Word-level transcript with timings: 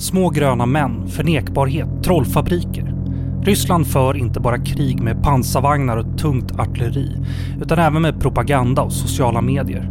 Små 0.00 0.30
gröna 0.30 0.66
män, 0.66 1.08
förnekbarhet, 1.08 1.88
trollfabriker. 2.04 2.94
Ryssland 3.42 3.86
för 3.86 4.16
inte 4.16 4.40
bara 4.40 4.58
krig 4.58 5.02
med 5.02 5.22
pansarvagnar 5.22 5.96
och 5.96 6.18
tungt 6.18 6.60
artilleri 6.60 7.16
utan 7.62 7.78
även 7.78 8.02
med 8.02 8.20
propaganda 8.20 8.82
och 8.82 8.92
sociala 8.92 9.40
medier. 9.40 9.90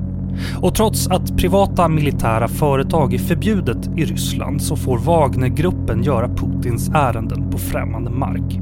Och 0.61 0.75
trots 0.75 1.07
att 1.07 1.37
privata 1.37 1.87
militära 1.87 2.47
företag 2.47 3.13
är 3.13 3.17
förbjudet 3.17 3.89
i 3.97 4.05
Ryssland 4.05 4.61
så 4.61 4.75
får 4.75 4.97
Wagnergruppen 4.97 6.03
göra 6.03 6.29
Putins 6.29 6.89
ärenden 6.89 7.51
på 7.51 7.57
främmande 7.57 8.09
mark. 8.09 8.59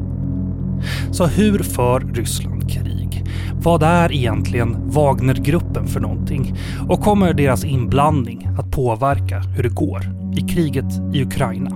Så 1.12 1.26
hur 1.26 1.60
för 1.60 2.00
Ryssland 2.00 2.72
krig? 2.72 3.24
Vad 3.64 3.84
är 3.84 4.12
egentligen 4.12 4.90
Wagnergruppen 4.90 5.88
för 5.88 6.00
någonting? 6.00 6.56
Och 6.90 7.02
kommer 7.02 7.34
deras 7.34 7.66
inblandning 7.66 8.50
att 8.60 8.72
påverka 8.72 9.40
hur 9.40 9.64
det 9.64 9.76
går 9.76 10.27
i 10.38 10.42
kriget 10.42 10.86
i 11.14 11.24
Ukraina? 11.24 11.70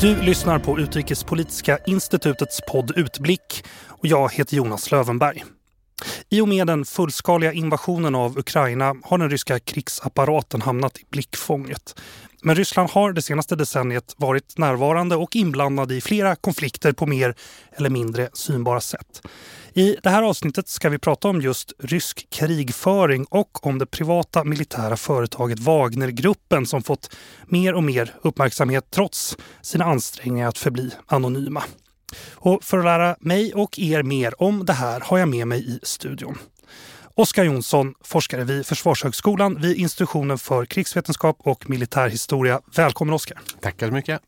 Du 0.00 0.22
lyssnar 0.22 0.58
på 0.58 0.78
Utrikespolitiska 0.78 1.78
institutets 1.86 2.60
podd 2.68 2.92
Utblick 2.96 3.64
och 3.88 4.06
jag 4.06 4.32
heter 4.32 4.56
Jonas 4.56 4.90
Lövenberg. 4.90 5.44
I 6.28 6.40
och 6.40 6.48
med 6.48 6.66
den 6.66 6.84
fullskaliga 6.84 7.52
invasionen 7.52 8.14
av 8.14 8.38
Ukraina 8.38 8.94
har 9.04 9.18
den 9.18 9.30
ryska 9.30 9.58
krigsapparaten 9.58 10.62
hamnat 10.62 10.98
i 10.98 11.04
blickfånget. 11.10 12.00
Men 12.44 12.56
Ryssland 12.56 12.90
har 12.90 13.12
det 13.12 13.22
senaste 13.22 13.56
decenniet 13.56 14.14
varit 14.16 14.58
närvarande 14.58 15.16
och 15.16 15.36
inblandad 15.36 15.92
i 15.92 16.00
flera 16.00 16.36
konflikter 16.36 16.92
på 16.92 17.06
mer 17.06 17.34
eller 17.72 17.90
mindre 17.90 18.28
synbara 18.32 18.80
sätt. 18.80 19.22
I 19.74 19.96
det 20.02 20.10
här 20.10 20.22
avsnittet 20.22 20.68
ska 20.68 20.88
vi 20.88 20.98
prata 20.98 21.28
om 21.28 21.40
just 21.40 21.72
rysk 21.78 22.26
krigföring 22.30 23.24
och 23.24 23.66
om 23.66 23.78
det 23.78 23.86
privata 23.86 24.44
militära 24.44 24.96
företaget 24.96 25.60
Wagnergruppen 25.60 26.66
som 26.66 26.82
fått 26.82 27.16
mer 27.46 27.74
och 27.74 27.82
mer 27.82 28.14
uppmärksamhet 28.22 28.84
trots 28.90 29.36
sina 29.62 29.84
ansträngningar 29.84 30.48
att 30.48 30.58
förbli 30.58 30.90
anonyma. 31.06 31.62
Och 32.34 32.64
för 32.64 32.78
att 32.78 32.84
lära 32.84 33.16
mig 33.20 33.54
och 33.54 33.78
er 33.78 34.02
mer 34.02 34.42
om 34.42 34.66
det 34.66 34.72
här 34.72 35.00
har 35.00 35.18
jag 35.18 35.28
med 35.28 35.46
mig 35.48 35.70
i 35.70 35.80
studion. 35.82 36.38
Oskar 37.14 37.44
Jonsson, 37.44 37.94
forskare 38.00 38.44
vid 38.44 38.66
Försvarshögskolan 38.66 39.60
vid 39.60 39.76
institutionen 39.76 40.38
för 40.38 40.64
krigsvetenskap 40.64 41.36
och 41.40 41.70
militärhistoria. 41.70 42.60
Välkommen 42.76 43.14
Oskar! 43.14 43.40
Tackar 43.60 43.86
så 43.86 43.92
mycket! 43.92 44.20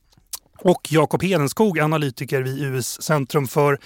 Och 0.58 0.88
Jakob 0.90 1.22
Hedenskog, 1.22 1.78
analytiker 1.78 2.42
vid 2.42 2.62
US 2.62 3.02
Centrum 3.02 3.48
för 3.48 3.78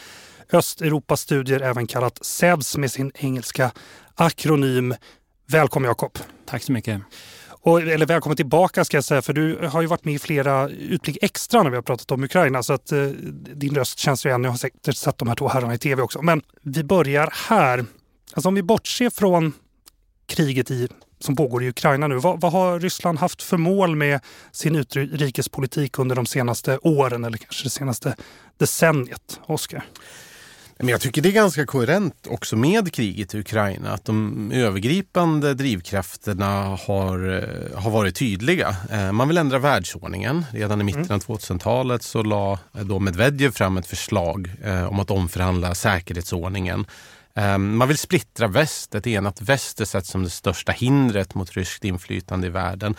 Östeuropastudier, 0.53 1.61
även 1.61 1.87
kallat 1.87 2.19
SEBS 2.25 2.77
med 2.77 2.93
sin 2.93 3.13
engelska 3.15 3.71
akronym. 4.15 4.95
Välkommen 5.47 5.89
Jakob! 5.89 6.19
Tack 6.47 6.63
så 6.63 6.73
mycket! 6.73 7.03
Och, 7.49 7.81
eller 7.81 8.07
välkommen 8.07 8.37
tillbaka 8.37 8.85
ska 8.85 8.97
jag 8.97 9.05
säga, 9.05 9.23
för 9.23 9.33
du 9.33 9.69
har 9.73 9.81
ju 9.81 9.87
varit 9.87 10.05
med 10.05 10.15
i 10.15 10.19
flera 10.19 10.69
Utblick 10.69 11.19
Extra 11.23 11.63
när 11.63 11.71
vi 11.71 11.77
har 11.77 11.83
pratat 11.83 12.11
om 12.11 12.25
Ukraina. 12.25 12.63
Så 12.63 12.73
att 12.73 12.93
eh, 12.93 13.03
din 13.55 13.75
röst 13.75 13.99
känns 13.99 14.27
ju 14.27 14.29
igen. 14.29 14.45
Jag 14.45 14.51
har 14.51 14.59
säkert 14.59 14.97
sett 14.97 15.19
de 15.19 15.29
här 15.29 15.35
två 15.35 15.49
herrarna 15.49 15.75
i 15.75 15.79
tv 15.79 16.03
också. 16.03 16.23
Men 16.23 16.43
vi 16.63 16.85
börjar 16.85 17.33
här. 17.49 17.85
Alltså 18.33 18.49
om 18.49 18.55
vi 18.55 18.63
bortser 18.63 19.11
från 19.11 19.53
kriget 20.27 20.71
i, 20.71 20.89
som 21.21 21.37
pågår 21.37 21.65
i 21.65 21.69
Ukraina 21.69 22.09
nu. 22.09 22.19
Vad, 22.19 22.41
vad 22.41 22.53
har 22.53 22.81
Ryssland 22.81 23.19
haft 23.19 23.43
för 23.43 23.57
mål 23.57 23.97
med 23.97 24.21
sin 24.53 24.77
utrikespolitik 24.77 25.99
under 25.99 26.17
de 26.17 26.27
senaste 26.27 26.79
åren 26.79 27.25
eller 27.25 27.39
kanske 27.39 27.65
det 27.65 27.71
senaste 27.71 28.17
decenniet? 28.59 29.41
Oskar? 29.47 29.85
Men 30.81 30.89
jag 30.89 31.01
tycker 31.01 31.23
det 31.23 31.29
är 31.29 31.33
ganska 31.33 31.67
koherent 31.67 32.27
också 32.31 32.57
med 32.57 32.93
kriget 32.93 33.35
i 33.35 33.39
Ukraina 33.39 33.93
att 33.93 34.05
de 34.05 34.53
övergripande 34.53 35.55
drivkrafterna 35.55 36.79
har, 36.87 37.37
eh, 37.37 37.81
har 37.81 37.91
varit 37.91 38.17
tydliga. 38.17 38.77
Eh, 38.91 39.13
man 39.13 39.29
vill 39.29 39.39
ändra 39.39 39.59
världsordningen. 39.59 40.45
Redan 40.53 40.81
i 40.81 40.85
mitten 40.85 41.03
mm. 41.03 41.15
av 41.15 41.21
2000-talet 41.21 42.03
så 42.03 42.23
la 42.23 42.59
då 42.73 42.99
Medvedev 42.99 43.51
fram 43.51 43.77
ett 43.77 43.87
förslag 43.87 44.51
eh, 44.65 44.89
om 44.89 45.01
att 45.01 45.11
omförhandla 45.11 45.75
säkerhetsordningen. 45.75 46.87
Ehm, 47.39 47.77
man 47.77 47.89
vill 47.89 47.99
splittra 47.99 48.49
väst. 48.49 48.95
Ett 48.95 49.07
enat 49.07 49.43
väst 49.43 49.81
är 49.81 49.85
sett 49.85 50.07
som 50.07 50.23
det 50.23 50.31
största 50.31 50.73
hindret 50.73 51.35
mot 51.35 51.53
ryskt 51.53 51.85
inflytande 51.85 52.47
i 52.47 52.51
världen. 52.51 52.97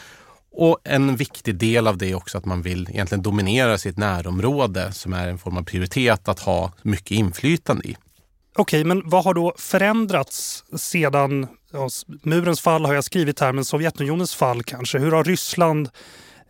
Och 0.51 0.79
en 0.83 1.16
viktig 1.16 1.55
del 1.55 1.88
av 1.88 1.97
det 1.97 2.11
är 2.11 2.16
också 2.16 2.38
att 2.38 2.45
man 2.45 2.61
vill 2.61 2.89
egentligen 2.89 3.22
dominera 3.22 3.78
sitt 3.78 3.97
närområde 3.97 4.91
som 4.91 5.13
är 5.13 5.28
en 5.28 5.38
form 5.38 5.57
av 5.57 5.63
prioritet 5.63 6.28
att 6.28 6.39
ha 6.39 6.72
mycket 6.81 7.11
inflytande 7.11 7.88
i. 7.88 7.97
Okej, 8.55 8.83
men 8.83 9.09
vad 9.09 9.23
har 9.23 9.33
då 9.33 9.53
förändrats 9.57 10.63
sedan 10.78 11.47
ja, 11.72 11.89
murens 12.23 12.61
fall 12.61 12.85
har 12.85 12.94
jag 12.94 13.03
skrivit 13.03 13.39
här, 13.39 13.53
men 13.53 13.66
Sovjetunionens 13.66 14.35
fall 14.35 14.63
kanske? 14.63 14.99
Hur 14.99 15.11
har 15.11 15.23
Ryssland 15.23 15.89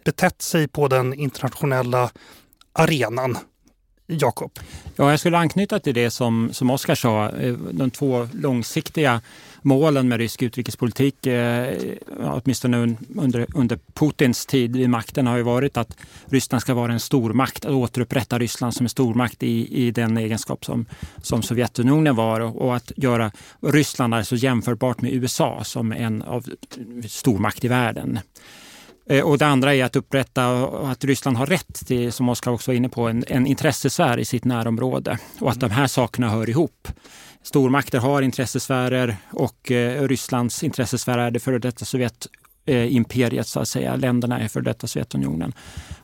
betett 0.05 0.41
sig 0.41 0.67
på 0.67 0.88
den 0.88 1.13
internationella 1.13 2.09
arenan? 2.73 3.38
Jakob? 4.09 4.59
Ja, 4.96 5.12
jag 5.12 5.20
skulle 5.20 5.38
anknyta 5.38 5.80
till 5.80 5.94
det 5.94 6.12
som, 6.12 6.50
som 6.53 6.70
Oskar 6.70 6.96
sa, 6.96 7.30
eh, 7.30 7.53
de 7.53 7.92
två 7.92 8.28
långsiktiga 8.34 9.22
målen 9.62 10.08
med 10.08 10.18
rysk 10.18 10.42
utrikespolitik, 10.42 11.25
eh, 11.28 11.74
åtminstone 12.18 12.96
under, 13.16 13.46
under 13.56 13.80
Putins 13.94 14.46
tid 14.46 14.75
vid 14.75 14.90
makten, 14.90 15.28
har 15.28 15.38
ju 15.38 15.44
varit 15.44 15.78
att 15.78 15.97
Ryssland 16.25 16.62
ska 16.62 16.74
vara 16.74 16.94
en 16.94 17.00
stormakt, 17.00 17.66
att 17.66 17.72
återupprätta 17.72 18.40
Ryssland 18.40 18.74
som 18.74 18.86
en 18.86 18.90
stormakt 18.90 19.44
i, 19.44 19.86
i 19.86 19.92
den 19.92 20.18
egenskap 20.18 20.66
som, 20.66 20.86
som 21.22 21.41
Sovjetunionen 21.41 22.16
var 22.16 22.40
och, 22.40 22.62
och 22.62 22.76
att 22.76 22.91
göra 22.96 23.31
Ryssland 23.62 24.14
alltså 24.14 24.36
jämförbart 24.36 25.02
med 25.02 25.14
USA 25.14 25.64
som 25.64 25.91
en 25.91 26.22
av 26.22 26.46
stormakt 27.08 27.66
i 27.66 27.68
världen. 27.68 28.20
Eh, 29.09 29.24
och 29.24 29.38
det 29.38 29.46
andra 29.46 29.75
är 29.75 29.84
att 29.84 29.96
upprätta 29.96 30.68
att 30.68 31.03
Ryssland 31.03 31.38
har 31.38 31.46
rätt 31.46 31.88
till, 31.88 32.12
som 32.12 32.30
Oskar 32.30 32.52
också 32.52 32.72
var 32.72 32.75
inne 32.75 32.90
på, 32.90 33.08
en, 33.08 33.24
en 33.28 33.47
intressesfär 33.47 34.18
i 34.20 34.25
sitt 34.25 34.46
närområde 34.46 35.18
och 35.40 35.52
att 35.52 35.59
de 35.59 35.72
här 35.72 35.88
sakerna 35.88 36.30
hör 36.30 36.50
ihop. 36.50 36.88
Stormakter 37.44 38.00
har 38.00 38.22
intressesfärer 38.22 39.18
och 39.31 39.72
eh, 39.72 40.08
Rysslands 40.08 40.64
intressesfär 40.64 41.18
är 41.18 41.31
det 41.31 41.40
före 41.40 41.59
detta 41.59 41.86
Sovjet 41.86 42.28
eh, 42.66 42.96
imperiet 42.96 43.47
så 43.47 43.59
att 43.59 43.68
säga. 43.68 43.96
Länderna 43.96 44.40
är 44.40 44.47
för 44.47 44.62
detta 44.62 44.88
Sovjetunionen. 44.88 45.53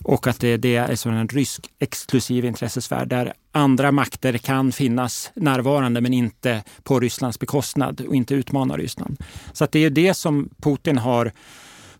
Och 0.03 0.27
att 0.27 0.39
det, 0.39 0.57
det 0.57 0.75
är 0.75 1.07
en 1.07 1.27
rysk 1.27 1.69
exklusiv 1.79 2.45
intressesfär 2.45 3.05
där 3.05 3.33
andra 3.51 3.91
makter 3.91 4.37
kan 4.37 4.71
finnas 4.71 5.31
närvarande 5.35 6.01
men 6.01 6.13
inte 6.13 6.63
på 6.83 6.99
Rysslands 6.99 7.39
bekostnad 7.39 8.01
och 8.07 8.15
inte 8.15 8.33
utmana 8.33 8.77
Ryssland. 8.77 9.17
Så 9.53 9.63
att 9.63 9.71
det 9.71 9.79
är 9.79 9.89
det 9.89 10.13
som 10.13 10.49
Putin 10.61 10.97
har 10.97 11.31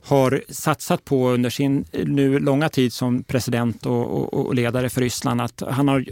har 0.06 0.44
satsat 0.50 1.06
på 1.06 1.30
under 1.30 1.50
sin 1.50 1.86
nu 1.92 2.40
långa 2.40 2.70
tid 2.70 2.94
som 2.94 3.24
president 3.24 3.86
och, 3.86 4.06
och, 4.06 4.34
och, 4.34 4.56
ledare 4.56 4.90
för 4.90 5.02
Ryssland. 5.02 5.42
Att 5.42 5.64
han 5.70 5.88
har, 5.88 6.06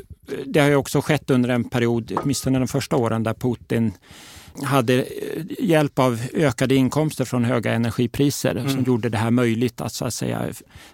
det 0.46 0.60
har 0.60 0.68
ju 0.68 0.76
också 0.76 1.02
skett 1.02 1.30
under 1.30 1.50
en 1.50 1.64
period, 1.64 2.12
åtminstone 2.18 2.60
de 2.60 2.68
första 2.68 2.96
åren, 2.96 3.24
där 3.24 3.34
Putin 3.34 3.92
hade 4.64 5.06
hjälp 5.60 6.00
av 6.00 6.22
ökade 6.34 6.76
inkomster 6.76 7.26
från 7.26 7.44
höga 7.44 7.74
energipriser 7.74 8.56
mm. 8.56 8.70
som 8.70 8.84
gjorde 8.84 9.10
det 9.10 9.18
här 9.18 9.32
möjligt 9.32 9.82
att 9.82 9.94
så 9.94 10.06
att 10.06 10.14
säga 10.14 10.46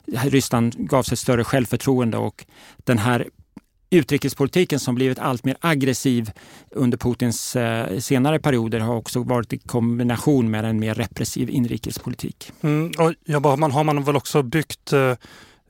Ryssland 0.06 0.76
gav 0.78 1.04
sig 1.04 1.18
större 1.18 1.44
självförtroende 1.44 2.18
och 2.18 2.46
den 2.78 2.98
här 2.98 3.28
utrikespolitiken 3.90 4.80
som 4.80 4.96
blivit 4.96 5.20
allt 5.20 5.44
mer 5.44 5.58
aggressiv 5.62 6.32
under 6.72 6.98
Putins 6.98 7.56
eh, 7.56 8.00
senare 8.00 8.40
perioder 8.40 8.80
har 8.80 8.96
också 8.96 9.24
varit 9.24 9.54
i 9.54 9.58
kombination 9.58 10.52
med 10.52 10.66
en 10.66 10.80
mer 10.80 10.96
repressiv 10.96 11.50
inrikespolitik. 11.50 12.52
Mm, 12.62 12.92
och 12.98 13.14
ja, 13.26 13.56
man 13.56 13.72
har 13.72 13.84
man 13.84 14.04
väl 14.04 14.16
också 14.16 14.44
byggt 14.44 14.94
eh, 14.94 15.14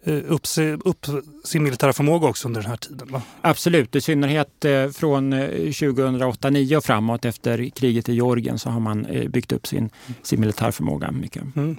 upp, 0.06 0.44
upp, 0.86 1.06
sin 1.44 1.64
militära 1.64 1.94
förmåga 1.94 2.28
också 2.28 2.48
under 2.48 2.62
den 2.62 2.70
här 2.70 2.78
tiden? 2.78 3.08
Va? 3.12 3.22
Absolut, 3.42 3.96
i 3.96 4.02
synnerhet 4.02 4.66
eh, 4.66 4.90
från 4.90 5.34
2008-2009 5.34 6.76
och 6.76 6.84
framåt 6.84 7.26
efter 7.26 7.70
kriget 7.70 8.10
i 8.10 8.14
Georgien 8.14 8.60
så 8.60 8.70
har 8.70 8.80
man 8.80 9.08
byggt 9.30 9.52
upp 9.52 9.68
sin, 9.68 9.90
sin 10.24 10.42
militärförmåga 10.42 11.12
mycket. 11.12 11.44
Mm. 11.56 11.78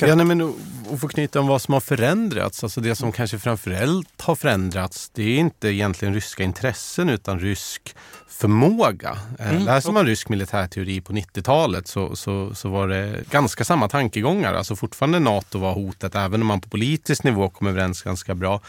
Ja, 0.00 0.14
nej, 0.14 0.26
men 0.26 0.54
att 0.92 1.00
få 1.00 1.08
knyta 1.08 1.40
om 1.40 1.46
vad 1.46 1.62
som 1.62 1.74
har 1.74 1.80
förändrats. 1.80 2.62
Alltså 2.64 2.80
det 2.80 2.94
som 2.94 3.12
kanske 3.12 3.38
framförallt 3.38 4.20
har 4.22 4.34
förändrats 4.34 5.10
det 5.14 5.22
är 5.22 5.38
inte 5.38 5.68
egentligen 5.68 6.14
ryska 6.14 6.42
intressen 6.42 7.08
utan 7.08 7.40
rysk 7.40 7.94
förmåga. 8.28 9.18
Eh, 9.38 9.50
mm. 9.50 9.62
Läser 9.62 9.92
man 9.92 10.06
rysk 10.06 10.28
militärteori 10.28 11.00
på 11.00 11.12
90-talet 11.12 11.88
så, 11.88 12.16
så, 12.16 12.54
så 12.54 12.68
var 12.68 12.88
det 12.88 13.30
ganska 13.30 13.64
samma 13.64 13.88
tankegångar. 13.88 14.54
Alltså 14.54 14.76
fortfarande 14.76 15.18
NATO 15.18 15.58
var 15.58 15.72
hotet 15.72 16.14
även 16.14 16.40
om 16.40 16.46
man 16.46 16.60
på 16.60 16.68
politisk 16.68 17.24
nivå 17.24 17.48
kom 17.48 17.66
överens 17.66 18.02
ganska 18.02 18.34
bra. 18.34 18.60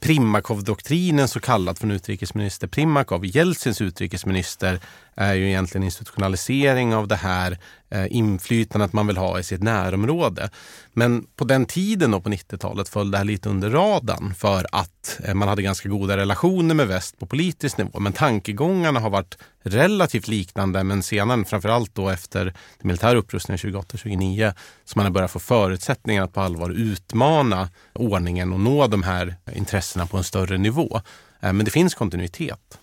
Primakov-doktrinen 0.00 1.28
så 1.28 1.40
kallad 1.40 1.78
från 1.78 1.90
utrikesminister 1.90 2.66
Primakov, 2.66 3.26
Jeltsins 3.26 3.80
utrikesminister, 3.80 4.80
är 5.16 5.34
ju 5.34 5.48
egentligen 5.48 5.84
institutionalisering 5.84 6.94
av 6.94 7.08
det 7.08 7.16
här 7.16 7.58
eh, 7.90 8.06
inflytandet 8.10 8.92
man 8.92 9.06
vill 9.06 9.16
ha 9.16 9.38
i 9.38 9.42
sitt 9.42 9.62
närområde. 9.62 10.50
Men 10.92 11.26
på 11.36 11.44
den 11.44 11.66
tiden 11.66 12.10
då 12.10 12.20
på 12.20 12.30
90-talet 12.30 12.88
föll 12.88 13.10
det 13.10 13.18
här 13.18 13.24
lite 13.24 13.48
under 13.48 13.70
radarn 13.70 14.34
för 14.34 14.66
att 14.72 15.20
eh, 15.24 15.34
man 15.34 15.48
hade 15.48 15.62
ganska 15.62 15.88
goda 15.88 16.16
relationer 16.16 16.74
med 16.74 16.88
väst 16.88 17.18
på 17.18 17.26
politisk 17.26 17.78
nivå. 17.78 18.00
Men 18.00 18.12
tankegångarna 18.12 19.00
har 19.00 19.10
varit 19.10 19.38
relativt 19.62 20.28
liknande 20.28 20.84
men 20.84 21.02
senare, 21.02 21.44
framförallt 21.44 21.94
då 21.94 22.08
efter 22.08 22.44
den 22.44 22.54
militära 22.88 23.18
upprustningen 23.18 23.58
2008-2009 23.58 24.54
så 24.84 24.98
man 24.98 25.06
har 25.06 25.12
börjat 25.12 25.30
få 25.30 25.38
förutsättningar 25.38 26.24
att 26.24 26.32
på 26.32 26.40
allvar 26.40 26.70
utmana 26.70 27.68
ordningen 27.92 28.52
och 28.52 28.60
nå 28.60 28.86
de 28.86 29.02
här 29.02 29.36
intressena 29.52 30.06
på 30.06 30.16
en 30.16 30.24
större 30.24 30.58
nivå. 30.58 31.00
Eh, 31.40 31.52
men 31.52 31.64
det 31.64 31.70
finns 31.70 31.94
kontinuitet. 31.94 32.78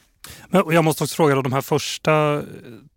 Men 0.50 0.64
jag 0.70 0.84
måste 0.84 1.04
också 1.04 1.16
fråga, 1.16 1.36
då, 1.36 1.42
de 1.42 1.54
här 1.54 1.62
första 1.62 2.36
eh, 2.36 2.44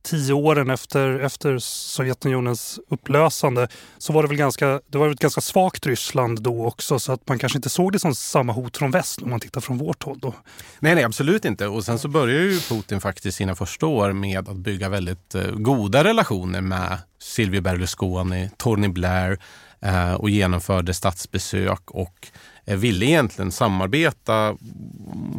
tio 0.02 0.32
åren 0.32 0.70
efter, 0.70 1.20
efter 1.20 1.58
Sovjetunionens 1.58 2.80
upplösande 2.90 3.68
så 3.98 4.12
var 4.12 4.22
det 4.22 4.28
väl 4.28 4.38
ganska, 4.38 4.80
det 4.86 4.98
var 4.98 5.10
ett 5.10 5.18
ganska 5.18 5.40
svagt 5.40 5.86
Ryssland 5.86 6.42
då 6.42 6.66
också 6.66 6.98
så 6.98 7.12
att 7.12 7.28
man 7.28 7.38
kanske 7.38 7.58
inte 7.58 7.68
såg 7.68 7.92
det 7.92 7.98
som 7.98 8.14
samma 8.14 8.52
hot 8.52 8.76
från 8.76 8.90
väst 8.90 9.22
om 9.22 9.30
man 9.30 9.40
tittar 9.40 9.60
från 9.60 9.78
vårt 9.78 10.02
håll. 10.02 10.18
Då. 10.18 10.34
Nej, 10.80 10.94
nej, 10.94 11.04
absolut 11.04 11.44
inte. 11.44 11.66
Och 11.66 11.84
sen 11.84 11.98
så 11.98 12.08
börjar 12.08 12.40
ju 12.40 12.60
Putin 12.60 13.00
faktiskt 13.00 13.36
sina 13.36 13.54
första 13.54 13.86
år 13.86 14.12
med 14.12 14.48
att 14.48 14.56
bygga 14.56 14.88
väldigt 14.88 15.34
eh, 15.34 15.50
goda 15.50 16.04
relationer 16.04 16.60
med 16.60 16.98
Silvio 17.22 17.60
Berlusconi, 17.60 18.50
Tony 18.56 18.88
Blair 18.88 19.38
eh, 19.80 20.14
och 20.14 20.30
genomförde 20.30 20.94
statsbesök 20.94 21.90
och 21.90 22.28
ville 22.64 23.06
egentligen 23.06 23.52
samarbeta, 23.52 24.56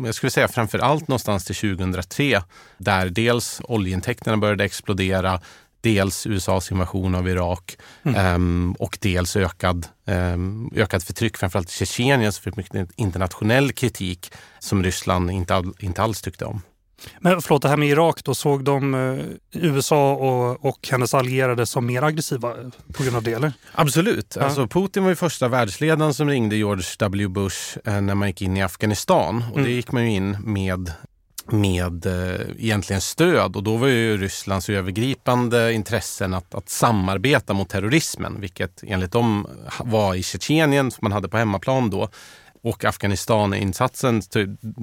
jag 0.05 0.15
skulle 0.15 0.29
säga 0.29 0.47
framför 0.47 0.79
allt 0.79 1.07
någonstans 1.07 1.45
till 1.45 1.55
2003, 1.55 2.41
där 2.77 3.09
dels 3.09 3.61
oljeintäkterna 3.63 4.37
började 4.37 4.63
explodera, 4.63 5.41
dels 5.81 6.27
USAs 6.27 6.71
invasion 6.71 7.15
av 7.15 7.29
Irak 7.29 7.77
mm. 8.03 8.35
um, 8.35 8.73
och 8.79 8.97
dels 9.01 9.35
ökad, 9.35 9.87
um, 10.05 10.71
ökad 10.75 11.03
förtryck, 11.03 11.37
framförallt 11.37 11.69
i 11.69 11.73
Tjetjenien, 11.73 12.33
som 12.33 12.43
fick 12.43 12.55
mycket 12.55 12.89
internationell 12.95 13.71
kritik 13.71 14.31
som 14.59 14.83
Ryssland 14.83 15.31
inte, 15.31 15.55
all, 15.55 15.73
inte 15.79 16.01
alls 16.01 16.21
tyckte 16.21 16.45
om. 16.45 16.61
Men 17.19 17.41
förlåt, 17.41 17.61
det 17.61 17.69
här 17.69 17.77
med 17.77 17.89
Irak, 17.89 18.23
då 18.23 18.35
såg 18.35 18.63
de 18.63 18.93
eh, 18.93 19.25
USA 19.51 20.13
och, 20.13 20.65
och 20.65 20.87
hennes 20.91 21.13
allierade 21.13 21.65
som 21.65 21.85
mer 21.85 22.01
aggressiva 22.03 22.53
på 22.93 23.03
grund 23.03 23.15
av 23.15 23.23
det? 23.23 23.33
Eller? 23.33 23.53
Absolut. 23.71 24.35
Ja. 24.39 24.43
Alltså, 24.43 24.67
Putin 24.67 25.03
var 25.03 25.09
ju 25.09 25.15
första 25.15 25.47
världsledaren 25.47 26.13
som 26.13 26.29
ringde 26.29 26.55
George 26.55 26.85
W 26.99 27.27
Bush 27.27 27.77
eh, 27.85 28.01
när 28.01 28.15
man 28.15 28.27
gick 28.27 28.41
in 28.41 28.57
i 28.57 28.61
Afghanistan. 28.61 29.43
Och 29.51 29.57
mm. 29.57 29.63
det 29.63 29.71
gick 29.71 29.91
man 29.91 30.03
ju 30.03 30.11
in 30.11 30.37
med 30.43 30.91
med 31.45 32.05
eh, 32.05 32.41
egentligen 32.57 33.01
stöd 33.01 33.55
och 33.55 33.63
då 33.63 33.77
var 33.77 33.87
ju 33.87 34.17
Rysslands 34.17 34.69
övergripande 34.69 35.73
intressen 35.73 36.33
att, 36.33 36.55
att 36.55 36.69
samarbeta 36.69 37.53
mot 37.53 37.69
terrorismen, 37.69 38.41
vilket 38.41 38.83
enligt 38.83 39.11
dem 39.11 39.47
var 39.79 40.15
i 40.15 40.23
Tjetjenien 40.23 40.91
som 40.91 40.99
man 41.01 41.11
hade 41.11 41.29
på 41.29 41.37
hemmaplan 41.37 41.89
då 41.89 42.09
och 42.63 42.85
Afghanistan-insatsen 42.85 44.21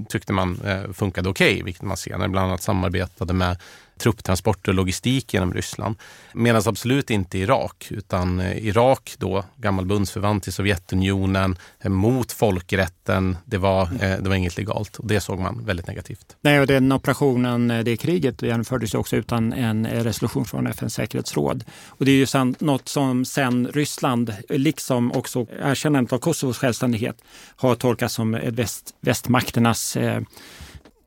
tyckte 0.09 0.33
man 0.33 0.61
eh, 0.65 0.93
funkade 0.93 1.29
okej, 1.29 1.53
okay, 1.53 1.63
vilket 1.63 1.83
man 1.83 1.97
senare 1.97 2.29
bland 2.29 2.47
annat 2.47 2.63
samarbetade 2.63 3.33
med 3.33 3.59
trupptransporter 4.01 4.71
och 4.71 4.75
logistik 4.75 5.35
genom 5.35 5.55
Ryssland. 5.55 5.97
Medan 6.35 6.63
absolut 6.67 7.11
inte 7.11 7.39
Irak, 7.39 7.89
utan 7.91 8.41
eh, 8.41 8.67
Irak 8.67 9.15
då, 9.19 9.45
gammal 9.57 9.87
bundsförvant 9.87 10.43
till 10.43 10.53
Sovjetunionen, 10.53 11.59
eh, 11.81 11.91
mot 11.91 12.33
folkrätten. 12.33 13.37
Det 13.45 13.59
var, 13.59 13.83
eh, 13.83 14.23
det 14.23 14.29
var 14.29 14.35
inget 14.35 14.57
legalt 14.57 14.97
och 14.97 15.07
det 15.07 15.21
såg 15.21 15.39
man 15.39 15.65
väldigt 15.65 15.87
negativt. 15.87 16.37
Nej, 16.41 16.61
och 16.61 16.67
den 16.67 16.93
operationen, 16.93 17.69
det 17.85 17.97
kriget 17.97 18.43
genomfördes 18.43 18.95
också 18.95 19.17
utan 19.17 19.53
en 19.53 19.87
resolution 19.87 20.45
från 20.45 20.67
FNs 20.67 20.95
säkerhetsråd. 20.95 21.65
Och 21.89 22.05
det 22.05 22.11
är 22.11 22.17
ju 22.17 22.27
sen, 22.27 22.55
något 22.59 22.89
som 22.89 23.25
sen 23.25 23.69
Ryssland, 23.75 24.35
liksom 24.49 25.13
också 25.13 25.47
erkännandet 25.63 26.13
av 26.13 26.19
Kosovos 26.19 26.59
självständighet, 26.59 27.17
har 27.57 27.75
tolkats 27.75 28.15
som 28.15 28.41
väst, 28.45 28.95
västmakternas 29.01 29.97
eh, 29.97 30.21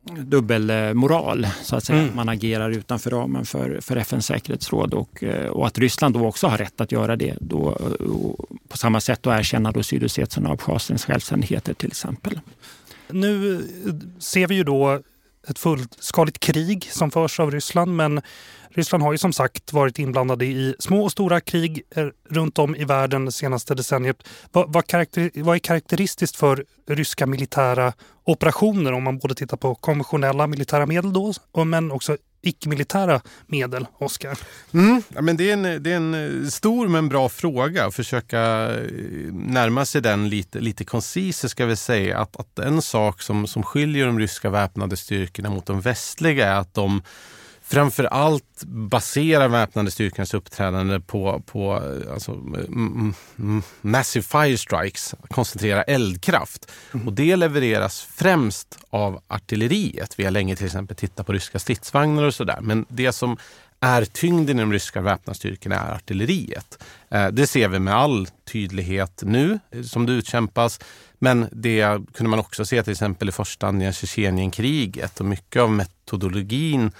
dubbelmoral, 0.03 1.47
så 1.61 1.75
att 1.75 1.83
säga. 1.83 2.01
Mm. 2.01 2.15
Man 2.15 2.29
agerar 2.29 2.69
utanför 2.69 3.09
ramen 3.09 3.45
för, 3.45 3.79
för 3.81 3.95
FNs 3.95 4.25
säkerhetsråd 4.25 4.93
och, 4.93 5.23
eh, 5.23 5.47
och 5.47 5.67
att 5.67 5.77
Ryssland 5.77 6.15
då 6.15 6.25
också 6.25 6.47
har 6.47 6.57
rätt 6.57 6.81
att 6.81 6.91
göra 6.91 7.15
det 7.15 7.37
då, 7.39 7.77
på 8.67 8.77
samma 8.77 9.01
sätt 9.01 9.27
och 9.27 9.33
erkänna 9.33 9.71
då 9.71 9.83
Sydossetien 9.83 10.45
och 10.45 10.53
Abchaziens 10.53 11.05
självständigheter 11.05 11.73
till 11.73 11.87
exempel. 11.87 12.39
Nu 13.09 13.61
ser 14.19 14.47
vi 14.47 14.55
ju 14.55 14.63
då 14.63 15.01
ett 15.47 15.59
fullskaligt 15.59 16.39
krig 16.39 16.89
som 16.91 17.11
förs 17.11 17.39
av 17.39 17.51
Ryssland 17.51 17.95
men 17.95 18.21
Ryssland 18.75 19.03
har 19.03 19.11
ju 19.11 19.17
som 19.17 19.33
sagt 19.33 19.73
varit 19.73 19.99
inblandade 19.99 20.45
i 20.45 20.75
små 20.79 21.03
och 21.03 21.11
stora 21.11 21.39
krig 21.39 21.81
eh, 21.95 22.07
runt 22.29 22.59
om 22.59 22.75
i 22.75 22.85
världen 22.85 23.25
det 23.25 23.31
senaste 23.31 23.75
decenniet. 23.75 24.23
Vad, 24.51 24.73
vad, 24.73 24.87
karaktär, 24.87 25.31
vad 25.35 25.55
är 25.55 25.59
karaktäristiskt 25.59 26.35
för 26.35 26.65
ryska 26.89 27.25
militära 27.25 27.93
operationer 28.23 28.91
om 28.91 29.03
man 29.03 29.17
både 29.17 29.35
tittar 29.35 29.57
på 29.57 29.75
konventionella 29.75 30.47
militära 30.47 30.85
medel 30.85 31.13
då 31.13 31.33
men 31.65 31.91
också 31.91 32.17
icke-militära 32.41 33.21
medel, 33.47 33.87
Oskar? 33.97 34.37
Mm, 34.73 35.01
ja, 35.07 35.21
det, 35.21 35.49
är 35.49 35.53
en, 35.53 35.83
det 35.83 35.91
är 35.91 35.95
en 35.95 36.43
eh, 36.43 36.47
stor 36.47 36.87
men 36.87 37.09
bra 37.09 37.29
fråga. 37.29 37.91
Försöka 37.91 38.39
eh, 38.39 39.33
närma 39.33 39.85
sig 39.85 40.01
den 40.01 40.29
lite, 40.29 40.59
lite 40.59 40.85
koncist 40.85 41.49
ska 41.49 41.65
vi 41.65 41.75
säga. 41.75 42.19
Att, 42.19 42.37
att 42.37 42.59
en 42.59 42.81
sak 42.81 43.21
som, 43.21 43.47
som 43.47 43.63
skiljer 43.63 44.05
de 44.05 44.19
ryska 44.19 44.49
väpnade 44.49 44.97
styrkorna 44.97 45.49
mot 45.49 45.65
de 45.65 45.81
västliga 45.81 46.47
är 46.47 46.55
att 46.55 46.73
de 46.73 47.01
framför 47.63 48.03
allt 48.03 48.63
baserar 48.65 49.47
väpnade 49.47 49.91
styrkornas 49.91 50.33
uppträdande 50.33 50.99
på, 50.99 51.43
på 51.45 51.73
alltså, 52.13 52.41
massive 53.81 54.23
fire 54.23 54.57
strikes, 54.57 55.15
koncentrera 55.29 55.83
eldkraft. 55.83 56.71
Mm. 56.93 57.07
Och 57.07 57.13
det 57.13 57.35
levereras 57.35 58.01
främst 58.01 58.79
av 58.89 59.21
artilleriet. 59.27 60.19
Vi 60.19 60.23
har 60.23 60.31
länge 60.31 60.55
till 60.55 60.65
exempel 60.65 60.97
tittat 60.97 61.25
på 61.25 61.33
ryska 61.33 61.59
stridsvagnar 61.59 62.23
och 62.23 62.33
sådär. 62.33 62.59
Men 62.61 62.85
det 62.89 63.11
som 63.11 63.37
är 63.79 64.05
tyngden 64.05 64.59
i 64.59 64.61
de 64.61 64.73
ryska 64.73 65.01
väpnade 65.01 65.37
styrkorna 65.37 65.75
är 65.75 65.95
artilleriet. 65.95 66.83
Eh, 67.09 67.27
det 67.27 67.47
ser 67.47 67.67
vi 67.67 67.79
med 67.79 67.95
all 67.95 68.27
tydlighet 68.51 69.23
nu 69.25 69.59
som 69.83 70.05
det 70.05 70.13
utkämpas. 70.13 70.79
Men 71.19 71.47
det 71.51 71.99
kunde 72.13 72.29
man 72.29 72.39
också 72.39 72.65
se 72.65 72.83
till 72.83 72.91
exempel 72.91 73.29
i 73.29 73.31
första 73.31 73.91
Tjetjenienkriget 73.91 75.19
och 75.19 75.25
mycket 75.25 75.61
av 75.61 75.71
metodologin 75.71 76.91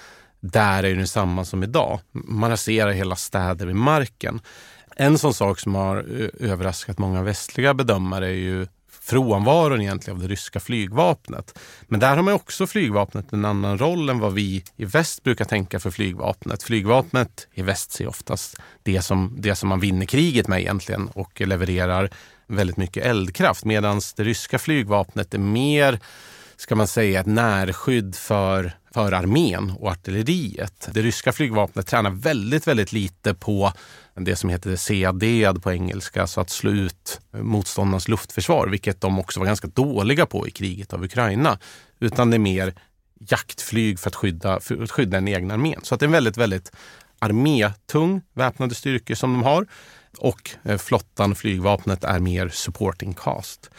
där 0.44 0.82
är 0.82 0.88
ju 0.88 1.06
samma 1.06 1.44
som 1.44 1.62
idag. 1.62 2.00
Man 2.12 2.50
raserar 2.50 2.90
hela 2.90 3.16
städer 3.16 3.66
vid 3.66 3.76
marken. 3.76 4.40
En 4.96 5.18
sån 5.18 5.34
sak 5.34 5.60
som 5.60 5.74
har 5.74 5.96
eh, 5.96 6.50
överraskat 6.50 6.98
många 6.98 7.22
västliga 7.22 7.74
bedömare 7.74 8.26
är 8.26 8.32
ju 8.32 8.66
frånvaron 9.00 9.80
egentligen 9.80 10.16
av 10.16 10.22
det 10.22 10.28
ryska 10.28 10.60
flygvapnet. 10.60 11.58
Men 11.82 12.00
där 12.00 12.16
har 12.16 12.22
man 12.22 12.34
också 12.34 12.66
flygvapnet 12.66 13.32
en 13.32 13.44
annan 13.44 13.78
roll 13.78 14.08
än 14.08 14.18
vad 14.18 14.32
vi 14.32 14.64
i 14.76 14.84
väst 14.84 15.22
brukar 15.22 15.44
tänka 15.44 15.80
för 15.80 15.90
flygvapnet. 15.90 16.62
Flygvapnet 16.62 17.48
i 17.54 17.62
väst 17.62 17.92
ser 17.92 18.06
oftast 18.06 18.60
det 18.82 19.02
som, 19.02 19.36
det 19.38 19.54
som 19.54 19.68
man 19.68 19.80
vinner 19.80 20.06
kriget 20.06 20.48
med 20.48 20.60
egentligen 20.60 21.08
och 21.08 21.40
levererar 21.40 22.10
väldigt 22.46 22.76
mycket 22.76 23.06
eldkraft 23.06 23.64
medan 23.64 24.00
det 24.16 24.24
ryska 24.24 24.58
flygvapnet 24.58 25.34
är 25.34 25.38
mer, 25.38 26.00
ska 26.56 26.76
man 26.76 26.86
säga, 26.86 27.20
ett 27.20 27.26
närskydd 27.26 28.14
för 28.14 28.72
för 28.94 29.12
armén 29.12 29.72
och 29.78 29.90
artilleriet. 29.90 30.88
Det 30.92 31.02
ryska 31.02 31.32
flygvapnet 31.32 31.86
tränar 31.86 32.10
väldigt, 32.10 32.66
väldigt 32.66 32.92
lite 32.92 33.34
på 33.34 33.72
det 34.14 34.36
som 34.36 34.50
heter 34.50 34.76
CAD 34.76 35.62
på 35.62 35.72
engelska, 35.72 36.26
så 36.26 36.40
att 36.40 36.50
slå 36.50 36.70
ut 36.70 37.20
motståndarnas 37.30 38.08
luftförsvar, 38.08 38.68
vilket 38.68 39.00
de 39.00 39.18
också 39.18 39.40
var 39.40 39.46
ganska 39.46 39.68
dåliga 39.68 40.26
på 40.26 40.48
i 40.48 40.50
kriget 40.50 40.92
av 40.92 41.04
Ukraina. 41.04 41.58
Utan 42.00 42.30
det 42.30 42.36
är 42.36 42.38
mer 42.38 42.74
jaktflyg 43.20 43.98
för 44.00 44.10
att 44.10 44.14
skydda, 44.14 44.60
för 44.60 44.82
att 44.82 44.90
skydda 44.90 45.16
den 45.16 45.28
egna 45.28 45.54
armén. 45.54 45.80
Så 45.82 45.94
att 45.94 46.00
det 46.00 46.04
är 46.04 46.08
en 46.08 46.12
väldigt, 46.12 46.36
väldigt 46.36 46.72
armétung 47.18 48.20
väpnade 48.34 48.74
styrkor 48.74 49.14
som 49.14 49.32
de 49.32 49.42
har. 49.42 49.66
Och 50.18 50.50
eh, 50.64 50.78
flottan, 50.78 51.34
flygvapnet, 51.34 52.04
är 52.04 52.18
mer 52.18 52.48
supporting 52.48 53.14
cast. 53.14 53.70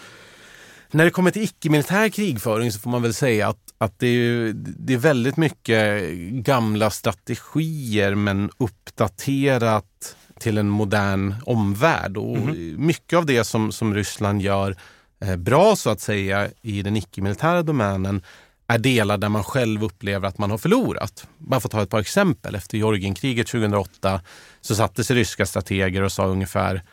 När 0.92 1.06
det 1.06 1.12
kommer 1.12 1.32
till 1.32 1.44
icke-militär 1.44 2.10
krigföring 2.10 2.72
så 2.72 2.80
får 2.80 2.90
man 2.90 3.02
väl 3.02 3.14
säga 3.14 3.48
att, 3.48 3.74
att 3.78 4.00
det, 4.00 4.08
är, 4.08 4.54
det 4.56 4.94
är 4.94 4.98
väldigt 4.98 5.38
mycket 5.38 6.12
gamla 6.32 6.90
strategier 6.90 8.16
men 8.16 8.50
uppdaterat 8.58 10.16
till 10.40 10.58
en 10.58 10.70
modern 10.70 11.36
omvärld. 11.46 12.18
Och 12.18 12.38
mm. 12.38 12.86
Mycket 12.86 13.18
av 13.18 13.26
det 13.26 13.44
som, 13.44 13.72
som 13.72 13.94
Ryssland 13.96 14.42
gör 14.42 14.76
eh, 15.22 15.36
bra 15.36 15.76
så 15.76 15.90
att 15.90 16.02
säga 16.02 16.50
i 16.62 16.82
den 16.82 16.98
icke-militära 16.98 17.64
domänen 17.64 18.22
är 18.68 18.78
delar 18.78 19.18
där 19.18 19.30
man 19.30 19.44
själv 19.44 19.84
upplever 19.84 20.28
att 20.28 20.38
man 20.38 20.52
har 20.52 20.58
förlorat. 20.58 21.28
Bara 21.38 21.60
för 21.60 21.68
att 21.68 21.72
ta 21.72 21.82
ett 21.82 21.90
par 21.90 22.00
exempel. 22.00 22.56
Efter 22.56 22.78
Georgienkriget 22.78 23.48
2008 23.48 24.22
så 24.62 24.76
satte 24.76 25.04
sig 25.04 25.16
ryska 25.16 25.46
strateger 25.46 26.02
och 26.02 26.12
sa 26.12 26.26
ungefär 26.26 26.84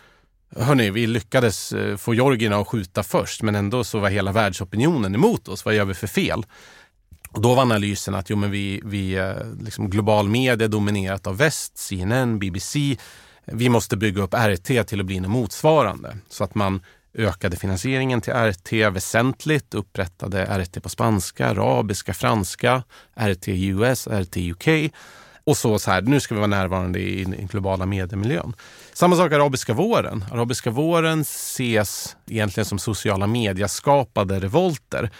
hörni, 0.56 0.90
vi 0.90 1.06
lyckades 1.06 1.72
eh, 1.72 1.96
få 1.96 2.14
Georgierna 2.14 2.56
att 2.56 2.68
skjuta 2.68 3.02
först, 3.02 3.42
men 3.42 3.54
ändå 3.54 3.84
så 3.84 3.98
var 3.98 4.10
hela 4.10 4.32
världsopinionen 4.32 5.14
emot 5.14 5.48
oss. 5.48 5.64
Vad 5.64 5.74
gör 5.74 5.84
vi 5.84 5.94
för 5.94 6.06
fel? 6.06 6.46
Och 7.30 7.40
då 7.40 7.54
var 7.54 7.62
analysen 7.62 8.14
att 8.14 8.30
jo, 8.30 8.36
men 8.36 8.50
vi, 8.50 8.80
vi 8.84 9.14
eh, 9.14 9.32
liksom 9.60 9.90
global 9.90 10.28
media 10.28 10.68
dominerat 10.68 11.26
av 11.26 11.36
väst, 11.36 11.78
CNN, 11.78 12.38
BBC. 12.38 12.96
Vi 13.44 13.68
måste 13.68 13.96
bygga 13.96 14.22
upp 14.22 14.34
RT 14.34 14.86
till 14.86 15.00
att 15.00 15.06
bli 15.06 15.20
något 15.20 15.30
motsvarande 15.30 16.16
så 16.28 16.44
att 16.44 16.54
man 16.54 16.80
ökade 17.14 17.56
finansieringen 17.56 18.20
till 18.20 18.32
RT 18.32 18.72
väsentligt, 18.72 19.74
upprättade 19.74 20.64
RT 20.64 20.82
på 20.82 20.88
spanska, 20.88 21.46
arabiska, 21.46 22.14
franska, 22.14 22.82
RT 23.14 23.48
US, 23.48 24.06
RT 24.06 24.36
UK 24.36 24.92
och 25.44 25.56
så, 25.56 25.78
så 25.78 25.90
här, 25.90 26.02
nu 26.02 26.20
ska 26.20 26.34
vi 26.34 26.38
vara 26.38 26.46
närvarande 26.46 27.00
i 27.00 27.24
den 27.24 27.46
globala 27.46 27.86
mediemiljön. 27.86 28.54
Samma 28.92 29.16
sak 29.16 29.32
arabiska 29.32 29.74
våren. 29.74 30.24
Arabiska 30.32 30.70
våren 30.70 31.20
ses 31.20 32.16
egentligen 32.26 32.64
som 32.64 32.78
sociala 32.78 33.26
medieskapade 33.26 34.40
revolter. 34.40 35.10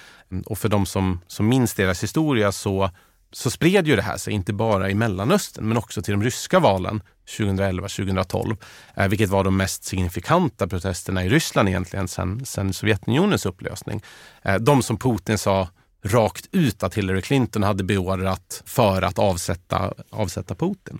Och 0.46 0.58
för 0.58 0.68
de 0.68 0.86
som, 0.86 1.20
som 1.26 1.48
minns 1.48 1.74
deras 1.74 2.02
historia 2.02 2.52
så, 2.52 2.90
så 3.32 3.50
spred 3.50 3.86
ju 3.86 3.96
det 3.96 4.02
här 4.02 4.16
sig 4.16 4.32
inte 4.32 4.52
bara 4.52 4.90
i 4.90 4.94
Mellanöstern 4.94 5.68
men 5.68 5.76
också 5.76 6.02
till 6.02 6.12
de 6.12 6.22
ryska 6.22 6.60
valen 6.60 7.02
2011-2012, 7.38 8.56
eh, 8.96 9.08
vilket 9.08 9.28
var 9.28 9.44
de 9.44 9.56
mest 9.56 9.84
signifikanta 9.84 10.68
protesterna 10.68 11.24
i 11.24 11.28
Ryssland 11.28 11.68
egentligen 11.68 12.08
sedan, 12.08 12.44
sedan 12.46 12.72
Sovjetunionens 12.72 13.46
upplösning. 13.46 14.02
Eh, 14.42 14.54
de 14.54 14.82
som 14.82 14.98
Putin 14.98 15.38
sa 15.38 15.68
rakt 16.04 16.48
ut 16.52 16.82
att 16.82 16.94
Hillary 16.94 17.22
Clinton 17.22 17.62
hade 17.62 17.84
beordrat 17.84 18.62
för 18.66 19.02
att 19.02 19.18
avsätta, 19.18 19.92
avsätta 20.10 20.54
Putin. 20.54 20.98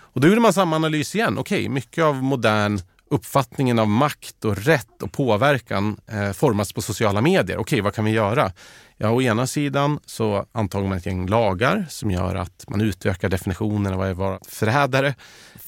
Och 0.00 0.20
då 0.20 0.28
gjorde 0.28 0.40
man 0.40 0.52
samma 0.52 0.76
analys 0.76 1.14
igen. 1.14 1.38
Okej, 1.38 1.58
okay, 1.58 1.68
mycket 1.68 2.04
av 2.04 2.22
modern 2.22 2.80
uppfattningen 3.10 3.78
av 3.78 3.88
makt 3.88 4.44
och 4.44 4.56
rätt 4.56 5.02
och 5.02 5.12
påverkan 5.12 6.00
eh, 6.06 6.32
formas 6.32 6.72
på 6.72 6.82
sociala 6.82 7.20
medier. 7.20 7.56
Okej, 7.56 7.60
okay, 7.60 7.80
vad 7.80 7.94
kan 7.94 8.04
vi 8.04 8.10
göra? 8.10 8.52
Ja, 8.96 9.10
å 9.10 9.22
ena 9.22 9.46
sidan 9.46 9.98
så 10.06 10.46
antar 10.52 10.82
man 10.82 10.92
ett 10.98 11.06
gäng 11.06 11.26
lagar 11.26 11.86
som 11.88 12.10
gör 12.10 12.34
att 12.34 12.64
man 12.68 12.80
utökar 12.80 13.28
definitionen 13.28 13.92
av 13.92 13.98
vad 13.98 14.08
är 14.08 14.38
förrädare. 14.48 15.14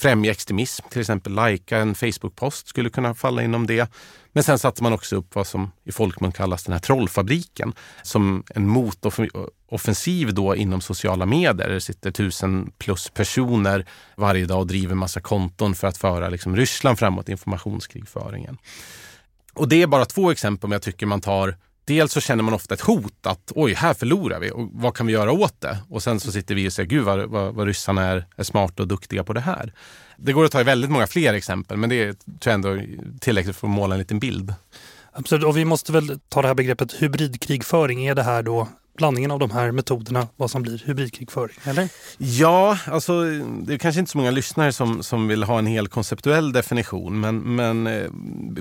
Främja 0.01 0.31
extremism, 0.31 0.85
till 0.91 1.01
exempel 1.01 1.33
lajka 1.33 1.79
en 1.79 1.95
Facebook-post 1.95 2.69
skulle 2.69 2.91
kunna 2.91 3.15
falla 3.15 3.43
inom 3.43 3.67
det. 3.67 3.91
Men 4.33 4.43
sen 4.43 4.59
satte 4.59 4.83
man 4.83 4.93
också 4.93 5.17
upp 5.17 5.35
vad 5.35 5.47
som 5.47 5.73
i 5.85 5.93
folkmun 5.93 6.33
kallas 6.33 6.65
den 6.65 6.73
här 6.73 6.81
trollfabriken 6.81 7.73
som 8.03 8.45
en 8.55 8.67
motoffensiv 8.67 10.35
då 10.35 10.57
inom 10.57 10.81
sociala 10.81 11.27
medier. 11.27 11.69
Det 11.69 11.81
sitter 11.81 12.11
tusen 12.11 12.73
plus 12.79 13.11
personer 13.11 13.87
varje 14.17 14.47
dag 14.47 14.59
och 14.59 14.67
driver 14.67 14.95
massa 14.95 15.21
konton 15.21 15.75
för 15.75 15.89
att 15.89 15.97
föra 15.97 16.29
liksom 16.29 16.57
Ryssland 16.57 16.99
framåt 16.99 17.29
i 17.29 17.33
informationskrigföringen. 17.33 18.59
Och 19.55 19.69
det 19.69 19.83
är 19.83 19.87
bara 19.87 20.05
två 20.05 20.31
exempel 20.31 20.69
men 20.69 20.75
jag 20.75 20.83
tycker 20.83 21.07
man 21.07 21.21
tar 21.21 21.57
Dels 21.91 22.13
så 22.13 22.21
känner 22.21 22.43
man 22.43 22.55
ofta 22.55 22.75
ett 22.75 22.81
hot 22.81 23.27
att 23.27 23.53
oj, 23.55 23.75
här 23.75 23.95
förlorar 23.95 24.41
vi 24.41 24.51
och 24.51 24.69
vad 24.73 24.97
kan 24.97 25.07
vi 25.07 25.13
göra 25.13 25.33
åt 25.33 25.61
det? 25.61 25.79
Och 25.89 26.03
sen 26.03 26.21
så 26.21 26.33
sitter 26.33 26.55
vi 26.55 26.69
och 26.69 26.73
säger 26.73 26.89
gud 26.89 27.05
vad, 27.05 27.31
vad, 27.31 27.55
vad 27.55 27.67
ryssarna 27.67 28.03
är, 28.03 28.27
är 28.37 28.43
smarta 28.43 28.83
och 28.83 28.89
duktiga 28.89 29.25
på 29.25 29.33
det 29.33 29.41
här. 29.41 29.73
Det 30.17 30.33
går 30.33 30.45
att 30.45 30.53
ta 30.53 30.61
i 30.61 30.65
väldigt 30.65 30.91
många 30.91 31.07
fler 31.07 31.35
exempel 31.35 31.77
men 31.77 31.91
det 31.91 32.03
är 32.03 32.13
tror 32.13 32.39
jag 32.43 32.55
ändå 32.55 32.83
tillräckligt 33.21 33.57
för 33.57 33.67
att 33.67 33.73
måla 33.73 33.95
en 33.95 33.99
liten 33.99 34.19
bild. 34.19 34.55
Absolut, 35.13 35.45
och 35.45 35.57
vi 35.57 35.65
måste 35.65 35.93
väl 35.93 36.21
ta 36.29 36.43
det 36.43 36.49
här 36.49 36.55
begreppet 36.55 36.93
hybridkrigföring. 37.03 38.07
Är 38.07 38.15
det 38.15 38.23
här 38.23 38.43
då 38.43 38.69
blandningen 38.97 39.31
av 39.31 39.39
de 39.39 39.51
här 39.51 39.73
metoderna 39.73 40.29
vad 40.37 40.51
som 40.51 40.63
blir 40.63 40.83
hybridkrigföring? 40.87 41.57
Eller? 41.65 41.89
Ja, 42.19 42.79
alltså 42.87 43.23
det 43.63 43.75
är 43.75 43.79
kanske 43.79 43.99
inte 43.99 44.11
så 44.11 44.19
många 44.19 44.31
lyssnare 44.31 44.73
som, 44.73 45.03
som 45.03 45.29
vill 45.29 45.43
ha 45.43 45.59
en 45.59 45.67
hel 45.67 45.89
konceptuell 45.89 46.53
definition 46.53 47.21
men, 47.21 47.57
men 47.57 47.87
eh, 47.87 48.11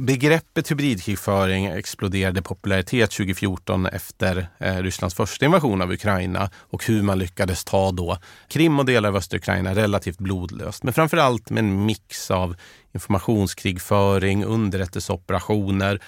begreppet 0.02 0.72
hybridkrigföring 0.72 1.66
exploderade 1.66 2.40
i 2.40 2.44
popularitet 2.44 3.12
2014 3.12 3.86
efter 3.86 4.48
eh, 4.58 4.78
Rysslands 4.78 5.16
första 5.16 5.46
invasion 5.46 5.82
av 5.82 5.92
Ukraina 5.92 6.50
och 6.56 6.86
hur 6.86 7.04
man 7.04 7.20
lyckades 7.20 7.64
ta 7.64 7.92
då 7.92 8.18
Krim 8.48 8.80
och 8.80 8.86
delar 8.86 9.10
av 9.10 9.16
östra 9.16 9.38
Ukraina 9.38 9.76
relativt 9.76 10.18
blodlöst. 10.18 10.84
Men 10.84 10.94
framför 10.94 11.18
allt 11.18 11.50
med 11.50 11.64
en 11.64 11.86
mix 11.86 12.32
av 12.32 12.56
informationskrigföring, 12.94 14.44
underrättelseoperationer. 14.44 16.02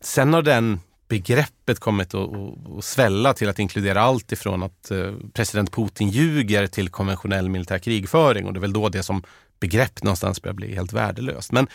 Sen 0.00 0.34
har 0.34 0.42
den 0.42 0.80
begreppet 1.12 1.80
kommit 1.80 2.14
att, 2.14 2.30
att 2.78 2.84
svälla 2.84 3.34
till 3.34 3.48
att 3.48 3.58
inkludera 3.58 4.02
allt 4.02 4.32
ifrån 4.32 4.62
att 4.62 4.90
eh, 4.90 5.12
president 5.32 5.72
Putin 5.72 6.08
ljuger 6.08 6.66
till 6.66 6.88
konventionell 6.88 7.48
militär 7.48 7.78
krigföring 7.78 8.46
och 8.46 8.52
det 8.52 8.58
är 8.58 8.60
väl 8.60 8.72
då 8.72 8.88
det 8.88 9.02
som 9.02 9.22
begrepp 9.60 10.02
någonstans 10.02 10.42
börjar 10.42 10.54
bli 10.54 10.74
helt 10.74 10.92
värdelöst. 10.92 11.52
Men 11.52 11.66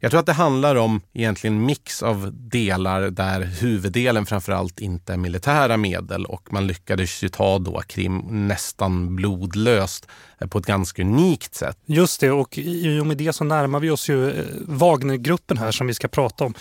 jag 0.00 0.10
tror 0.10 0.20
att 0.20 0.26
det 0.26 0.32
handlar 0.32 0.76
om 0.76 1.00
egentligen 1.12 1.66
mix 1.66 2.02
av 2.02 2.30
delar 2.32 3.10
där 3.10 3.40
huvuddelen 3.40 4.26
framförallt 4.26 4.80
inte 4.80 5.12
är 5.12 5.16
militära 5.16 5.76
medel 5.76 6.26
och 6.26 6.52
man 6.52 6.66
lyckades 6.66 7.22
ju 7.22 7.28
ta 7.28 7.58
då 7.58 7.80
Krim 7.86 8.48
nästan 8.48 9.16
blodlöst 9.16 10.08
eh, 10.38 10.48
på 10.48 10.58
ett 10.58 10.66
ganska 10.66 11.02
unikt 11.02 11.54
sätt. 11.54 11.78
Just 11.86 12.20
det 12.20 12.30
och 12.30 12.58
i 12.58 13.00
och 13.00 13.06
med 13.06 13.16
det 13.16 13.32
så 13.32 13.44
närmar 13.44 13.80
vi 13.80 13.90
oss 13.90 14.08
ju 14.08 14.30
eh, 14.30 14.44
Wagnergruppen 14.60 15.58
här 15.58 15.70
som 15.72 15.86
vi 15.86 15.94
ska 15.94 16.08
prata 16.08 16.44
om. 16.44 16.54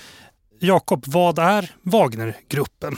Jakob, 0.64 1.04
vad 1.08 1.40
är 1.40 1.72
Wagnergruppen 1.82 2.98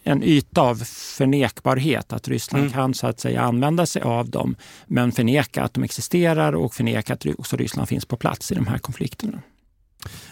en 0.02 0.22
yta 0.22 0.60
av 0.60 0.76
förnekbarhet. 0.84 2.12
Att 2.12 2.28
Ryssland 2.28 2.62
mm. 2.64 2.72
kan 2.72 2.94
så 2.94 3.06
att 3.06 3.20
säga 3.20 3.40
använda 3.40 3.86
sig 3.86 4.02
av 4.02 4.30
dem 4.30 4.48
men 4.87 5.12
förneka 5.12 5.62
att 5.62 5.75
de 5.75 5.85
existerar 5.85 6.52
och 6.52 6.75
förneka 6.75 7.14
att 7.14 7.26
också 7.38 7.57
Ryssland 7.57 7.88
finns 7.88 8.05
på 8.05 8.17
plats 8.17 8.52
i 8.52 8.55
de 8.55 8.67
här 8.67 8.78
konflikterna. 8.78 9.43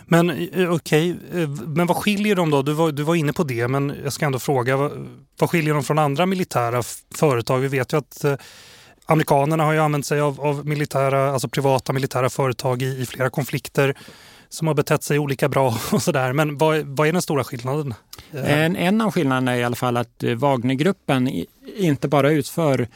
Men 0.06 0.30
eh, 0.30 0.72
okej, 0.72 1.14
okay. 1.14 1.46
Men 1.66 1.86
vad 1.86 1.96
skiljer 1.96 2.36
dem 2.36 2.50
då? 2.50 2.62
Du 2.62 2.72
var, 2.72 2.92
du 2.92 3.02
var 3.02 3.14
inne 3.14 3.32
på 3.32 3.44
det, 3.44 3.68
men 3.68 3.94
jag 4.04 4.12
ska 4.12 4.26
ändå 4.26 4.38
fråga. 4.38 4.76
Vad, 4.76 5.08
vad 5.38 5.50
skiljer 5.50 5.74
dem 5.74 5.84
från 5.84 5.98
andra 5.98 6.26
militära 6.26 6.82
företag? 7.14 7.58
Vi 7.58 7.68
vet 7.68 7.92
ju 7.92 7.96
att 7.96 8.24
eh, 8.24 8.34
amerikanerna 9.06 9.64
har 9.64 9.72
ju 9.72 9.78
använt 9.78 10.06
sig 10.06 10.20
av, 10.20 10.40
av 10.40 10.66
militära, 10.66 11.32
alltså 11.32 11.48
privata 11.48 11.92
militära 11.92 12.30
företag 12.30 12.82
i, 12.82 12.86
i 13.02 13.06
flera 13.06 13.30
konflikter 13.30 13.94
som 14.48 14.66
har 14.66 14.74
betett 14.74 15.02
sig 15.02 15.18
olika 15.18 15.48
bra 15.48 15.78
och 15.92 16.02
sådär. 16.02 16.32
Men 16.32 16.58
vad, 16.58 16.82
vad 16.82 17.08
är 17.08 17.12
den 17.12 17.22
stora 17.22 17.44
skillnaden? 17.44 17.94
En, 18.30 18.76
en 18.76 19.00
av 19.00 19.10
skillnaderna 19.10 19.52
är 19.52 19.58
i 19.58 19.64
alla 19.64 19.76
fall 19.76 19.96
att 19.96 20.24
Wagnergruppen 20.36 21.44
inte 21.76 22.08
bara 22.08 22.30
utför 22.30 22.88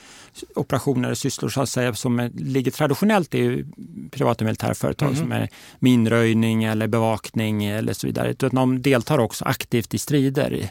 operationer 0.54 1.10
och 1.10 1.18
sysslor 1.18 1.48
så 1.48 1.62
att 1.62 1.68
säga, 1.68 1.94
som 1.94 2.30
ligger 2.34 2.70
traditionellt 2.70 3.34
i 3.34 3.64
privata 4.10 4.44
militära 4.44 4.74
företag 4.74 5.08
mm. 5.08 5.20
som 5.20 5.32
är 5.32 5.48
minröjning 5.78 6.64
eller 6.64 6.86
bevakning 6.86 7.64
eller 7.64 7.92
så 7.92 8.06
vidare. 8.06 8.30
Utan 8.30 8.50
de 8.50 8.82
deltar 8.82 9.18
också 9.18 9.44
aktivt 9.44 9.94
i 9.94 9.98
strider 9.98 10.52
i, 10.52 10.70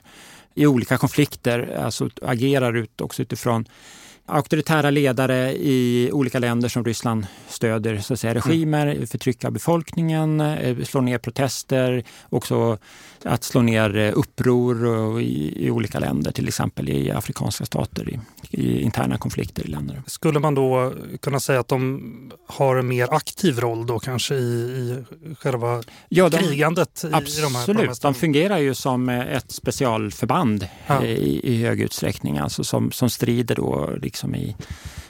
i 0.53 0.65
olika 0.67 0.97
konflikter, 0.97 1.79
alltså 1.83 2.09
agerar 2.21 2.77
ut 2.77 3.01
också 3.01 3.21
utifrån 3.21 3.65
auktoritära 4.29 4.89
ledare 4.89 5.53
i 5.53 6.09
olika 6.13 6.39
länder 6.39 6.69
som 6.69 6.85
Ryssland 6.85 7.27
stöder 7.47 7.97
så 7.97 8.13
att 8.13 8.19
säga, 8.19 8.33
regimer, 8.33 8.87
mm. 8.87 9.07
förtrycka 9.07 9.51
befolkningen, 9.51 10.41
eh, 10.41 10.83
slå 10.83 11.01
ner 11.01 11.17
protester, 11.17 12.03
också 12.29 12.77
att 13.23 13.43
slå 13.43 13.61
ner 13.61 13.97
eh, 13.97 14.11
uppror 14.15 15.21
i, 15.21 15.65
i 15.65 15.71
olika 15.71 15.99
länder, 15.99 16.31
till 16.31 16.47
exempel 16.47 16.89
i 16.89 17.11
afrikanska 17.11 17.65
stater, 17.65 18.09
i, 18.09 18.19
i, 18.51 18.81
interna 18.81 19.17
konflikter 19.17 19.65
i 19.65 19.67
länder. 19.67 20.01
Skulle 20.07 20.39
man 20.39 20.55
då 20.55 20.93
kunna 21.21 21.39
säga 21.39 21.59
att 21.59 21.67
de 21.67 22.31
har 22.47 22.75
en 22.75 22.87
mer 22.87 23.13
aktiv 23.13 23.59
roll 23.59 23.87
då 23.87 23.99
kanske 23.99 24.35
i, 24.35 24.37
i 24.39 25.05
själva 25.35 25.83
ja, 26.09 26.29
de, 26.29 26.37
krigandet? 26.37 27.03
I, 27.03 27.13
absolut, 27.13 27.69
i 27.69 27.87
de, 27.87 27.93
de 28.01 28.13
fungerar 28.13 28.57
ju 28.57 28.73
som 28.73 29.09
ett 29.09 29.51
specialförband 29.51 30.67
ja. 30.87 31.03
i, 31.05 31.53
i 31.53 31.63
hög 31.63 31.81
utsträckning, 31.81 32.37
alltså 32.37 32.63
som, 32.63 32.91
som 32.91 33.09
strider 33.09 33.55
då 33.55 33.89
liksom 34.01 34.18
Liksom 34.19 34.35
i, 34.35 34.55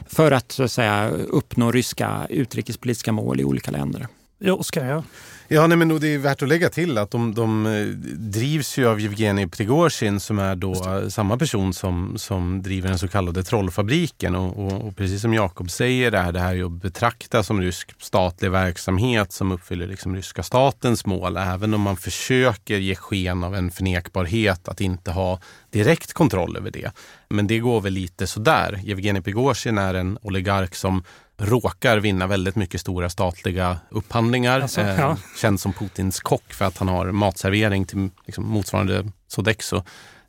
för 0.06 0.32
att, 0.32 0.52
så 0.52 0.64
att 0.64 0.72
säga, 0.72 1.10
uppnå 1.10 1.72
ryska 1.72 2.28
utrikespolitiska 2.30 3.12
mål 3.12 3.40
i 3.40 3.44
olika 3.44 3.72
länder. 3.72 4.08
Ja, 4.42 4.54
Oskar, 4.54 4.86
ja. 4.86 5.04
Ja, 5.52 5.68
nej, 5.68 5.78
men 5.78 6.00
det 6.00 6.08
är 6.08 6.18
värt 6.18 6.42
att 6.42 6.50
lägga 6.50 6.70
till 6.70 6.98
att 6.98 7.12
de, 7.12 7.36
de 7.36 7.66
eh, 7.66 7.86
drivs 8.18 8.78
ju 8.78 8.88
av 8.88 9.00
Evgenij 9.00 9.48
Prigozjin 9.48 10.20
som 10.20 10.40
är 10.40 10.56
då 10.56 10.76
samma 11.10 11.38
person 11.38 11.74
som, 11.74 12.18
som 12.18 12.62
driver 12.62 12.90
den 12.90 13.00
så 13.00 13.08
kallade 13.08 13.44
trollfabriken. 13.44 14.36
Och, 14.36 14.66
och, 14.66 14.88
och 14.88 14.98
precis 14.98 15.22
som 15.22 15.34
Jakob 15.34 15.72
säger 15.72 16.12
är 16.12 16.32
det 16.32 16.40
här 16.40 16.54
ju 16.54 16.66
att 16.66 16.72
betrakta 16.72 17.44
som 17.44 17.62
rysk 17.62 18.02
statlig 18.02 18.52
verksamhet 18.52 19.32
som 19.32 19.52
uppfyller 19.52 19.88
liksom 19.88 20.16
ryska 20.16 20.44
statens 20.44 21.06
mål. 21.06 21.38
Även 21.38 21.74
om 21.74 21.82
man 21.82 21.98
försöker 21.98 22.78
ge 22.78 22.96
sken 22.96 23.44
av 23.44 23.56
en 23.56 23.72
förnekbarhet 23.72 24.68
att 24.68 24.82
inte 24.82 25.12
ha 25.12 25.40
direkt 25.72 26.14
kontroll 26.14 26.58
över 26.58 26.72
det. 26.72 26.92
Men 27.30 27.48
det 27.48 27.60
går 27.60 27.82
väl 27.82 27.94
lite 27.94 28.28
sådär. 28.28 28.82
Evgenij 28.88 29.22
Prigozjin 29.22 29.78
är 29.78 29.94
en 29.94 30.18
oligark 30.22 30.76
som 30.76 31.04
råkar 31.40 31.98
vinna 31.98 32.28
väldigt 32.28 32.56
mycket 32.56 32.82
stora 32.82 33.10
statliga 33.10 33.80
upphandlingar. 33.90 34.60
Alltså, 34.60 34.82
ja. 34.82 35.12
eh, 35.12 35.18
känd 35.38 35.60
som 35.60 35.74
Putins 35.74 36.20
kock 36.20 36.54
för 36.54 36.66
att 36.66 36.78
han 36.78 36.88
har 36.88 37.12
matservering 37.12 37.86
till 37.86 38.10
liksom, 38.26 38.48
motsvarande 38.48 39.12
Sodexo 39.28 39.84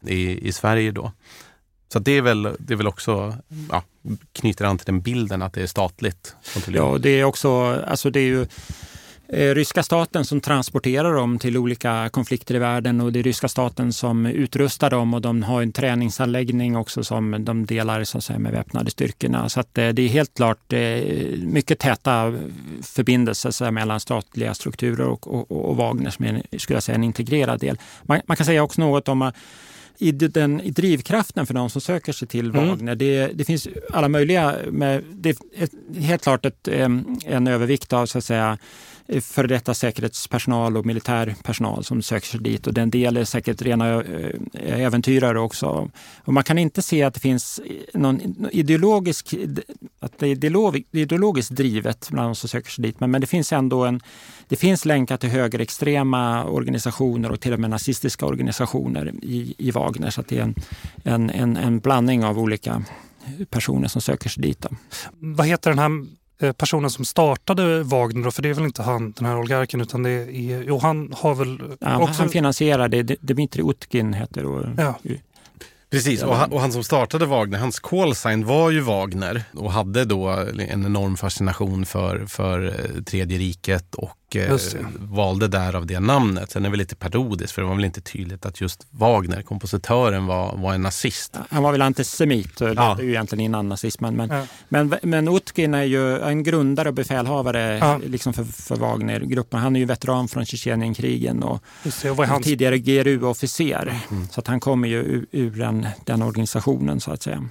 i, 0.06 0.48
i 0.48 0.52
Sverige. 0.52 0.92
då. 0.92 1.12
Så 1.92 1.98
det 1.98 2.12
är 2.12 2.22
väl, 2.22 2.56
det 2.58 2.74
är 2.74 2.76
väl 2.76 2.88
också, 2.88 3.36
ja, 3.70 3.82
knyter 4.32 4.64
an 4.64 4.78
till 4.78 4.86
den 4.86 5.00
bilden 5.00 5.42
att 5.42 5.52
det 5.52 5.62
är 5.62 5.66
statligt. 5.66 6.34
Ja, 6.66 6.98
det 7.00 7.10
är 7.10 7.24
också, 7.24 7.80
alltså 7.86 8.10
det 8.10 8.20
är 8.20 8.24
ju 8.24 8.46
ryska 9.32 9.82
staten 9.82 10.24
som 10.24 10.40
transporterar 10.40 11.14
dem 11.14 11.38
till 11.38 11.56
olika 11.56 12.08
konflikter 12.08 12.54
i 12.54 12.58
världen 12.58 13.00
och 13.00 13.12
det 13.12 13.18
är 13.18 13.22
ryska 13.22 13.48
staten 13.48 13.92
som 13.92 14.26
utrustar 14.26 14.90
dem 14.90 15.14
och 15.14 15.20
de 15.20 15.42
har 15.42 15.62
en 15.62 15.72
träningsanläggning 15.72 16.76
också 16.76 17.04
som 17.04 17.44
de 17.44 17.66
delar 17.66 18.04
så 18.04 18.18
att 18.18 18.24
säga, 18.24 18.38
med 18.38 18.52
väpnade 18.52 18.90
styrkorna. 18.90 19.48
Så 19.48 19.60
att, 19.60 19.78
eh, 19.78 19.88
det 19.88 20.02
är 20.02 20.08
helt 20.08 20.34
klart 20.34 20.72
eh, 20.72 20.80
mycket 21.36 21.78
täta 21.78 22.38
förbindelser 22.82 23.50
så 23.50 23.70
mellan 23.70 24.00
statliga 24.00 24.54
strukturer 24.54 25.06
och, 25.06 25.26
och, 25.26 25.70
och 25.70 25.76
Wagner 25.76 26.10
som 26.10 26.24
är 26.24 26.58
skulle 26.58 26.76
jag 26.76 26.82
säga, 26.82 26.96
en 26.96 27.04
integrerad 27.04 27.60
del. 27.60 27.78
Man, 28.02 28.20
man 28.26 28.36
kan 28.36 28.46
säga 28.46 28.62
också 28.62 28.80
något 28.80 29.08
om 29.08 29.32
i, 29.98 30.12
den, 30.12 30.60
i 30.60 30.70
drivkraften 30.70 31.46
för 31.46 31.54
de 31.54 31.70
som 31.70 31.80
söker 31.80 32.12
sig 32.12 32.28
till 32.28 32.50
mm. 32.50 32.68
Wagner. 32.68 32.94
Det, 32.94 33.26
det, 33.26 33.44
finns 33.44 33.68
alla 33.90 34.08
möjliga, 34.08 34.56
med, 34.70 35.04
det 35.12 35.30
är 35.30 36.00
helt 36.00 36.22
klart 36.22 36.46
ett, 36.46 36.68
en 36.68 37.46
övervikt 37.46 37.92
av 37.92 38.06
så 38.06 38.18
att 38.18 38.24
säga, 38.24 38.58
före 39.20 39.46
detta 39.46 39.74
säkerhetspersonal 39.74 40.76
och 40.76 40.86
militärpersonal 40.86 41.84
som 41.84 42.02
söker 42.02 42.26
sig 42.26 42.40
dit 42.40 42.66
och 42.66 42.74
den 42.74 42.90
del 42.90 43.16
är 43.16 43.24
säkert 43.24 43.62
rena 43.62 44.02
eh, 44.02 44.80
äventyrare 44.80 45.40
också. 45.40 45.90
Och 46.24 46.32
man 46.32 46.44
kan 46.44 46.58
inte 46.58 46.82
se 46.82 47.02
att 47.02 47.14
det 47.14 47.20
finns 47.20 47.60
någon 47.94 48.48
ideologisk, 48.52 49.34
att 50.00 50.18
det 50.18 50.26
är 50.26 50.84
ideologiskt 50.92 51.50
drivet 51.50 52.08
bland 52.10 52.28
de 52.28 52.34
som 52.34 52.48
söker 52.48 52.70
sig 52.70 52.82
dit, 52.82 53.00
men, 53.00 53.10
men 53.10 53.20
det 53.20 53.26
finns 53.26 53.52
ändå 53.52 53.84
en, 53.84 54.00
det 54.48 54.56
finns 54.56 54.84
länkar 54.84 55.16
till 55.16 55.30
högerextrema 55.30 56.44
organisationer 56.44 57.30
och 57.30 57.40
till 57.40 57.52
och 57.52 57.60
med 57.60 57.70
nazistiska 57.70 58.26
organisationer 58.26 59.12
i, 59.22 59.54
i 59.58 59.70
Wagner, 59.70 60.10
så 60.10 60.20
att 60.20 60.28
det 60.28 60.38
är 60.38 60.42
en, 60.42 60.54
en, 61.04 61.30
en, 61.30 61.56
en 61.56 61.78
blandning 61.78 62.24
av 62.24 62.38
olika 62.38 62.82
personer 63.50 63.88
som 63.88 64.02
söker 64.02 64.28
sig 64.28 64.42
dit. 64.42 64.60
Då. 64.60 64.68
Vad 65.18 65.46
heter 65.46 65.70
den 65.70 65.78
här 65.78 66.19
personen 66.56 66.90
som 66.90 67.04
startade 67.04 67.82
Wagner, 67.82 68.24
då, 68.24 68.30
för 68.30 68.42
det 68.42 68.48
är 68.48 68.54
väl 68.54 68.64
inte 68.64 68.82
han, 68.82 69.12
den 69.12 69.26
här 69.26 69.38
oligarken, 69.38 69.80
utan 69.80 70.02
det 70.02 70.10
är, 70.10 70.62
jo, 70.62 70.78
han 70.78 71.12
har 71.16 71.34
väl... 71.34 71.62
Ja, 71.80 72.02
också... 72.02 72.22
Han 72.22 72.28
finansierade, 72.28 73.02
Dmitrij 73.02 73.70
Utkin 73.70 74.12
heter 74.12 74.44
och, 74.44 74.66
ja. 74.76 74.98
Precis, 75.90 76.22
och 76.22 76.36
han, 76.36 76.52
och 76.52 76.60
han, 76.60 76.72
som 76.72 76.84
startade 76.84 77.26
Wagner, 77.26 77.58
hans 77.58 77.80
callsign 77.80 78.46
var 78.46 78.70
ju 78.70 78.80
Wagner 78.80 79.42
och 79.54 79.72
hade 79.72 80.04
då 80.04 80.28
en 80.28 80.60
enorm 80.60 81.16
fascination 81.16 81.86
för, 81.86 82.26
för 82.26 82.66
eh, 82.66 83.02
Tredje 83.02 83.38
riket 83.38 83.94
och 83.94 84.10
eh, 84.36 84.56
valde 84.98 85.48
därav 85.48 85.86
det 85.86 86.00
namnet. 86.00 86.50
Sen 86.50 86.62
är 86.62 86.64
det 86.64 86.70
väl 86.70 86.78
lite 86.78 86.96
parodiskt 86.96 87.52
för 87.52 87.62
det 87.62 87.68
var 87.68 87.74
väl 87.74 87.84
inte 87.84 88.00
tydligt 88.00 88.46
att 88.46 88.60
just 88.60 88.86
Wagner, 88.90 89.42
kompositören, 89.42 90.26
var, 90.26 90.56
var 90.56 90.74
en 90.74 90.82
nazist. 90.82 91.36
Han 91.50 91.62
var 91.62 91.72
väl 91.72 91.82
antisemit, 91.82 92.60
ja. 92.60 92.96
ju 93.00 93.10
egentligen 93.10 93.44
innan 93.44 93.68
nazismen. 93.68 94.16
Men, 94.16 94.30
ja. 94.30 94.46
men, 94.68 94.94
men 95.02 95.28
Utkin 95.28 95.74
är 95.74 95.82
ju 95.82 96.18
en 96.18 96.42
grundare 96.42 96.88
och 96.88 96.94
befälhavare 96.94 97.78
ja. 97.78 98.00
liksom 98.06 98.32
för, 98.32 98.44
för 98.44 98.76
Wagner-gruppen. 98.76 99.60
Han 99.60 99.76
är 99.76 99.80
ju 99.80 99.86
veteran 99.86 100.28
från 100.28 100.46
Tjetjenienkrigen 100.46 101.42
och, 101.42 101.62
och 102.16 102.26
hans... 102.26 102.46
tidigare 102.46 102.78
GRU-officer. 102.78 104.00
Mm. 104.10 104.28
Så 104.30 104.40
att 104.40 104.46
han 104.46 104.60
kommer 104.60 104.88
ju 104.88 104.96
ur, 104.96 105.26
ur 105.30 105.50
den, 105.50 105.86
den 106.04 106.22
organisationen 106.22 107.00
så 107.00 107.12
att 107.12 107.22
säga. 107.22 107.48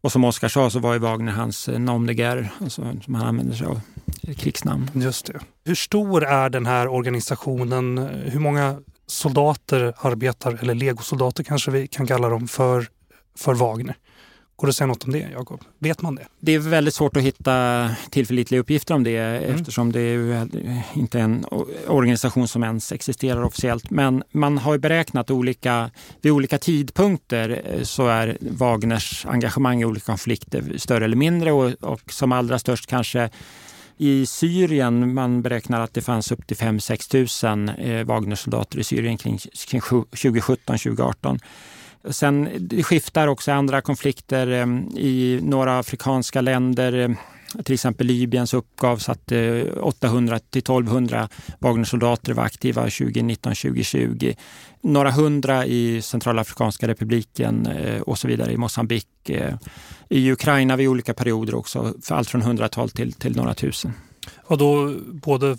Och 0.00 0.12
som 0.12 0.24
Oskar 0.24 0.48
sa 0.48 0.70
så 0.70 0.78
var 0.78 0.92
ju 0.92 0.98
Wagner 0.98 1.32
hans 1.32 1.68
eh, 1.68 1.78
nom 1.78 2.06
de 2.06 2.14
alltså, 2.60 2.96
som 3.04 3.14
han 3.14 3.26
använder 3.26 3.56
sig 3.56 3.66
av, 3.66 3.80
eh, 4.22 4.34
krigsnamn. 4.34 4.90
Just 4.94 5.26
det. 5.26 5.40
Hur 5.64 5.74
stor 5.74 6.24
är 6.24 6.50
den 6.50 6.66
här 6.66 6.88
organisationen? 6.88 7.98
Eh, 7.98 8.04
hur 8.04 8.40
många 8.40 8.80
soldater 9.06 9.94
arbetar, 9.96 10.58
eller 10.62 10.74
legosoldater 10.74 11.44
kanske 11.44 11.70
vi 11.70 11.86
kan 11.86 12.06
kalla 12.06 12.28
dem, 12.28 12.48
för, 12.48 12.86
för 13.36 13.54
Wagner? 13.54 13.96
Går 14.60 14.66
det 14.66 14.70
att 14.70 14.76
säga 14.76 14.86
något 14.86 15.04
om 15.04 15.12
det, 15.12 15.28
Jakob? 15.32 15.60
Vet 15.78 16.02
man 16.02 16.14
det? 16.14 16.26
Det 16.40 16.54
är 16.54 16.58
väldigt 16.58 16.94
svårt 16.94 17.16
att 17.16 17.22
hitta 17.22 17.90
tillförlitliga 18.10 18.60
uppgifter 18.60 18.94
om 18.94 19.04
det 19.04 19.16
mm. 19.16 19.54
eftersom 19.54 19.92
det 19.92 20.00
är 20.00 20.48
inte 20.94 21.18
är 21.18 21.22
en 21.22 21.44
organisation 21.86 22.48
som 22.48 22.64
ens 22.64 22.92
existerar 22.92 23.42
officiellt. 23.42 23.90
Men 23.90 24.22
man 24.30 24.58
har 24.58 24.78
beräknat 24.78 25.30
olika, 25.30 25.90
vid 26.20 26.32
olika 26.32 26.58
tidpunkter 26.58 27.62
eh, 27.64 27.82
så 27.82 28.06
är 28.06 28.38
Wagners 28.40 29.26
engagemang 29.26 29.80
i 29.80 29.84
olika 29.84 30.06
konflikter 30.06 30.74
större 30.76 31.04
eller 31.04 31.16
mindre 31.16 31.52
och, 31.52 31.70
och 31.80 32.12
som 32.12 32.32
allra 32.32 32.58
störst 32.58 32.86
kanske 32.86 33.30
i 33.96 34.26
Syrien, 34.26 35.14
man 35.14 35.42
beräknar 35.42 35.80
att 35.80 35.94
det 35.94 36.02
fanns 36.02 36.32
upp 36.32 36.46
till 36.46 36.56
5-6 36.56 37.10
tusen 37.10 37.68
eh, 37.68 38.04
Wagnersoldater 38.04 38.78
i 38.78 38.84
Syrien 38.84 39.18
kring, 39.18 39.38
kring 39.38 39.80
2017-2018. 39.80 41.40
Sen 42.08 42.48
det 42.58 42.82
skiftar 42.82 43.26
också 43.26 43.52
andra 43.52 43.80
konflikter 43.80 44.46
ehm, 44.46 44.88
i 44.96 45.40
några 45.42 45.78
afrikanska 45.78 46.40
länder. 46.40 46.92
Ehm, 46.92 47.16
till 47.64 47.74
exempel 47.74 48.06
Libyens 48.06 48.54
uppgavs 48.54 49.08
att 49.08 49.32
eh, 49.32 49.62
800 49.80 50.38
till 50.38 50.58
1200 50.58 51.28
Wagnersoldater 51.58 52.32
var 52.32 52.44
aktiva 52.44 52.86
2019-2020. 52.86 54.36
Några 54.80 55.10
hundra 55.10 55.66
i 55.66 56.02
Centralafrikanska 56.02 56.88
republiken 56.88 57.66
eh, 57.66 58.00
och 58.00 58.18
så 58.18 58.28
vidare 58.28 58.52
i 58.52 58.56
Mosambik. 58.56 59.30
Eh, 59.30 59.54
I 60.08 60.32
Ukraina 60.32 60.76
vid 60.76 60.88
olika 60.88 61.14
perioder 61.14 61.54
också, 61.54 61.94
för 62.02 62.14
allt 62.14 62.30
från 62.30 62.42
hundratal 62.42 62.90
till, 62.90 63.12
till 63.12 63.36
några 63.36 63.54
tusen. 63.54 63.92
Och 64.36 64.58
då 64.58 64.94
både 65.12 65.58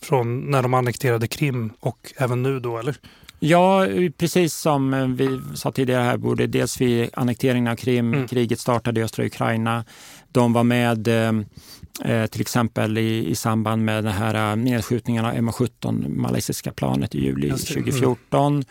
från 0.00 0.50
när 0.50 0.62
de 0.62 0.74
annekterade 0.74 1.26
Krim 1.26 1.72
och 1.80 2.12
även 2.16 2.42
nu 2.42 2.60
då 2.60 2.78
eller? 2.78 2.96
Ja, 3.44 3.86
precis 4.18 4.54
som 4.54 5.14
vi 5.16 5.40
sa 5.54 5.72
tidigare 5.72 6.02
här, 6.02 6.16
både 6.16 6.46
dels 6.46 6.80
vid 6.80 7.10
annekteringen 7.12 7.72
av 7.72 7.76
Krim, 7.76 8.14
mm. 8.14 8.28
kriget 8.28 8.60
startade 8.60 9.00
i 9.00 9.04
östra 9.04 9.24
Ukraina. 9.24 9.84
De 10.32 10.52
var 10.52 10.64
med 10.64 11.08
eh, 11.08 12.26
till 12.26 12.40
exempel 12.40 12.98
i, 12.98 13.30
i 13.30 13.34
samband 13.34 13.84
med 13.84 14.04
den 14.04 14.12
här 14.12 14.50
eh, 14.50 14.56
nedskjutningen 14.56 15.24
av 15.24 15.34
MH17, 15.34 16.08
malaysiska 16.08 16.72
planet 16.72 17.14
i 17.14 17.24
juli 17.24 17.50
2014. 17.50 18.52
Mm. 18.52 18.64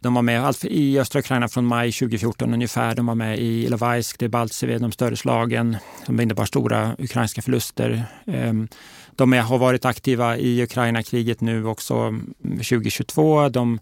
De 0.00 0.14
var 0.14 0.22
med 0.22 0.54
i 0.62 0.98
östra 0.98 1.20
Ukraina 1.20 1.48
från 1.48 1.66
maj 1.66 1.92
2014 1.92 2.54
ungefär. 2.54 2.94
De 2.94 3.06
var 3.06 3.14
med 3.14 3.38
i 3.38 3.64
Ilovaisk, 3.64 4.18
Debaltseve, 4.18 4.78
de 4.78 4.92
större 4.92 5.16
slagen 5.16 5.76
som 6.06 6.20
innebar 6.20 6.44
stora 6.44 6.96
ukrainska 6.98 7.42
förluster. 7.42 8.04
Ehm, 8.26 8.68
de 9.16 9.32
har 9.32 9.58
varit 9.58 9.84
aktiva 9.84 10.36
i 10.36 10.62
Ukraina-kriget 10.62 11.40
nu 11.40 11.66
också 11.66 12.14
2022. 12.42 13.48
De 13.48 13.78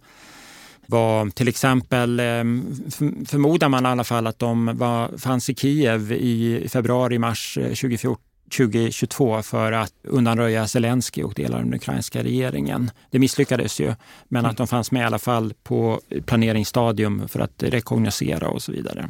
var 0.86 1.30
till 1.30 1.48
exempel, 1.48 2.20
ehm, 2.20 2.74
förmodar 3.28 3.68
man 3.68 3.86
i 3.86 3.88
alla 3.88 4.04
fall 4.04 4.26
att 4.26 4.38
de 4.38 4.76
var, 4.78 5.18
fanns 5.18 5.50
i 5.50 5.54
Kiev 5.54 6.12
i 6.12 6.66
februari-mars 6.68 7.58
2022 8.50 9.42
för 9.42 9.72
att 9.72 9.92
undanröja 10.02 10.68
Zelensky 10.68 11.22
och 11.22 11.34
delar 11.34 11.58
av 11.58 11.64
den 11.64 11.74
ukrainska 11.74 12.22
regeringen. 12.22 12.90
Det 13.10 13.18
misslyckades 13.18 13.80
ju, 13.80 13.94
men 14.28 14.46
att 14.46 14.56
de 14.56 14.66
fanns 14.66 14.90
med 14.90 15.02
i 15.02 15.04
alla 15.04 15.18
fall 15.18 15.54
på 15.62 16.00
planeringsstadium 16.26 17.28
för 17.28 17.40
att 17.40 17.62
rekognosera 17.62 18.48
och 18.48 18.62
så 18.62 18.72
vidare. 18.72 19.08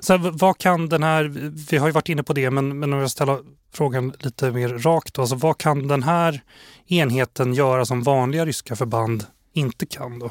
Så 0.00 0.16
här, 0.16 0.30
vad 0.30 0.58
kan 0.58 0.88
den 0.88 1.02
här, 1.02 1.24
vi 1.70 1.76
har 1.76 1.86
ju 1.86 1.92
varit 1.92 2.08
inne 2.08 2.22
på 2.22 2.32
det, 2.32 2.50
men, 2.50 2.78
men 2.78 2.92
om 2.92 2.98
jag 2.98 3.10
ställer 3.10 3.38
frågan 3.72 4.12
lite 4.18 4.50
mer 4.50 4.68
rakt 4.68 5.14
då, 5.14 5.22
alltså 5.22 5.36
vad 5.36 5.58
kan 5.58 5.88
den 5.88 6.02
här 6.02 6.42
enheten 6.86 7.54
göra 7.54 7.86
som 7.86 8.02
vanliga 8.02 8.46
ryska 8.46 8.76
förband 8.76 9.24
inte 9.52 9.86
kan 9.86 10.18
då? 10.18 10.30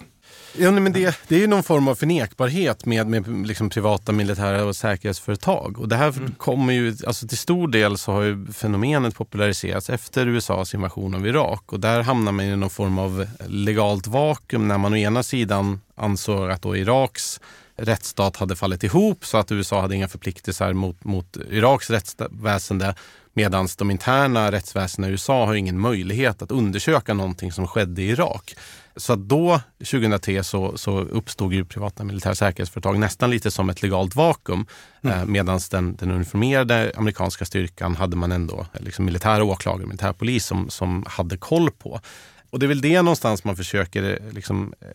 Ja, 0.57 0.71
men 0.71 0.93
det, 0.93 1.19
det 1.27 1.35
är 1.35 1.39
ju 1.39 1.47
någon 1.47 1.63
form 1.63 1.87
av 1.87 1.95
förnekbarhet 1.95 2.85
med, 2.85 3.07
med 3.07 3.47
liksom 3.47 3.69
privata 3.69 4.11
militära 4.11 4.65
och 4.65 4.75
säkerhetsföretag. 4.75 5.79
Och 5.79 5.89
det 5.89 5.95
här 5.95 6.17
mm. 6.17 6.31
kommer 6.37 6.73
ju, 6.73 6.95
alltså 7.07 7.27
till 7.27 7.37
stor 7.37 7.67
del 7.67 7.97
så 7.97 8.11
har 8.11 8.21
ju 8.21 8.47
fenomenet 8.53 9.15
populariserats 9.15 9.89
efter 9.89 10.27
USAs 10.27 10.73
invasion 10.73 11.15
av 11.15 11.27
Irak. 11.27 11.73
Och 11.73 11.79
där 11.79 12.01
hamnar 12.01 12.31
man 12.31 12.45
i 12.45 12.55
någon 12.55 12.69
form 12.69 12.99
av 12.99 13.27
legalt 13.47 14.07
vakuum 14.07 14.67
när 14.67 14.77
man 14.77 14.93
å 14.93 14.97
ena 14.97 15.23
sidan 15.23 15.81
ansåg 15.95 16.51
att 16.51 16.61
då 16.61 16.77
Iraks 16.77 17.39
rättsstat 17.75 18.37
hade 18.37 18.55
fallit 18.55 18.83
ihop 18.83 19.25
så 19.25 19.37
att 19.37 19.51
USA 19.51 19.81
hade 19.81 19.95
inga 19.95 20.07
förpliktelser 20.07 20.73
mot, 20.73 21.03
mot 21.03 21.37
Iraks 21.49 21.89
rättsväsende 21.89 22.95
medan 23.33 23.67
de 23.77 23.91
interna 23.91 24.51
rättsväsendena 24.51 25.09
i 25.09 25.11
USA 25.11 25.45
har 25.45 25.55
ingen 25.55 25.79
möjlighet 25.79 26.41
att 26.41 26.51
undersöka 26.51 27.13
någonting 27.13 27.51
som 27.51 27.67
skedde 27.67 28.01
i 28.01 28.09
Irak. 28.09 28.55
Så 28.95 29.15
då, 29.15 29.61
2003, 29.77 30.43
så, 30.43 30.77
så 30.77 30.99
uppstod 30.99 31.53
ju 31.53 31.65
privata 31.65 32.03
militära 32.03 32.35
säkerhetsföretag 32.35 32.99
nästan 32.99 33.29
lite 33.29 33.51
som 33.51 33.69
ett 33.69 33.81
legalt 33.81 34.15
vakuum. 34.15 34.65
Mm. 35.01 35.19
Eh, 35.19 35.25
Medan 35.25 35.59
den, 35.71 35.95
den 35.95 36.11
uniformerade 36.11 36.91
amerikanska 36.95 37.45
styrkan 37.45 37.95
hade 37.95 38.15
man 38.15 38.31
ändå 38.31 38.65
liksom 38.79 39.05
militära 39.05 39.43
åklagare, 39.43 39.87
militärpolis 39.87 40.45
som, 40.45 40.69
som 40.69 41.05
hade 41.07 41.37
koll 41.37 41.71
på. 41.71 42.01
Och 42.49 42.59
det 42.59 42.65
är 42.65 42.67
väl 42.67 42.81
det 42.81 43.01
någonstans 43.01 43.43
man 43.43 43.55
försöker 43.55 44.03
eh, 44.03 44.33
liksom, 44.33 44.73
eh, 44.81 44.87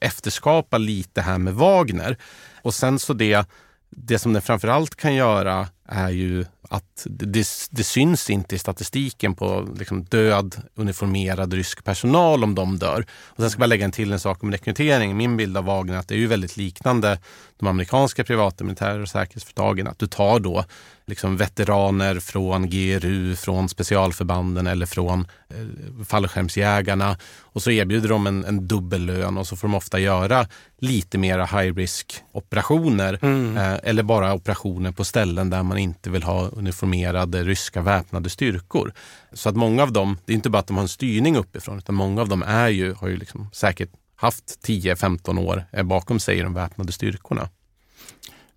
efterskapa 0.00 0.78
lite 0.78 1.20
här 1.20 1.38
med 1.38 1.54
Wagner. 1.54 2.16
Och 2.62 2.74
sen 2.74 2.98
så 2.98 3.12
det, 3.12 3.48
det 3.90 4.18
som 4.18 4.32
den 4.32 4.42
framförallt 4.42 4.96
kan 4.96 5.14
göra 5.14 5.68
är 5.92 6.10
ju 6.10 6.44
att 6.68 7.06
det, 7.10 7.46
det 7.70 7.84
syns 7.84 8.30
inte 8.30 8.54
i 8.54 8.58
statistiken 8.58 9.34
på 9.34 9.68
liksom 9.78 10.04
död 10.04 10.56
uniformerad 10.74 11.52
rysk 11.52 11.84
personal 11.84 12.44
om 12.44 12.54
de 12.54 12.78
dör. 12.78 13.06
Och 13.24 13.40
sen 13.40 13.50
ska 13.50 13.62
jag 13.62 13.68
lägga 13.68 13.84
en 13.84 13.92
till 13.92 14.12
en 14.12 14.20
sak 14.20 14.42
om 14.42 14.52
rekrytering. 14.52 15.16
Min 15.16 15.36
bild 15.36 15.56
av 15.56 15.64
Wagner 15.64 15.94
är 15.94 15.98
att 15.98 16.08
det 16.08 16.14
är 16.14 16.18
ju 16.18 16.26
väldigt 16.26 16.56
liknande 16.56 17.18
de 17.62 17.68
amerikanska 17.68 18.24
privata 18.24 18.64
militära 18.64 19.02
och 19.02 19.08
säkerhetsföretagen. 19.08 19.86
Att 19.86 19.98
du 19.98 20.06
tar 20.06 20.40
då 20.40 20.64
liksom 21.06 21.36
veteraner 21.36 22.20
från 22.20 22.70
GRU, 22.70 23.36
från 23.36 23.68
specialförbanden 23.68 24.66
eller 24.66 24.86
från 24.86 25.20
eh, 25.20 26.04
fallskärmsjägarna 26.04 27.16
och 27.40 27.62
så 27.62 27.70
erbjuder 27.70 28.08
de 28.08 28.26
en, 28.26 28.44
en 28.44 28.68
dubbellön 28.68 29.38
och 29.38 29.46
så 29.46 29.56
får 29.56 29.68
de 29.68 29.74
ofta 29.74 29.98
göra 29.98 30.46
lite 30.78 31.18
mera 31.18 31.46
high 31.46 31.74
risk 31.74 32.14
operationer 32.32 33.18
mm. 33.22 33.56
eh, 33.56 33.78
eller 33.82 34.02
bara 34.02 34.34
operationer 34.34 34.92
på 34.92 35.04
ställen 35.04 35.50
där 35.50 35.62
man 35.62 35.78
inte 35.78 36.10
vill 36.10 36.22
ha 36.22 36.48
uniformerade 36.48 37.44
ryska 37.44 37.82
väpnade 37.82 38.30
styrkor. 38.30 38.92
Så 39.32 39.48
att 39.48 39.56
många 39.56 39.82
av 39.82 39.92
dem, 39.92 40.18
det 40.24 40.32
är 40.32 40.34
inte 40.34 40.50
bara 40.50 40.58
att 40.58 40.66
de 40.66 40.76
har 40.76 40.82
en 40.82 40.88
styrning 40.88 41.36
uppifrån 41.36 41.78
utan 41.78 41.94
många 41.94 42.20
av 42.20 42.28
dem 42.28 42.42
är 42.42 42.68
ju, 42.68 42.94
har 42.94 43.08
ju 43.08 43.16
liksom 43.16 43.48
säkert 43.52 43.90
haft 44.22 44.58
10-15 44.66 45.40
år 45.40 45.82
bakom 45.82 46.20
sig 46.20 46.38
i 46.38 46.42
de 46.42 46.54
väpnade 46.54 46.92
styrkorna. 46.92 47.48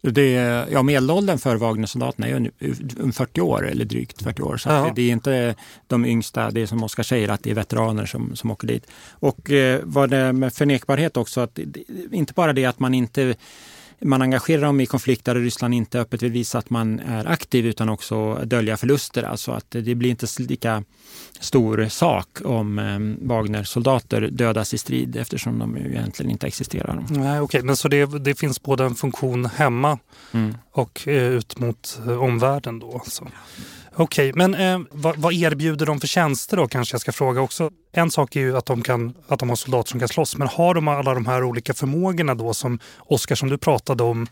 Det, 0.01 0.32
ja, 0.71 0.84
medelåldern 0.84 1.38
för 1.38 1.56
Wagnersoldaterna 1.56 2.28
är 2.28 2.39
ju 2.39 2.51
40 3.12 3.41
år 3.41 3.67
eller 3.67 3.86
drygt 3.86 4.21
40 4.21 4.41
år. 4.41 4.58
Så 4.58 4.69
ja. 4.69 4.91
det 4.95 5.01
är 5.01 5.12
inte 5.12 5.56
de 5.88 6.06
yngsta, 6.06 6.51
det 6.51 6.62
är 6.62 6.65
som 6.65 6.84
Oskar 6.84 7.04
säger, 7.04 7.30
att 7.30 7.43
det 7.43 7.51
är 7.51 7.56
veteraner 7.56 8.06
som, 8.06 8.36
som 8.36 8.51
åker 8.51 8.67
dit. 8.67 8.88
Och 9.10 9.51
eh, 9.51 9.82
vad 9.84 10.10
det 10.10 10.34
med 10.34 10.54
förnekbarhet 10.54 11.17
också, 11.17 11.41
att 11.41 11.60
inte 12.12 12.34
bara 12.34 12.54
det 12.54 12.65
att 12.65 12.80
man 12.80 12.93
inte 12.93 13.36
man 13.99 14.21
engagerar 14.21 14.62
dem 14.62 14.79
i 14.79 14.86
konflikter 14.86 15.34
där 15.34 15.41
Ryssland 15.41 15.73
inte 15.73 15.99
öppet 15.99 16.23
vill 16.23 16.31
visa 16.31 16.58
att 16.58 16.69
man 16.69 16.99
är 16.99 17.25
aktiv 17.25 17.65
utan 17.65 17.89
också 17.89 18.36
dölja 18.36 18.77
förluster. 18.77 19.23
Alltså 19.23 19.51
att 19.51 19.71
det 19.71 19.95
blir 19.95 20.10
inte 20.10 20.27
lika 20.38 20.84
stor 21.39 21.88
sak 21.89 22.27
om 22.45 22.79
eh, 22.79 23.27
Wagner-soldater 23.27 24.21
dödas 24.21 24.73
i 24.73 24.77
strid 24.77 25.15
eftersom 25.15 25.60
de 25.60 25.77
ju 25.77 25.89
egentligen 25.89 26.31
inte 26.31 26.47
existerar. 26.47 27.05
Nej, 27.10 27.41
okay. 27.41 27.62
men 27.62 27.75
så 27.75 27.88
det, 27.88 28.05
det 28.05 28.36
finns 28.36 28.62
både 28.62 28.84
en 28.84 28.95
funktion 28.95 29.45
hemma 29.45 29.99
mm. 30.31 30.58
och 30.71 31.08
eh, 31.08 31.23
ut 31.23 31.60
mot 31.60 31.99
eh, 32.08 32.23
omvärlden 32.23 32.79
då? 32.79 32.93
Alltså. 32.93 33.27
Okej, 33.97 34.29
okay, 34.29 34.47
men 34.47 34.55
eh, 34.55 34.88
vad, 34.91 35.17
vad, 35.17 35.34
erbjuder 35.34 35.86
de 35.86 35.99
för 35.99 36.08
tjänster 36.08 36.58
då 36.58 36.67
kanske 36.67 36.93
jag 36.93 37.01
ska 37.01 37.12
fråga 37.12 37.41
också. 37.41 37.71
En 37.91 38.12
sak 38.12 38.36
är 38.36 38.39
ju 38.39 38.58
att 38.58 38.65
de, 38.65 38.81
kan, 38.81 39.13
att 39.27 39.39
de 39.39 39.49
har 39.49 39.55
soldater 39.55 39.89
som 39.89 39.99
kan 39.99 40.10
slåss, 40.10 40.38
men 40.38 40.47
har 40.47 40.73
de 40.73 40.88
alla 40.88 41.13
de 41.13 41.25
här 41.25 41.43
olika 41.43 41.73
förmågorna 41.73 42.36
då 42.36 42.53
som 42.53 42.79
Oskar 42.97 43.36
som 43.36 43.49
du 43.49 43.58
pratade 43.58 44.03
om 44.03 44.27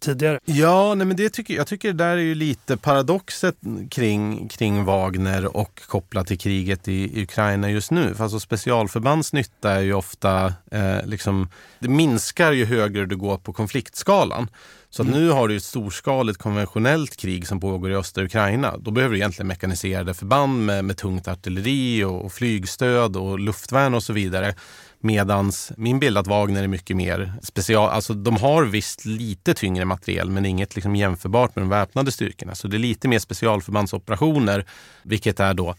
tidigare? 0.00 0.40
Ja, 0.44 0.94
nej, 0.94 1.06
men 1.06 1.16
det 1.16 1.30
tycker, 1.30 1.54
jag 1.54 1.66
tycker 1.66 1.88
det 1.88 2.04
där 2.04 2.16
är 2.16 2.16
ju 2.16 2.34
lite 2.34 2.76
paradoxet 2.76 3.56
kring, 3.90 4.48
kring 4.48 4.84
Wagner 4.84 5.56
och 5.56 5.82
kopplat 5.86 6.26
till 6.26 6.38
kriget 6.38 6.88
i, 6.88 7.20
i 7.20 7.22
Ukraina 7.22 7.70
just 7.70 7.90
nu. 7.90 8.14
För 8.14 8.22
alltså 8.24 8.40
specialförbands 8.40 9.32
nytta 9.32 9.72
är 9.72 9.80
ju 9.80 9.94
ofta, 9.94 10.54
eh, 10.70 11.06
liksom, 11.06 11.48
det 11.78 11.88
minskar 11.88 12.52
ju 12.52 12.64
högre 12.64 13.06
du 13.06 13.16
går 13.16 13.38
på 13.38 13.52
konfliktskalan. 13.52 14.48
Så 14.96 15.02
mm. 15.02 15.14
nu 15.14 15.30
har 15.30 15.48
du 15.48 15.56
ett 15.56 15.62
storskaligt 15.62 16.38
konventionellt 16.38 17.16
krig 17.16 17.46
som 17.46 17.60
pågår 17.60 17.90
i 17.90 17.94
östra 17.94 18.24
Ukraina. 18.24 18.76
Då 18.78 18.90
behöver 18.90 19.12
du 19.12 19.18
egentligen 19.18 19.46
mekaniserade 19.46 20.14
förband 20.14 20.66
med, 20.66 20.84
med 20.84 20.96
tungt 20.96 21.28
artilleri 21.28 22.04
och, 22.04 22.24
och 22.24 22.32
flygstöd 22.32 23.16
och 23.16 23.38
luftvärn 23.38 23.94
och 23.94 24.02
så 24.02 24.12
vidare. 24.12 24.54
Medans 25.00 25.72
min 25.76 25.98
bild 25.98 26.18
att 26.18 26.26
Wagner 26.26 26.62
är 26.62 26.68
mycket 26.68 26.96
mer 26.96 27.32
special, 27.42 27.90
alltså 27.90 28.14
de 28.14 28.36
har 28.36 28.64
visst 28.64 29.04
lite 29.04 29.54
tyngre 29.54 29.84
materiel 29.84 30.30
men 30.30 30.46
inget 30.46 30.74
liksom 30.74 30.96
jämförbart 30.96 31.56
med 31.56 31.62
de 31.62 31.68
väpnade 31.68 32.12
styrkorna. 32.12 32.54
Så 32.54 32.68
det 32.68 32.76
är 32.76 32.78
lite 32.78 33.08
mer 33.08 33.18
specialförbandsoperationer, 33.18 34.66
vilket 35.02 35.40
är 35.40 35.54
då 35.54 35.74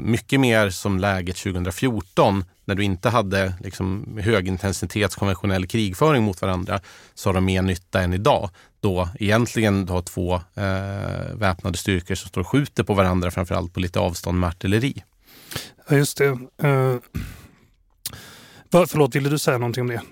mycket 0.00 0.40
mer 0.40 0.70
som 0.70 0.98
läget 0.98 1.36
2014 1.36 2.44
när 2.64 2.74
du 2.74 2.84
inte 2.84 3.08
hade 3.08 3.54
liksom 3.60 4.18
högintensitets 4.22 5.16
konventionell 5.16 5.66
krigföring 5.66 6.22
mot 6.22 6.42
varandra 6.42 6.80
så 7.14 7.28
har 7.28 7.34
de 7.34 7.44
mer 7.44 7.62
nytta 7.62 8.00
än 8.00 8.12
idag. 8.12 8.50
Då 8.80 9.08
egentligen 9.20 9.86
du 9.86 9.92
har 9.92 10.02
två 10.02 10.34
eh, 10.34 11.34
väpnade 11.34 11.78
styrkor 11.78 12.14
som 12.14 12.28
står 12.28 12.40
och 12.40 12.48
skjuter 12.48 12.82
på 12.82 12.94
varandra 12.94 13.30
framförallt 13.30 13.74
på 13.74 13.80
lite 13.80 14.00
avstånd 14.00 14.40
med 14.40 14.48
artilleri. 14.48 15.02
Ja, 15.88 15.96
just 15.96 16.18
det. 16.18 16.28
Uh, 16.64 16.96
förlåt, 18.70 19.14
ville 19.14 19.28
du 19.28 19.38
säga 19.38 19.58
någonting 19.58 19.80
om 19.80 19.88
det? 19.88 20.02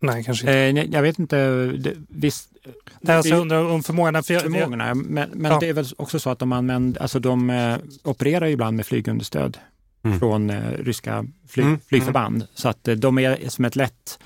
Nej, 0.00 0.24
kanske 0.24 0.68
inte. 0.68 0.82
Eh, 0.82 0.94
jag 0.94 1.02
vet 1.02 1.18
inte. 1.18 1.66
Det, 1.66 1.94
visst, 2.08 2.51
Nej, 3.00 3.16
alltså, 3.16 3.30
jag 3.30 3.40
undrar 3.40 3.64
om 3.64 3.82
förmågorna. 3.82 4.22
För 4.22 4.34
jag, 4.34 4.42
förmågorna 4.42 4.94
men 4.94 5.30
men 5.32 5.52
ja. 5.52 5.58
det 5.60 5.68
är 5.68 5.72
väl 5.72 5.86
också 5.96 6.20
så 6.20 6.30
att 6.30 6.38
de, 6.38 6.52
använder, 6.52 7.02
alltså 7.02 7.18
de 7.18 7.50
eh, 7.50 7.76
opererar 8.02 8.46
ibland 8.46 8.76
med 8.76 8.86
flygunderstöd 8.86 9.58
mm. 10.02 10.18
från 10.18 10.50
eh, 10.50 10.70
ryska 10.78 11.26
fly, 11.48 11.62
mm. 11.62 11.80
flygförband. 11.88 12.36
Mm. 12.36 12.48
Så 12.54 12.68
att 12.68 12.88
eh, 12.88 12.94
de 12.94 13.18
är 13.18 13.48
som 13.48 13.64
ett 13.64 13.76
lätt, 13.76 14.18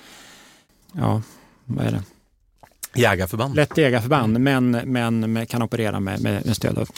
ja, 0.92 1.22
vad 1.64 1.86
är 1.86 1.90
det? 1.90 2.02
Jägarförband. 2.94 3.56
Lätt 3.56 3.78
jägarförband, 3.78 4.40
men, 4.40 4.70
men 4.70 5.46
kan 5.46 5.62
operera 5.62 6.00
med, 6.00 6.22
med, 6.22 6.56
stöd 6.56 6.78
av 6.78 6.88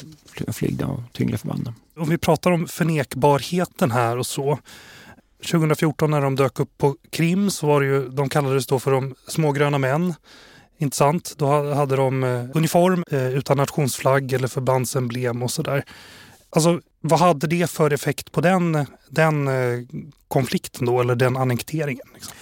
flyg 0.53 0.83
och 0.83 1.01
tyngre 1.13 1.39
förband. 1.39 1.73
Om 1.97 2.09
vi 2.09 2.19
pratar 2.19 2.51
om 2.51 2.67
förnekbarheten 2.69 3.91
här 3.91 4.19
och 4.19 4.27
så. 4.27 4.59
2014 5.51 6.11
när 6.11 6.21
de 6.21 6.37
dök 6.37 6.61
upp 6.61 6.79
på 6.79 6.97
Krim 7.11 7.51
så 7.51 7.67
var 7.67 7.81
det 7.81 7.87
ju, 7.87 8.09
de 8.09 8.29
kallades 8.29 8.67
då 8.67 8.79
för 8.79 8.91
de 8.91 9.15
smågröna 9.27 9.79
män. 9.79 10.15
Intressant. 10.79 11.35
Då 11.37 11.75
hade 11.75 11.97
de 11.97 12.25
eh, 12.25 12.45
uniform 12.55 13.05
eh, 13.11 13.29
utan 13.29 13.57
nationsflagg 13.57 14.33
eller 14.33 14.49
förbandsemblem 14.49 15.43
och 15.43 15.51
sådär. 15.51 15.85
Alltså, 16.51 16.81
vad 17.01 17.19
hade 17.21 17.47
det 17.47 17.71
för 17.71 17.93
effekt 17.93 18.33
på 18.33 18.41
den, 18.41 18.87
den 19.09 19.49
eh, 19.49 19.81
konflikten 20.29 20.87
då, 20.87 21.01
eller 21.01 21.15
den 21.15 21.37
annekteringen? 21.37 22.07
Liksom? 22.15 22.33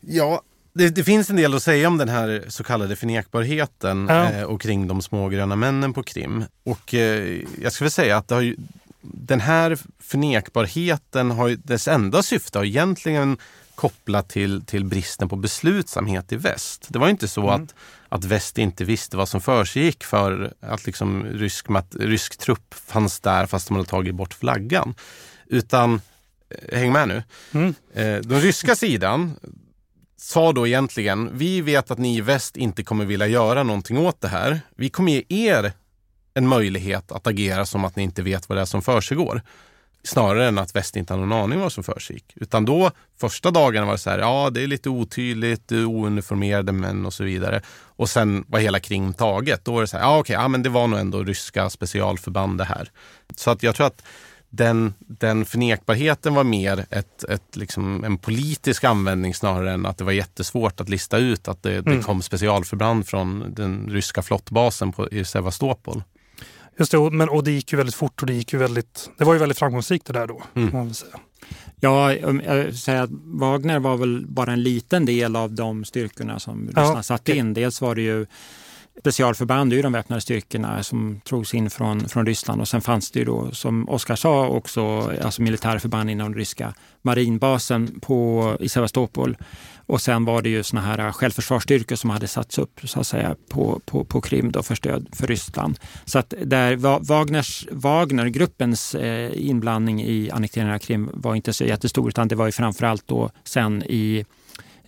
Ja, 0.00 0.42
det, 0.72 0.88
det, 0.88 1.04
finns 1.04 1.30
en 1.30 1.36
del 1.36 1.54
att 1.54 1.62
säga 1.62 1.88
om 1.88 1.98
den 1.98 2.08
här 2.08 2.44
så 2.48 2.64
kallade 2.64 2.96
förnekbarheten 2.96 4.06
ja. 4.08 4.32
eh, 4.32 4.42
och 4.42 4.60
kring 4.60 4.88
de 4.88 5.02
smågröna 5.02 5.56
männen 5.56 5.92
på 5.92 6.02
Krim. 6.02 6.44
Och 6.64 6.94
eh, 6.94 7.40
jag 7.62 7.72
skulle 7.72 7.90
säga 7.90 8.16
att 8.16 8.30
ju, 8.30 8.56
den 9.00 9.40
här 9.40 9.78
förnekbarheten, 9.98 11.30
har, 11.30 11.48
dess 11.50 11.88
enda 11.88 12.22
syfte 12.22 12.58
har 12.58 12.64
egentligen 12.64 13.38
kopplat 13.76 14.28
till, 14.28 14.64
till 14.66 14.84
bristen 14.84 15.28
på 15.28 15.36
beslutsamhet 15.36 16.32
i 16.32 16.36
väst. 16.36 16.86
Det 16.88 16.98
var 16.98 17.08
inte 17.08 17.28
så 17.28 17.48
mm. 17.48 17.62
att, 17.62 17.74
att 18.08 18.24
väst 18.24 18.58
inte 18.58 18.84
visste 18.84 19.16
vad 19.16 19.28
som 19.28 19.40
försiggick 19.40 20.04
för 20.04 20.54
att 20.60 20.86
liksom 20.86 21.24
rysk, 21.24 21.66
rysk 21.98 22.36
trupp 22.36 22.74
fanns 22.74 23.20
där 23.20 23.46
fast 23.46 23.68
de 23.68 23.76
hade 23.76 23.88
tagit 23.88 24.14
bort 24.14 24.34
flaggan. 24.34 24.94
Utan, 25.46 26.00
eh, 26.48 26.78
häng 26.78 26.92
med 26.92 27.08
nu, 27.08 27.22
mm. 27.52 27.74
eh, 27.94 28.20
den 28.20 28.40
ryska 28.40 28.76
sidan 28.76 29.36
sa 30.16 30.52
då 30.52 30.66
egentligen, 30.66 31.30
vi 31.38 31.60
vet 31.60 31.90
att 31.90 31.98
ni 31.98 32.16
i 32.16 32.20
väst 32.20 32.56
inte 32.56 32.82
kommer 32.82 33.04
vilja 33.04 33.26
göra 33.26 33.62
någonting 33.62 33.98
åt 33.98 34.20
det 34.20 34.28
här. 34.28 34.60
Vi 34.76 34.88
kommer 34.88 35.12
ge 35.12 35.24
er 35.28 35.72
en 36.34 36.48
möjlighet 36.48 37.12
att 37.12 37.26
agera 37.26 37.66
som 37.66 37.84
att 37.84 37.96
ni 37.96 38.02
inte 38.02 38.22
vet 38.22 38.48
vad 38.48 38.58
det 38.58 38.62
är 38.62 38.64
som 38.64 38.82
försiggår. 38.82 39.42
Snarare 40.06 40.48
än 40.48 40.58
att 40.58 40.76
väst 40.76 40.96
inte 40.96 41.12
har 41.12 41.20
någon 41.20 41.32
aning 41.32 41.60
vad 41.60 41.72
som 41.72 41.84
försiggick. 41.84 42.32
Utan 42.34 42.64
då, 42.64 42.90
första 43.20 43.50
dagarna 43.50 43.86
var 43.86 43.92
det 43.92 43.98
så 43.98 44.10
här, 44.10 44.18
ja 44.18 44.50
det 44.50 44.62
är 44.62 44.66
lite 44.66 44.88
otydligt, 44.88 45.72
ouniformerade 45.72 46.72
män 46.72 47.06
och 47.06 47.12
så 47.12 47.24
vidare. 47.24 47.60
Och 47.82 48.08
sen 48.08 48.44
var 48.48 48.58
hela 48.58 48.80
Krim 48.80 49.14
taget. 49.14 49.64
Då 49.64 49.72
var 49.72 49.80
det 49.80 49.86
så 49.86 49.96
här, 49.96 50.04
ja 50.04 50.18
okej, 50.18 50.34
ja, 50.34 50.48
men 50.48 50.62
det 50.62 50.68
var 50.68 50.86
nog 50.86 51.00
ändå 51.00 51.22
ryska 51.22 51.70
specialförband 51.70 52.58
det 52.58 52.64
här. 52.64 52.90
Så 53.36 53.50
att 53.50 53.62
jag 53.62 53.74
tror 53.74 53.86
att 53.86 54.02
den, 54.50 54.94
den 54.98 55.44
förnekbarheten 55.44 56.34
var 56.34 56.44
mer 56.44 56.86
ett, 56.90 57.24
ett, 57.24 57.56
liksom 57.56 58.04
en 58.04 58.18
politisk 58.18 58.84
användning 58.84 59.34
snarare 59.34 59.72
än 59.72 59.86
att 59.86 59.98
det 59.98 60.04
var 60.04 60.12
jättesvårt 60.12 60.80
att 60.80 60.88
lista 60.88 61.18
ut 61.18 61.48
att 61.48 61.62
det, 61.62 61.76
mm. 61.76 61.96
det 61.96 62.02
kom 62.02 62.22
specialförband 62.22 63.06
från 63.06 63.54
den 63.54 63.88
ryska 63.90 64.22
flottbasen 64.22 64.92
på, 64.92 65.08
i 65.08 65.24
Sevastopol. 65.24 66.02
Just 66.78 66.92
det, 66.92 67.10
men, 67.10 67.28
och 67.28 67.44
det 67.44 67.50
gick 67.50 67.72
ju 67.72 67.76
väldigt 67.76 67.94
fort 67.94 68.22
och 68.22 68.26
det 68.26 68.34
gick 68.34 68.52
ju 68.52 68.58
väldigt, 68.58 69.10
det 69.18 69.24
var 69.24 69.32
ju 69.32 69.38
väldigt 69.38 69.58
framgångsrikt 69.58 70.06
det 70.06 70.12
där 70.12 70.26
då. 70.26 70.42
Mm. 70.54 70.94
Säga. 70.94 71.20
Ja, 71.80 72.14
jag 72.14 72.74
säger 72.74 73.02
att 73.02 73.10
Wagner 73.24 73.78
var 73.78 73.96
väl 73.96 74.26
bara 74.28 74.52
en 74.52 74.62
liten 74.62 75.06
del 75.06 75.36
av 75.36 75.52
de 75.52 75.84
styrkorna 75.84 76.38
som 76.38 76.66
Ryssland 76.66 76.98
ja, 76.98 77.02
satte 77.02 77.36
in. 77.36 77.54
Dels 77.54 77.80
var 77.80 77.94
det 77.94 78.02
ju 78.02 78.26
specialförband, 79.00 79.70
det 79.70 79.74
är 79.74 79.76
ju 79.76 79.82
de 79.82 79.92
väpnade 79.92 80.20
styrkorna 80.20 80.82
som 80.82 81.20
drogs 81.28 81.54
in 81.54 81.70
från, 81.70 82.08
från 82.08 82.26
Ryssland 82.26 82.60
och 82.60 82.68
sen 82.68 82.80
fanns 82.80 83.10
det 83.10 83.18
ju 83.18 83.24
då 83.24 83.50
som 83.50 83.88
Oskar 83.88 84.16
sa 84.16 84.48
också 84.48 85.12
alltså 85.22 85.42
militära 85.42 85.80
förband 85.80 86.10
inom 86.10 86.32
den 86.32 86.38
ryska 86.38 86.74
marinbasen 87.02 88.00
på, 88.00 88.56
i 88.60 88.68
Sevastopol. 88.68 89.36
Och 89.86 90.00
sen 90.00 90.24
var 90.24 90.42
det 90.42 90.48
ju 90.48 90.62
såna 90.62 90.80
här 90.80 91.12
självförsvarsstyrkor 91.12 91.96
som 91.96 92.10
hade 92.10 92.28
satts 92.28 92.58
upp 92.58 92.80
så 92.84 93.00
att 93.00 93.06
säga 93.06 93.36
på, 93.48 93.80
på, 93.84 94.04
på 94.04 94.20
Krim 94.20 94.52
då 94.52 94.62
för 94.62 94.74
stöd 94.74 95.08
för 95.12 95.26
Ryssland. 95.26 95.78
Så 96.04 96.18
att 96.18 96.34
där 96.44 96.76
Wagners, 97.06 97.66
Wagnergruppens 97.70 98.94
eh, 98.94 99.30
inblandning 99.34 100.02
i 100.02 100.30
annekteringen 100.30 100.74
av 100.74 100.78
Krim 100.78 101.10
var 101.14 101.34
inte 101.34 101.52
så 101.52 101.64
jättestor 101.64 102.08
utan 102.08 102.28
det 102.28 102.34
var 102.34 102.46
ju 102.46 102.52
framförallt 102.52 103.08
då 103.08 103.30
sen 103.44 103.82
i 103.82 104.24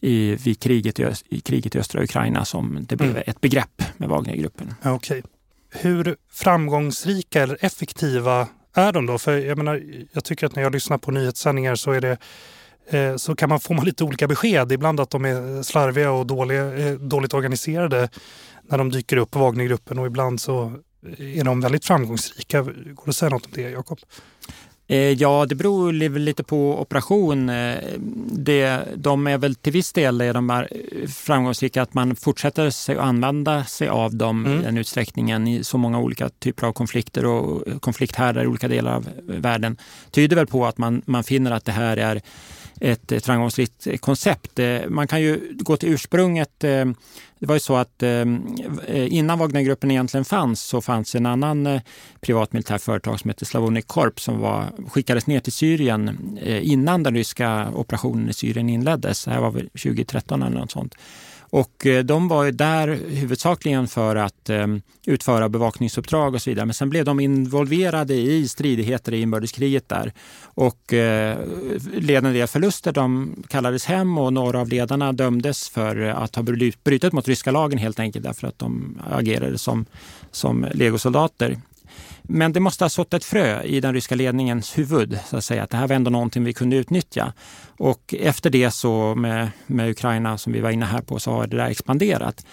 i, 0.00 0.34
vid 0.34 0.61
kriget 0.61 1.00
i, 1.00 1.06
i, 1.28 1.40
kriget 1.40 1.74
i 1.74 1.78
östra 1.78 2.02
Ukraina 2.02 2.44
som 2.44 2.87
det 2.88 2.96
blev 2.96 3.11
mm. 3.11 3.22
ett 3.26 3.40
begrepp 3.40 3.82
med 3.96 4.08
Wagnergruppen. 4.08 4.74
Ja, 4.82 4.92
okay. 4.92 5.22
Hur 5.70 6.16
framgångsrika 6.32 7.42
eller 7.42 7.58
effektiva 7.61 8.48
är 8.74 8.92
de 8.92 9.06
då? 9.06 9.18
För 9.18 9.38
jag, 9.38 9.58
menar, 9.58 9.82
jag 10.12 10.24
tycker 10.24 10.46
att 10.46 10.56
när 10.56 10.62
jag 10.62 10.72
lyssnar 10.72 10.98
på 10.98 11.11
nyhetssändningar 11.11 11.74
så 11.74 11.92
är 11.92 12.00
det 12.00 12.18
så 13.16 13.37
kan 13.37 13.48
man 13.48 13.61
få 13.61 13.74
man 13.74 13.85
lite 13.87 14.05
olika 14.05 14.27
besked. 14.27 14.72
Ibland 14.72 15.01
att 15.01 15.11
de 15.11 15.24
är 15.24 15.62
slarviga 15.62 16.11
och 16.11 16.27
dåliga, 16.27 16.79
eh, 16.79 16.94
dåligt 16.94 17.35
organiserade 17.35 18.09
när 18.68 18.79
de 18.79 18.90
dyker 18.90 19.16
upp 19.16 19.31
på 19.31 19.38
Wagnergruppen 19.38 19.98
och 19.98 20.07
ibland 20.07 20.40
så 20.40 20.72
är 21.18 21.44
de 21.44 21.61
väldigt 21.61 21.85
framgångsrika. 21.85 22.62
Går 22.62 23.05
det 23.05 23.09
att 23.09 23.16
säga 23.16 23.31
något 23.31 23.46
om 23.46 23.53
det, 23.55 23.70
Jakob? 23.70 23.98
Eh, 24.90 25.12
ja, 25.12 25.46
det 25.48 25.55
beror 25.55 25.92
lite 25.92 26.44
på 26.44 26.81
operation. 26.81 27.48
Eh, 27.48 27.79
det, 28.33 28.81
de 28.96 29.27
är 29.27 29.38
väl 29.38 29.55
till 29.55 29.72
viss 29.72 29.92
del 29.92 30.20
är 30.20 30.35
de 30.35 30.51
är 30.51 30.68
framgångsrika 31.09 31.83
att 31.83 31.94
man 31.94 32.16
fortsätter 32.16 32.70
sig 32.70 32.96
att 32.96 33.05
använda 33.05 33.64
sig 33.64 33.88
av 33.88 34.16
dem 34.16 34.46
mm. 34.46 34.61
i 34.61 34.62
den 34.62 34.79
utsträckningen 34.79 35.48
i 35.48 35.64
så 35.64 35.79
många 35.79 35.98
olika 35.98 36.29
typer 36.29 36.66
av 36.66 36.72
konflikter 36.72 37.27
och 37.27 37.83
konflikthärdar 37.83 38.44
i 38.44 38.46
olika 38.46 38.68
delar 38.68 38.94
av 38.94 39.09
världen. 39.22 39.77
tyder 40.11 40.37
väl 40.37 40.46
på 40.46 40.66
att 40.66 40.79
man, 40.79 41.03
man 41.07 41.24
finner 41.24 41.51
att 41.51 41.64
det 41.64 41.72
här 41.72 41.96
är 41.96 42.20
ett, 42.80 43.12
ett 43.12 43.26
framgångsrikt 43.26 44.00
koncept. 44.00 44.58
Eh, 44.58 44.80
man 44.88 45.08
kan 45.08 45.20
ju 45.20 45.56
gå 45.58 45.76
till 45.76 45.88
ursprunget. 45.88 46.64
Eh, 46.64 46.84
det 47.38 47.46
var 47.46 47.54
ju 47.54 47.60
så 47.60 47.76
att 47.76 48.02
eh, 48.02 48.24
innan 48.88 49.38
Wagnergruppen 49.38 49.90
egentligen 49.90 50.24
fanns 50.24 50.60
så 50.60 50.80
fanns 50.80 51.14
en 51.14 51.26
annan 51.26 51.80
privat 52.20 52.52
militär 52.52 52.78
företag 52.78 53.20
som 53.20 53.30
hette 53.30 53.44
Slavonic 53.44 53.84
Corp 53.84 54.20
som 54.20 54.38
var, 54.38 54.64
skickades 54.88 55.26
ner 55.26 55.40
till 55.40 55.52
Syrien 55.52 56.38
innan 56.62 57.02
den 57.02 57.14
ryska 57.14 57.68
operationen 57.74 58.28
i 58.28 58.32
Syrien 58.32 58.68
inleddes. 58.68 59.24
Det 59.24 59.30
här 59.30 59.40
var 59.40 59.50
väl 59.50 59.68
2013 59.68 60.42
eller 60.42 60.58
något 60.58 60.70
sånt. 60.70 60.94
Och 61.50 61.87
eh, 61.87 62.04
de 62.04 62.28
var 62.28 62.44
ju 62.44 62.50
där 62.50 62.88
huvudsakligen 63.08 63.88
för 63.88 64.16
att 64.16 64.50
eh, 64.50 64.66
utföra 65.06 65.48
bevakningsuppdrag 65.48 66.34
och 66.34 66.42
så 66.42 66.50
vidare. 66.50 66.66
Men 66.66 66.74
sen 66.74 66.90
blev 66.90 67.04
de 67.04 67.20
involverade 67.20 68.14
i 68.14 68.48
stridigheter 68.48 69.14
i 69.14 69.20
inbördeskriget 69.20 69.88
där. 69.88 70.12
Och 70.42 70.92
led 71.92 72.26
en 72.26 72.32
del 72.32 72.48
förluster. 72.48 72.92
De 72.92 73.34
kallades 73.48 73.84
hem 73.87 74.18
och 74.18 74.32
några 74.32 74.61
av 74.61 74.68
ledarna 74.68 75.12
dömdes 75.12 75.68
för 75.68 75.96
att 75.96 76.37
ha 76.37 76.42
brutit 76.42 77.12
mot 77.12 77.28
ryska 77.28 77.50
lagen 77.50 77.78
helt 77.78 78.00
enkelt 78.00 78.24
därför 78.24 78.46
att 78.46 78.58
de 78.58 78.98
agerade 79.11 79.58
som, 79.58 79.87
som 80.30 80.66
legosoldater. 80.74 81.56
Men 82.22 82.52
det 82.52 82.61
måste 82.61 82.84
ha 82.84 82.88
sått 82.88 83.14
ett 83.14 83.24
frö 83.24 83.62
i 83.62 83.80
den 83.80 83.94
ryska 83.94 84.14
ledningens 84.14 84.78
huvud, 84.78 85.18
så 85.26 85.37
att 85.37 85.44
säga, 85.44 85.62
att 85.62 85.70
det 85.70 85.76
här 85.76 85.88
var 85.88 85.96
ändå 85.96 86.11
någonting 86.11 86.44
vi 86.44 86.52
kunde 86.52 86.76
utnyttja. 86.76 87.32
Och 87.78 88.14
efter 88.20 88.50
det 88.50 88.70
så 88.70 89.14
med, 89.14 89.50
med 89.66 89.90
Ukraina 89.90 90.38
som 90.38 90.52
vi 90.52 90.61
var 90.61 90.70
inne 90.70 90.87
här 90.87 91.02
på 91.02 91.18
så 91.18 91.30
har 91.30 91.46
det 91.46 91.56
där 91.56 91.70
expanderat. 91.70 92.46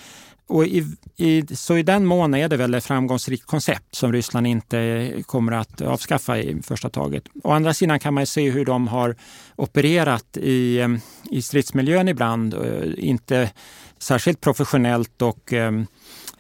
Och 0.48 0.66
i, 0.66 0.86
i, 1.16 1.56
så 1.56 1.78
i 1.78 1.84
den 1.84 2.06
mån 2.06 2.34
är 2.34 2.50
det 2.50 2.58
väl 2.58 2.74
ett 2.74 2.86
framgångsrikt 2.86 3.46
koncept 3.46 3.96
som 3.96 4.14
Ryssland 4.14 4.48
inte 4.48 5.12
kommer 5.26 5.52
att 5.52 5.82
avskaffa 5.82 6.38
i 6.38 6.62
första 6.62 6.90
taget. 6.90 7.24
Å 7.44 7.52
andra 7.52 7.74
sidan 7.74 8.00
kan 8.00 8.14
man 8.14 8.26
se 8.26 8.50
hur 8.50 8.66
de 8.66 8.88
har 8.88 9.16
opererat 9.56 10.38
i, 10.38 10.88
i 11.32 11.42
stridsmiljön 11.42 12.08
ibland. 12.08 12.54
Eh, 12.54 12.92
inte 12.98 13.52
särskilt 14.00 14.42
professionellt 14.42 15.22
och 15.22 15.54
Eh, 15.54 15.72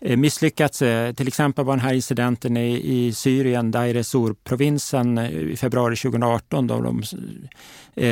Eh, 0.02 0.18
misslyckats. 0.18 0.82
Eh, 0.82 1.14
till 1.14 1.28
exempel 1.28 1.66
var 1.66 1.76
den 1.76 1.86
här 1.86 1.94
incidenten 1.94 2.58
i, 2.58 2.82
i 2.98 3.14
Syrien, 3.14 3.72
Dair 3.72 4.04
Sur-provinsen 4.04 5.18
eh, 5.18 5.30
i 5.30 5.58
februari 5.58 5.96
2018 5.96 6.68
då 6.68 6.82
de 6.82 7.04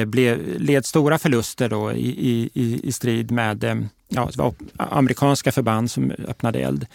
blev, 0.05 0.59
led 0.59 0.85
stora 0.85 1.17
förluster 1.17 1.69
då 1.69 1.91
i, 1.91 2.49
i, 2.53 2.79
i 2.83 2.91
strid 2.91 3.31
med 3.31 3.89
ja, 4.07 4.53
amerikanska 4.77 5.51
förband 5.51 5.91
som 5.91 6.11
öppnade 6.27 6.59
eld. 6.59 6.85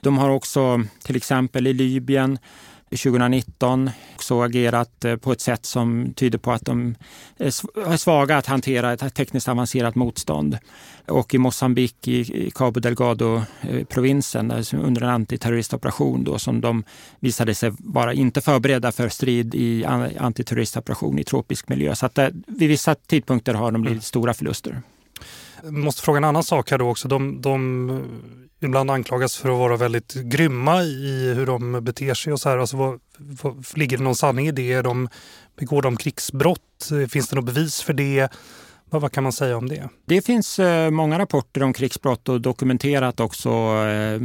De 0.00 0.18
har 0.18 0.30
också 0.30 0.84
till 1.04 1.16
exempel 1.16 1.66
i 1.66 1.72
Libyen 1.72 2.38
2019 2.90 3.90
också 4.14 4.42
agerat 4.42 5.04
på 5.20 5.32
ett 5.32 5.40
sätt 5.40 5.66
som 5.66 6.12
tyder 6.16 6.38
på 6.38 6.52
att 6.52 6.64
de 6.64 6.94
är 7.38 7.96
svaga 7.96 8.36
att 8.36 8.46
hantera 8.46 8.92
ett 8.92 9.14
tekniskt 9.14 9.48
avancerat 9.48 9.94
motstånd 9.94 10.58
och 11.06 11.34
i 11.34 11.38
Mosambik 11.38 12.08
i 12.08 12.50
Cabo 12.54 12.80
Delgado-provinsen 12.80 14.52
under 14.72 15.02
en 15.02 15.08
antiterroristoperation 15.08 16.24
då, 16.24 16.38
som 16.38 16.60
de 16.60 16.84
visade 17.20 17.54
sig 17.54 17.72
vara 17.78 18.12
inte 18.12 18.40
förberedda 18.40 18.92
för 18.92 19.08
strid 19.08 19.54
i 19.54 19.84
antiterroristoperation 20.18 21.18
i 21.18 21.24
tropisk 21.24 21.68
miljö. 21.68 21.94
Så 21.94 22.06
att 22.06 22.18
eh, 22.18 22.28
vid 22.46 22.68
vissa 22.68 22.94
tidpunkter 22.94 23.54
har 23.54 23.72
de 23.72 23.82
blivit 23.82 23.96
mm. 23.96 24.02
stora 24.02 24.34
förluster. 24.34 24.82
Jag 25.66 25.74
måste 25.74 26.02
fråga 26.02 26.16
en 26.16 26.24
annan 26.24 26.44
sak 26.44 26.70
här 26.70 26.78
då 26.78 26.90
också. 26.90 27.08
De, 27.08 27.40
de 27.40 28.02
ibland 28.60 28.90
anklagas 28.90 29.36
för 29.36 29.48
att 29.48 29.58
vara 29.58 29.76
väldigt 29.76 30.14
grymma 30.14 30.82
i 30.82 31.32
hur 31.34 31.46
de 31.46 31.84
beter 31.84 32.14
sig 32.14 32.32
och 32.32 32.40
så 32.40 32.48
här. 32.48 32.58
Alltså, 32.58 32.76
vad, 32.76 33.00
vad, 33.42 33.78
ligger 33.78 33.98
det 33.98 34.04
någon 34.04 34.14
sanning 34.14 34.46
i 34.46 34.52
det? 34.52 34.82
De, 34.82 35.08
begår 35.58 35.82
de 35.82 35.96
krigsbrott? 35.96 36.90
Finns 37.08 37.28
det 37.28 37.36
något 37.36 37.44
bevis 37.44 37.82
för 37.82 37.92
det? 37.92 38.28
Vad, 38.90 39.02
vad 39.02 39.12
kan 39.12 39.22
man 39.22 39.32
säga 39.32 39.56
om 39.56 39.68
det? 39.68 39.88
Det 40.04 40.22
finns 40.22 40.58
eh, 40.58 40.90
många 40.90 41.18
rapporter 41.18 41.62
om 41.62 41.72
krigsbrott 41.72 42.28
och 42.28 42.40
dokumenterat 42.40 43.20
också, 43.20 43.50
eh, 43.86 44.20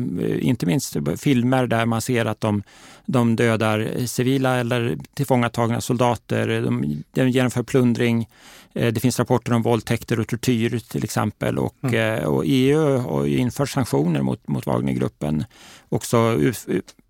inte 0.48 0.66
minst 0.66 0.98
filmer 1.18 1.68
där 1.68 1.86
man 1.86 2.02
ser 2.02 2.26
att 2.26 2.42
de, 2.42 2.64
de 3.12 3.36
dödar 3.36 4.06
civila 4.06 4.56
eller 4.56 4.98
tillfångatagna 5.14 5.82
soldater. 5.82 6.62
De, 6.62 7.04
de 7.12 7.30
genomför 7.30 7.64
plundring. 7.64 8.30
Eh, 8.74 8.94
det 8.94 9.00
finns 9.00 9.20
rapporter 9.20 9.54
om 9.54 9.62
våldtäkter 9.62 10.20
och 10.20 10.28
tortyr 10.28 10.80
till 10.80 11.04
exempel 11.04 11.58
och, 11.60 11.84
mm. 11.84 12.26
och 12.26 12.44
EU 12.46 12.98
har 12.98 13.26
infört 13.28 13.70
sanktioner 13.70 14.22
mot, 14.22 14.48
mot 14.48 14.66
Wagnergruppen 14.66 15.44
också 15.90 16.40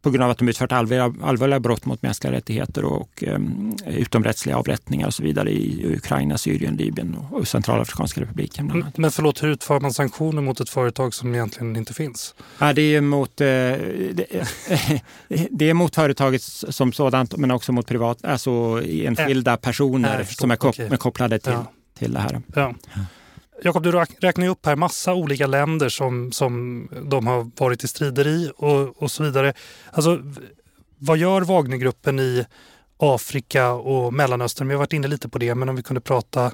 på 0.02 0.10
grund 0.10 0.24
av 0.24 0.30
att 0.30 0.38
de 0.38 0.50
utfört 0.50 0.72
allvarliga, 0.72 1.14
allvarliga 1.24 1.60
brott 1.60 1.86
mot 1.86 2.02
mänskliga 2.02 2.34
rättigheter 2.34 2.86
och 2.86 3.24
um, 3.28 3.76
utomrättsliga 3.88 4.58
avrättningar 4.58 5.08
och 5.08 5.14
så 5.14 5.24
vidare 5.24 5.52
i 5.52 5.96
Ukraina, 5.96 6.38
Syrien, 6.38 6.76
Libyen 6.76 7.18
och 7.32 7.48
Centralafrikanska 7.48 8.22
republiken. 8.22 8.68
Bland 8.68 8.84
annat. 8.84 8.98
Men 8.98 9.12
förlåt, 9.12 9.44
hur 9.44 9.48
utför 9.48 9.80
man 9.80 9.94
sanktioner 9.94 10.42
mot 10.42 10.60
ett 10.60 10.70
företag 10.70 11.14
som 11.14 11.36
egentligen 11.36 11.76
inte 11.76 11.94
finns? 11.94 12.36
Ja, 12.60 12.74
det, 12.74 12.82
är 12.82 13.02
mot, 13.02 13.42
eh, 13.42 13.48
det, 13.48 14.26
det, 15.52 15.70
är 15.70 15.74
mot 15.74 15.91
företaget 15.96 16.42
som 16.42 16.94
sådant 16.94 17.38
men 17.38 17.52
också 17.52 17.72
mot 17.72 17.88
privat, 17.88 18.26
alltså 18.26 18.82
enskilda 18.86 19.58
personer 19.58 20.20
äh, 20.20 20.26
som 20.26 20.52
är 20.52 20.56
kop 20.56 20.80
okay. 20.80 20.98
kopplade 20.98 21.40
till, 21.40 21.52
ja. 21.52 21.66
till 21.98 22.14
det 22.14 22.20
här. 22.20 22.42
Ja. 22.56 22.74
Jakob, 23.64 23.84
du 23.84 23.92
räknar 23.92 24.44
ju 24.44 24.50
upp 24.50 24.66
här 24.66 24.76
massa 24.76 25.14
olika 25.14 25.48
länder 25.48 25.90
som, 25.90 26.32
som 26.32 26.88
de 27.06 27.28
har 27.28 27.52
varit 27.56 27.84
i 27.84 27.88
strider 27.88 28.28
i 28.28 28.52
och, 28.58 29.04
och 29.04 29.12
så 29.12 29.24
vidare. 29.24 29.54
Alltså, 29.92 30.22
vad 30.98 31.18
gör 31.18 31.42
Wagnergruppen 31.42 32.20
i 32.20 32.46
Afrika 32.98 33.72
och 33.72 34.14
Mellanöstern? 34.14 34.68
Vi 34.68 34.74
har 34.74 34.80
varit 34.80 34.94
inne 34.94 35.08
lite 35.08 35.30
på 35.30 35.38
det, 35.38 35.56
men 35.56 35.70
om 35.70 35.76
vi 35.76 35.84
kunde 35.84 36.02
prata 36.02 36.52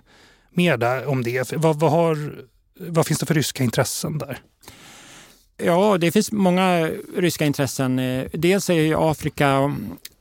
mer 0.52 0.78
där, 0.78 1.06
om 1.06 1.24
det. 1.24 1.54
Vad, 1.54 1.80
vad, 1.80 1.92
har, 1.92 2.46
vad 2.80 3.08
finns 3.08 3.20
det 3.20 3.26
för 3.26 3.34
ryska 3.34 3.64
intressen 3.64 4.18
där? 4.18 4.40
Ja, 5.58 5.98
det 5.98 6.12
finns 6.12 6.32
många 6.32 6.90
ryska 7.18 7.46
intressen. 7.46 8.02
Dels 8.34 8.70
är 8.70 9.12
Afrika 9.12 9.76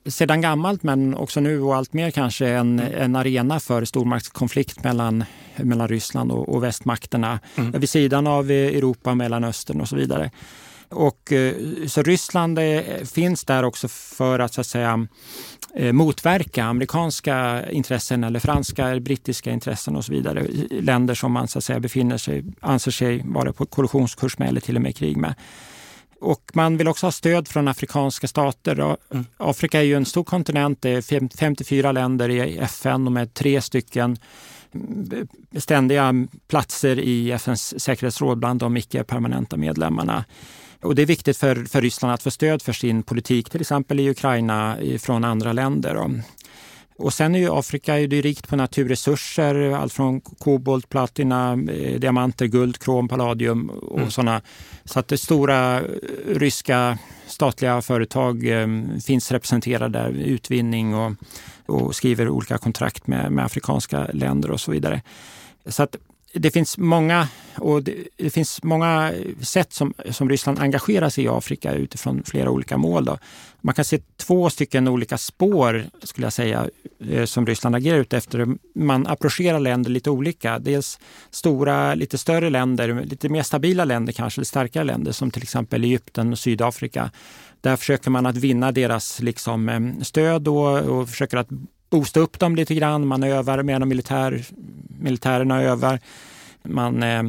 sedan 0.07 0.41
gammalt 0.41 0.83
men 0.83 1.15
också 1.15 1.41
nu 1.41 1.61
och 1.61 1.77
allt 1.77 1.93
mer 1.93 2.11
kanske 2.11 2.49
en, 2.49 2.79
en 2.79 3.17
arena 3.17 3.61
för 3.61 3.85
stormaktskonflikt 3.85 4.85
mellan, 4.85 5.25
mellan 5.57 5.89
Ryssland 5.89 6.33
och, 6.33 6.49
och 6.49 6.63
västmakterna 6.63 7.41
mm. 7.57 7.81
vid 7.81 7.91
sidan 7.91 8.27
av 8.27 8.51
Europa, 8.51 9.15
Mellanöstern 9.15 9.81
och 9.81 9.89
så 9.89 9.97
vidare. 9.97 10.31
Och, 10.89 11.33
eh, 11.33 11.55
så 11.87 12.03
Ryssland 12.03 12.59
eh, 12.59 12.81
finns 13.05 13.45
där 13.45 13.63
också 13.63 13.89
för 13.89 14.39
att, 14.39 14.55
så 14.55 14.61
att 14.61 14.67
säga, 14.67 15.07
eh, 15.75 15.93
motverka 15.93 16.65
amerikanska 16.65 17.65
intressen 17.71 18.25
eller 18.25 18.41
franska 18.41 18.89
eller 18.89 19.01
brittiska 19.01 19.51
intressen 19.51 19.97
och 19.97 20.05
så 20.05 20.13
vidare. 20.13 20.47
Länder 20.71 21.15
som 21.15 21.33
man 21.33 21.49
så 21.49 21.59
att 21.59 21.65
säga, 21.65 21.81
befinner 21.81 22.19
sig, 22.19 22.45
anser 22.61 22.91
sig 22.91 23.23
vara 23.25 23.53
på 23.53 23.67
kollisionskurs 23.67 24.39
med 24.39 24.49
eller 24.49 24.61
till 24.61 24.77
och 24.77 24.83
med 24.83 24.97
krig 24.97 25.17
med. 25.17 25.35
Och 26.21 26.51
man 26.55 26.77
vill 26.77 26.89
också 26.89 27.07
ha 27.07 27.13
stöd 27.13 27.49
från 27.49 27.69
afrikanska 27.69 28.29
stater. 28.29 28.97
Mm. 29.11 29.25
Afrika 29.37 29.79
är 29.79 29.85
ju 29.85 29.95
en 29.95 30.05
stor 30.05 30.25
kontinent, 30.25 30.83
det 30.83 30.91
är 30.91 31.37
54 31.37 31.93
länder 31.93 32.29
i 32.29 32.59
FN 32.59 33.07
och 33.07 33.13
med 33.13 33.35
tre 33.35 33.61
stycken 33.61 34.17
mm, 34.73 35.29
ständiga 35.57 36.27
platser 36.49 36.99
i 36.99 37.33
FNs 37.33 37.81
säkerhetsråd 37.81 38.39
bland 38.39 38.61
de 38.61 38.77
icke-permanenta 38.77 39.57
medlemmarna. 39.57 40.25
Och 40.87 40.95
det 40.95 41.03
är 41.03 41.07
viktigt 41.07 41.37
för, 41.37 41.65
för 41.65 41.81
Ryssland 41.81 42.15
att 42.15 42.23
få 42.23 42.31
stöd 42.31 42.63
för 42.63 42.73
sin 42.73 43.03
politik, 43.03 43.51
till 43.51 43.61
exempel 43.61 44.01
i 44.01 44.11
Ukraina, 44.11 44.77
från 44.99 45.25
andra 45.25 45.53
länder. 45.53 46.23
Och 46.99 47.15
sen 47.15 47.35
är 47.35 47.39
ju 47.39 47.51
Afrika 47.53 47.99
är 47.99 48.09
det 48.09 48.21
rikt 48.21 48.49
på 48.49 48.57
naturresurser, 48.57 49.71
allt 49.73 49.93
från 49.93 50.21
kobolt, 50.21 50.89
platina, 50.89 51.53
eh, 51.53 52.01
diamanter, 52.01 52.47
guld, 52.47 52.79
krom, 52.79 53.09
palladium 53.09 53.71
och 53.71 53.99
mm. 53.99 54.11
sådana. 54.11 54.41
Så 54.85 54.99
att 54.99 55.09
det 55.09 55.19
stora 55.19 55.83
ryska 56.27 56.99
statliga 57.27 57.83
företag 57.83 58.47
eh, 58.47 58.69
finns 59.07 59.33
representerade 59.33 59.99
där, 59.99 60.11
utvinning 60.11 60.95
och, 60.95 61.13
och 61.67 61.95
skriver 61.95 62.29
olika 62.29 62.59
kontrakt 62.59 63.07
med, 63.07 63.33
med 63.33 63.45
afrikanska 63.45 64.07
länder 64.13 64.51
och 64.51 64.61
så 64.61 64.71
vidare. 64.71 65.03
Så 65.67 65.83
att 65.83 65.97
det 66.39 66.51
finns 66.51 66.79
många, 66.79 67.29
och 67.59 67.83
det, 67.83 67.95
det, 68.17 68.31
finns 68.31 68.63
många 68.63 69.13
sätt 69.41 69.73
som, 69.73 69.95
som 70.11 70.29
Ryssland 70.29 70.59
engagerar 70.59 71.09
sig 71.09 71.25
i 71.25 71.29
Afrika 71.29 71.73
utifrån 71.73 72.23
flera 72.27 72.51
olika 72.51 72.77
mål. 72.77 73.05
Då. 73.05 73.19
Man 73.61 73.75
kan 73.75 73.85
se 73.85 73.99
två 74.17 74.51
stycken 74.51 74.89
olika 74.89 75.19
spår 75.19 75.85
skulle 76.03 76.27
jag 76.27 76.33
säga 76.33 76.69
eh, 77.11 77.25
som 77.25 77.47
Ryssland 77.47 77.77
agerar 77.77 77.99
ut 77.99 78.13
efter. 78.13 78.47
Man 78.75 79.07
approcherar 79.07 79.61
länder 79.61 79.91
lite 79.91 80.11
olika. 80.11 80.59
Dels 80.59 80.99
stora, 81.31 81.95
lite 81.95 82.19
större 82.19 82.51
länder, 82.51 83.05
lite 83.05 83.29
mer 83.29 83.43
stabila 83.43 83.85
länder 83.85 84.13
kanske, 84.13 84.39
eller 84.39 84.47
starkare 84.47 84.85
länder 84.85 85.13
som 85.13 85.31
till 85.31 85.43
exempel 85.43 85.85
Egypten 85.85 86.33
och 86.33 86.39
Sydafrika. 86.39 87.11
Där 87.61 87.77
försöker 87.77 88.11
man 88.11 88.27
att 88.27 88.37
vinna 88.37 88.73
deras 88.73 89.21
liksom, 89.21 89.69
eh, 89.69 90.03
stöd 90.03 90.49
och, 90.49 90.79
och 90.79 91.09
försöker 91.09 91.37
att 91.37 91.49
boosta 91.91 92.21
upp 92.21 92.39
dem 92.39 92.57
lite 92.57 92.75
grann. 92.75 93.07
Man 93.07 93.23
övar 93.23 93.63
medan 93.63 93.89
militär, 93.89 94.45
militärerna 95.01 95.63
övar. 95.63 96.01
Man, 96.63 97.03
eh, 97.03 97.23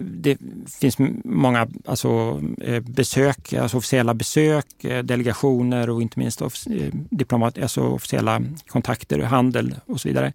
det 0.00 0.38
finns 0.80 0.96
många 1.24 1.68
alltså, 1.84 2.40
eh, 2.60 2.80
besök, 2.80 3.52
alltså 3.52 3.76
officiella 3.76 4.14
besök, 4.14 4.84
eh, 4.84 5.02
delegationer 5.02 5.90
och 5.90 6.02
inte 6.02 6.18
minst 6.18 6.40
eh, 6.40 6.48
diplomat, 6.92 7.58
alltså 7.58 7.80
officiella 7.80 8.42
kontakter, 8.66 9.18
handel 9.18 9.74
och 9.86 10.00
så 10.00 10.08
vidare. 10.08 10.32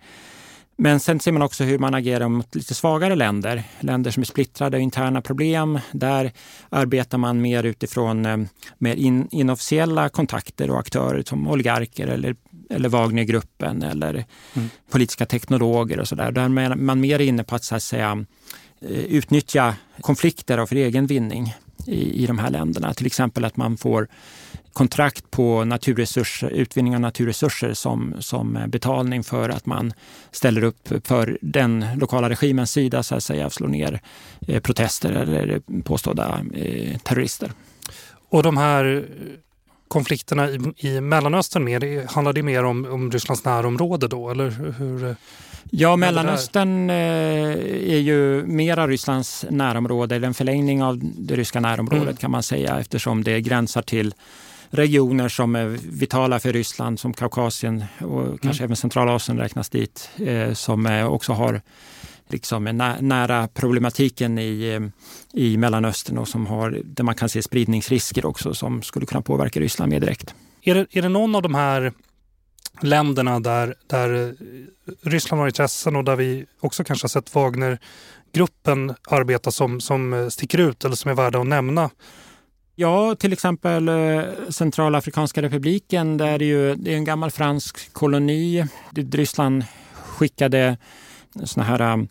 Men 0.81 0.99
sen 0.99 1.19
ser 1.19 1.31
man 1.31 1.41
också 1.41 1.63
hur 1.63 1.79
man 1.79 1.93
agerar 1.93 2.27
mot 2.27 2.55
lite 2.55 2.75
svagare 2.75 3.15
länder, 3.15 3.63
länder 3.79 4.11
som 4.11 4.21
är 4.21 4.25
splittrade 4.25 4.77
och 4.77 4.83
interna 4.83 5.21
problem. 5.21 5.79
Där 5.91 6.31
arbetar 6.69 7.17
man 7.17 7.41
mer 7.41 7.63
utifrån 7.63 8.47
mer 8.77 8.95
in, 8.95 9.27
inofficiella 9.31 10.09
kontakter 10.09 10.69
och 10.71 10.79
aktörer 10.79 11.23
som 11.25 11.47
oligarker 11.47 12.07
eller 12.07 12.35
eller 12.69 12.89
Wagnergruppen 12.89 13.83
eller 13.83 14.25
mm. 14.53 14.69
politiska 14.91 15.25
teknologer 15.25 15.99
och 15.99 16.07
sådär. 16.07 16.31
Där 16.31 16.41
är 16.41 16.75
man 16.75 16.99
mer 16.99 17.19
inne 17.19 17.43
på 17.43 17.55
att, 17.55 17.63
så 17.63 17.75
att 17.75 17.83
säga, 17.83 18.25
eh, 18.81 18.89
utnyttja 18.89 19.75
konflikter 20.01 20.65
för 20.65 20.75
egen 20.75 21.07
vinning 21.07 21.55
i, 21.87 22.23
i 22.23 22.27
de 22.27 22.39
här 22.39 22.49
länderna. 22.49 22.93
Till 22.93 23.05
exempel 23.05 23.45
att 23.45 23.57
man 23.57 23.77
får 23.77 24.07
kontrakt 24.73 25.31
på 25.31 25.65
naturresurser, 25.65 26.49
utvinning 26.49 26.95
av 26.95 27.01
naturresurser 27.01 27.73
som, 27.73 28.15
som 28.19 28.59
betalning 28.67 29.23
för 29.23 29.49
att 29.49 29.65
man 29.65 29.93
ställer 30.31 30.63
upp 30.63 30.89
för 31.03 31.37
den 31.41 31.85
lokala 31.95 32.29
regimens 32.29 32.71
sida 32.71 33.03
så 33.03 33.15
att 33.15 33.23
säga, 33.23 33.49
slår 33.49 33.67
ner 33.67 34.01
eh, 34.47 34.61
protester 34.61 35.11
eller 35.11 35.81
påstådda 35.81 36.41
eh, 36.53 36.97
terrorister. 36.97 37.51
Och 38.29 38.43
de 38.43 38.57
här 38.57 39.05
konflikterna 39.89 40.49
i, 40.49 40.59
i 40.77 41.01
Mellanöstern 41.01 41.63
mer? 41.63 42.07
Handlar 42.07 42.33
det 42.33 42.43
mer 42.43 42.63
om, 42.63 42.85
om 42.85 43.11
Rysslands 43.11 43.45
närområde 43.45 44.07
då? 44.07 44.29
Eller 44.29 44.49
hur, 44.77 45.15
ja, 45.69 45.95
Mellanöstern 45.95 46.89
eh, 46.89 46.95
är 47.93 47.99
ju 47.99 48.43
mera 48.45 48.87
Rysslands 48.87 49.45
närområde, 49.49 50.15
eller 50.15 50.27
en 50.27 50.33
förlängning 50.33 50.83
av 50.83 50.99
det 51.01 51.35
ryska 51.35 51.59
närområdet 51.59 52.03
mm. 52.03 52.15
kan 52.15 52.31
man 52.31 52.43
säga 52.43 52.79
eftersom 52.79 53.23
det 53.23 53.41
gränsar 53.41 53.81
till 53.81 54.13
regioner 54.69 55.29
som 55.29 55.55
är 55.55 55.65
vitala 55.91 56.39
för 56.39 56.53
Ryssland 56.53 56.99
som 56.99 57.13
Kaukasien 57.13 57.83
och 58.01 58.21
mm. 58.21 58.37
kanske 58.37 58.63
även 58.63 58.75
Centralasien 58.75 59.37
räknas 59.37 59.69
dit 59.69 60.09
eh, 60.17 60.53
som 60.53 61.07
också 61.11 61.33
har 61.33 61.61
liksom 62.31 62.63
nära 63.01 63.47
problematiken 63.47 64.39
i, 64.39 64.89
i 65.33 65.57
Mellanöstern 65.57 66.17
och 66.17 66.27
som 66.27 66.47
har, 66.47 66.81
där 66.85 67.03
man 67.03 67.15
kan 67.15 67.29
se 67.29 67.41
spridningsrisker 67.41 68.25
också 68.25 68.53
som 68.53 68.81
skulle 68.81 69.05
kunna 69.05 69.21
påverka 69.21 69.59
Ryssland 69.59 69.91
mer 69.91 69.99
direkt. 69.99 70.35
Är 70.61 70.75
det, 70.75 70.87
är 70.91 71.01
det 71.01 71.09
någon 71.09 71.35
av 71.35 71.41
de 71.41 71.55
här 71.55 71.93
länderna 72.81 73.39
där, 73.39 73.75
där 73.87 74.35
Ryssland 75.01 75.39
har 75.39 75.47
intressen 75.47 75.95
och 75.95 76.03
där 76.03 76.15
vi 76.15 76.45
också 76.59 76.83
kanske 76.83 77.03
har 77.03 77.09
sett 77.09 77.35
Wagnergruppen 77.35 78.95
arbeta 79.07 79.51
som, 79.51 79.81
som 79.81 80.31
sticker 80.31 80.57
ut 80.57 80.85
eller 80.85 80.95
som 80.95 81.11
är 81.11 81.15
värda 81.15 81.39
att 81.39 81.47
nämna? 81.47 81.89
Ja, 82.75 83.15
till 83.15 83.33
exempel 83.33 83.89
eh, 83.89 84.21
Centralafrikanska 84.49 85.41
republiken 85.41 86.17
där 86.17 86.39
det, 86.39 86.45
ju, 86.45 86.75
det 86.75 86.93
är 86.93 86.95
en 86.95 87.03
gammal 87.03 87.31
fransk 87.31 87.93
koloni. 87.93 88.65
Ryssland 89.11 89.63
skickade 89.93 90.77
såna 91.43 91.65
här 91.65 91.81
ähm, 91.93 92.07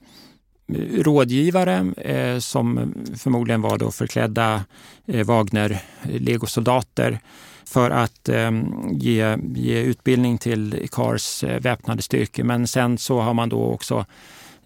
rådgivare 0.92 1.92
eh, 1.96 2.38
som 2.38 2.94
förmodligen 3.16 3.62
var 3.62 3.78
då 3.78 3.90
förklädda 3.90 4.64
eh, 5.06 5.26
Wagner-legosoldater 5.26 7.12
eh, 7.12 7.18
för 7.64 7.90
att 7.90 8.28
eh, 8.28 8.50
ge, 8.90 9.36
ge 9.54 9.82
utbildning 9.82 10.38
till 10.38 10.88
Kars 10.92 11.44
eh, 11.44 11.60
väpnade 11.60 12.02
styrkor. 12.02 12.44
Men 12.44 12.66
sen 12.66 12.98
så 12.98 13.20
har 13.20 13.34
man 13.34 13.48
då 13.48 13.64
också 13.64 14.06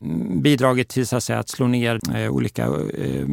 mm, 0.03 0.43
bidragit 0.43 0.89
till 0.89 1.07
så 1.07 1.17
att, 1.17 1.25
säga, 1.25 1.39
att 1.39 1.49
slå 1.49 1.67
ner 1.67 2.01
eh, 2.15 2.31
olika 2.31 2.65
eh, 2.99 3.27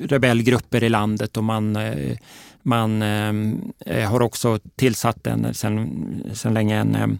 rebellgrupper 0.00 0.84
i 0.84 0.88
landet 0.88 1.36
och 1.36 1.44
man, 1.44 1.76
eh, 1.76 2.16
man 2.62 3.02
ehm, 3.02 3.72
eh, 3.86 4.10
har 4.10 4.22
också 4.22 4.58
tillsatt 4.76 5.26
en, 5.26 5.54
sen, 5.54 6.32
sen 6.34 6.54
länge 6.54 6.76
en 6.76 6.94
ehm, 6.94 7.18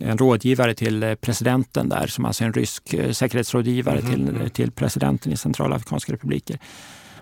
en 0.00 0.18
rådgivare 0.18 0.74
till 0.74 1.02
eh, 1.02 1.14
presidenten 1.14 1.88
där, 1.88 2.06
som 2.06 2.24
alltså 2.24 2.44
är 2.44 2.46
en 2.46 2.52
rysk 2.52 2.94
eh, 2.94 3.12
säkerhetsrådgivare 3.12 3.98
mm 3.98 4.12
till, 4.12 4.50
till 4.50 4.70
presidenten 4.70 5.32
i 5.32 5.36
Centralafrikanska 5.36 6.12
republiker. 6.12 6.58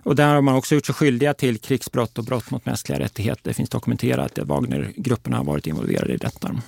Och 0.03 0.17
där 0.17 0.35
har 0.35 0.41
man 0.41 0.55
också 0.55 0.75
gjort 0.75 0.87
sig 0.87 0.95
skyldiga 0.95 1.35
till 1.35 1.59
krigsbrott 1.59 2.19
och 2.19 2.25
brott 2.25 2.51
mot 2.51 2.67
mänskliga 2.67 2.99
rättigheter. 2.99 3.41
Det 3.45 3.55
finns 3.55 3.71
dokumenterat 3.71 4.39
att 4.39 4.49
Wagnergrupperna 4.49 5.37
har 5.37 5.45
varit 5.45 5.67
involverade 5.67 6.13
i 6.13 6.17
detta 6.17 6.61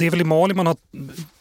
det 0.00 0.06
är 0.06 0.10
väl 0.10 0.20
i 0.20 0.24
Mali 0.24 0.54
man 0.54 0.66
har 0.66 0.76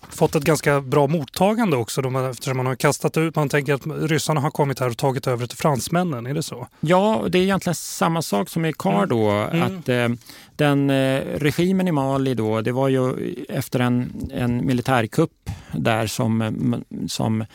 fått 0.09 0.35
ett 0.35 0.43
ganska 0.43 0.81
bra 0.81 1.07
mottagande 1.07 1.77
också 1.77 2.01
då 2.01 2.09
man, 2.09 2.29
eftersom 2.29 2.57
man 2.57 2.65
har 2.65 2.75
kastat 2.75 3.17
ut, 3.17 3.35
man 3.35 3.49
tänker 3.49 3.73
att 3.73 4.09
ryssarna 4.09 4.41
har 4.41 4.51
kommit 4.51 4.79
här 4.79 4.89
och 4.89 4.97
tagit 4.97 5.27
över 5.27 5.47
till 5.47 5.57
fransmännen, 5.57 6.27
är 6.27 6.33
det 6.33 6.43
så? 6.43 6.67
Ja, 6.79 7.25
det 7.29 7.37
är 7.37 7.41
egentligen 7.41 7.75
samma 7.75 8.21
sak 8.21 8.49
som 8.49 8.65
i 8.65 8.73
Kar 8.73 9.05
då. 9.05 9.29
Mm. 9.29 9.61
mm. 9.61 9.77
Att 9.77 9.89
eh, 9.89 10.09
den 10.55 10.89
eh, 10.89 11.21
regimen 11.35 11.87
i 11.87 11.91
Mali 11.91 12.33
då, 12.33 12.61
det 12.61 12.71
var 12.71 12.89
ju 12.89 13.35
efter 13.49 13.79
en, 13.79 14.29
en 14.33 14.65
militärkupp 14.65 15.49
där 15.71 16.07
som, 16.07 16.83
som 17.07 17.45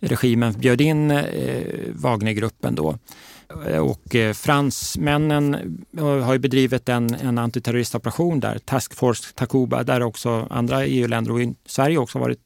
regimen 0.00 0.52
bjöd 0.52 0.80
in 0.80 1.10
eh, 1.10 1.62
Wagnergruppen 1.92 2.74
då 2.74 2.98
och 3.80 4.14
eh, 4.14 4.32
fransmännen 4.32 5.54
eh, 5.98 6.04
har 6.04 6.32
ju 6.32 6.38
bedrivit 6.38 6.88
en, 6.88 7.14
en 7.14 7.38
antiterroristoperation 7.38 8.40
där, 8.40 8.58
Task 8.58 8.94
Force 8.94 9.32
Takuba, 9.34 9.82
där 9.82 10.02
också 10.02 10.46
andra 10.50 10.84
EU-länder 10.84 11.32
och 11.32 11.54
Sverige 11.66 11.98
också 11.98 12.18
varit 12.18 12.40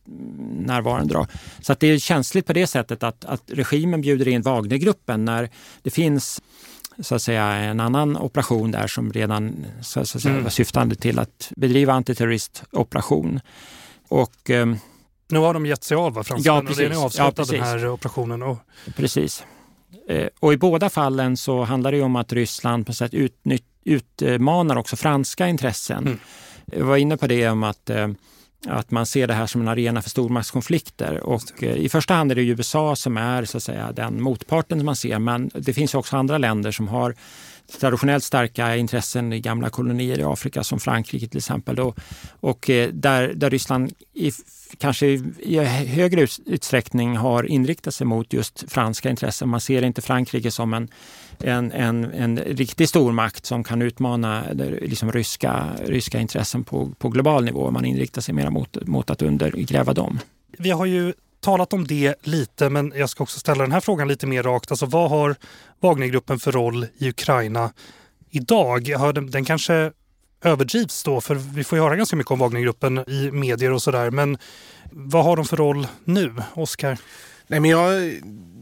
närvarande. 0.50 1.14
Då. 1.14 1.26
Så 1.60 1.72
att 1.72 1.80
det 1.80 1.86
är 1.86 1.98
känsligt 1.98 2.46
på 2.46 2.52
det 2.52 2.66
sättet 2.66 3.02
att, 3.02 3.24
att 3.24 3.42
regimen 3.46 4.00
bjuder 4.00 4.28
in 4.28 4.42
Wagnergruppen 4.42 5.24
när 5.24 5.50
det 5.82 5.90
finns 5.90 6.40
så 7.00 7.14
att 7.14 7.22
säga 7.22 7.44
en 7.44 7.80
annan 7.80 8.16
operation 8.16 8.70
där 8.70 8.86
som 8.86 9.12
redan 9.12 9.66
så 9.82 10.00
att 10.00 10.08
säga, 10.08 10.30
mm. 10.30 10.42
var 10.42 10.50
syftande 10.50 10.94
till 10.94 11.18
att 11.18 11.52
bedriva 11.56 11.92
antiterroristoperation. 11.92 13.40
Och, 14.08 14.50
eh, 14.50 14.66
nu 15.28 15.38
har 15.38 15.54
de 15.54 15.66
gett 15.66 15.84
sig 15.84 15.96
av, 15.96 16.14
va, 16.14 16.24
fransmännen? 16.24 16.56
Ja, 16.56 16.68
precis. 16.68 16.84
Och 16.84 16.90
det 16.90 16.96
är 16.96 17.04
avslutat 17.04 17.52
ja, 17.52 17.54
den 17.54 17.62
här 17.62 17.88
operationen. 17.88 18.42
Och... 18.42 18.58
Precis. 18.96 19.44
Eh, 20.08 20.28
och 20.40 20.52
i 20.52 20.56
båda 20.56 20.90
fallen 20.90 21.36
så 21.36 21.64
handlar 21.64 21.92
det 21.92 22.02
om 22.02 22.16
att 22.16 22.32
Ryssland 22.32 22.86
på 22.86 22.92
sätt 22.92 23.14
utnytt, 23.14 23.64
utmanar 23.84 24.76
också 24.76 24.96
franska 24.96 25.48
intressen. 25.48 26.06
Mm. 26.06 26.18
Jag 26.66 26.84
var 26.84 26.96
inne 26.96 27.16
på 27.16 27.26
det 27.26 27.48
om 27.48 27.62
att 27.62 27.90
att 28.66 28.90
man 28.90 29.06
ser 29.06 29.26
det 29.26 29.34
här 29.34 29.46
som 29.46 29.60
en 29.60 29.68
arena 29.68 30.02
för 30.02 30.10
stormaktskonflikter. 30.10 31.20
Och 31.20 31.62
I 31.62 31.88
första 31.88 32.14
hand 32.14 32.30
är 32.30 32.34
det 32.34 32.42
USA 32.42 32.96
som 32.96 33.16
är 33.16 33.44
så 33.44 33.56
att 33.56 33.62
säga, 33.62 33.92
den 33.92 34.22
motparten 34.22 34.84
man 34.84 34.96
ser, 34.96 35.18
men 35.18 35.50
det 35.54 35.72
finns 35.72 35.94
också 35.94 36.16
andra 36.16 36.38
länder 36.38 36.70
som 36.70 36.88
har 36.88 37.14
traditionellt 37.80 38.24
starka 38.24 38.76
intressen 38.76 39.32
i 39.32 39.40
gamla 39.40 39.70
kolonier 39.70 40.18
i 40.18 40.24
Afrika 40.24 40.64
som 40.64 40.80
Frankrike 40.80 41.28
till 41.28 41.38
exempel. 41.38 41.76
Då. 41.76 41.94
Och 42.40 42.70
eh, 42.70 42.88
där, 42.92 43.32
där 43.34 43.50
Ryssland 43.50 43.92
i, 44.14 44.32
kanske 44.78 45.06
i 45.06 45.58
högre 45.86 46.26
utsträckning 46.46 47.16
har 47.16 47.44
inriktat 47.44 47.94
sig 47.94 48.06
mot 48.06 48.32
just 48.32 48.64
franska 48.68 49.10
intressen. 49.10 49.48
Man 49.48 49.60
ser 49.60 49.82
inte 49.82 50.02
Frankrike 50.02 50.50
som 50.50 50.74
en, 50.74 50.88
en, 51.38 51.72
en, 51.72 52.04
en 52.04 52.38
riktig 52.38 52.88
stormakt 52.88 53.46
som 53.46 53.64
kan 53.64 53.82
utmana 53.82 54.44
liksom 54.82 55.12
ryska, 55.12 55.66
ryska 55.84 56.20
intressen 56.20 56.64
på, 56.64 56.92
på 56.98 57.08
global 57.08 57.44
nivå. 57.44 57.70
Man 57.70 57.84
inriktar 57.84 58.22
sig 58.22 58.34
mer 58.34 58.50
mot, 58.50 58.86
mot 58.86 59.10
att 59.10 59.22
undergräva 59.22 59.94
dem. 59.94 60.18
Vi 60.58 60.70
har 60.70 60.86
ju 60.86 61.12
talat 61.40 61.72
om 61.72 61.86
det 61.86 62.14
lite, 62.22 62.70
men 62.70 62.92
jag 62.96 63.10
ska 63.10 63.22
också 63.22 63.40
ställa 63.40 63.62
den 63.62 63.72
här 63.72 63.80
frågan 63.80 64.08
lite 64.08 64.26
mer 64.26 64.42
rakt. 64.42 64.70
Alltså, 64.70 64.86
vad 64.86 65.10
har 65.10 65.36
Wagnergruppen 65.80 66.38
för 66.38 66.52
roll 66.52 66.86
i 66.98 67.08
Ukraina 67.08 67.72
idag? 68.30 68.84
Den, 69.14 69.30
den 69.30 69.44
kanske 69.44 69.92
överdrivs 70.42 71.02
då, 71.02 71.20
för 71.20 71.34
vi 71.34 71.64
får 71.64 71.78
ju 71.78 71.84
höra 71.84 71.96
ganska 71.96 72.16
mycket 72.16 72.30
om 72.30 72.38
Wagnergruppen 72.38 72.98
i 72.98 73.30
medier 73.30 73.72
och 73.72 73.82
sådär. 73.82 74.10
Men 74.10 74.38
vad 74.90 75.24
har 75.24 75.36
de 75.36 75.44
för 75.44 75.56
roll 75.56 75.86
nu, 76.04 76.34
Oskar? 76.54 76.98
Nej, 77.46 77.60
men 77.60 77.70
jag, 77.70 78.12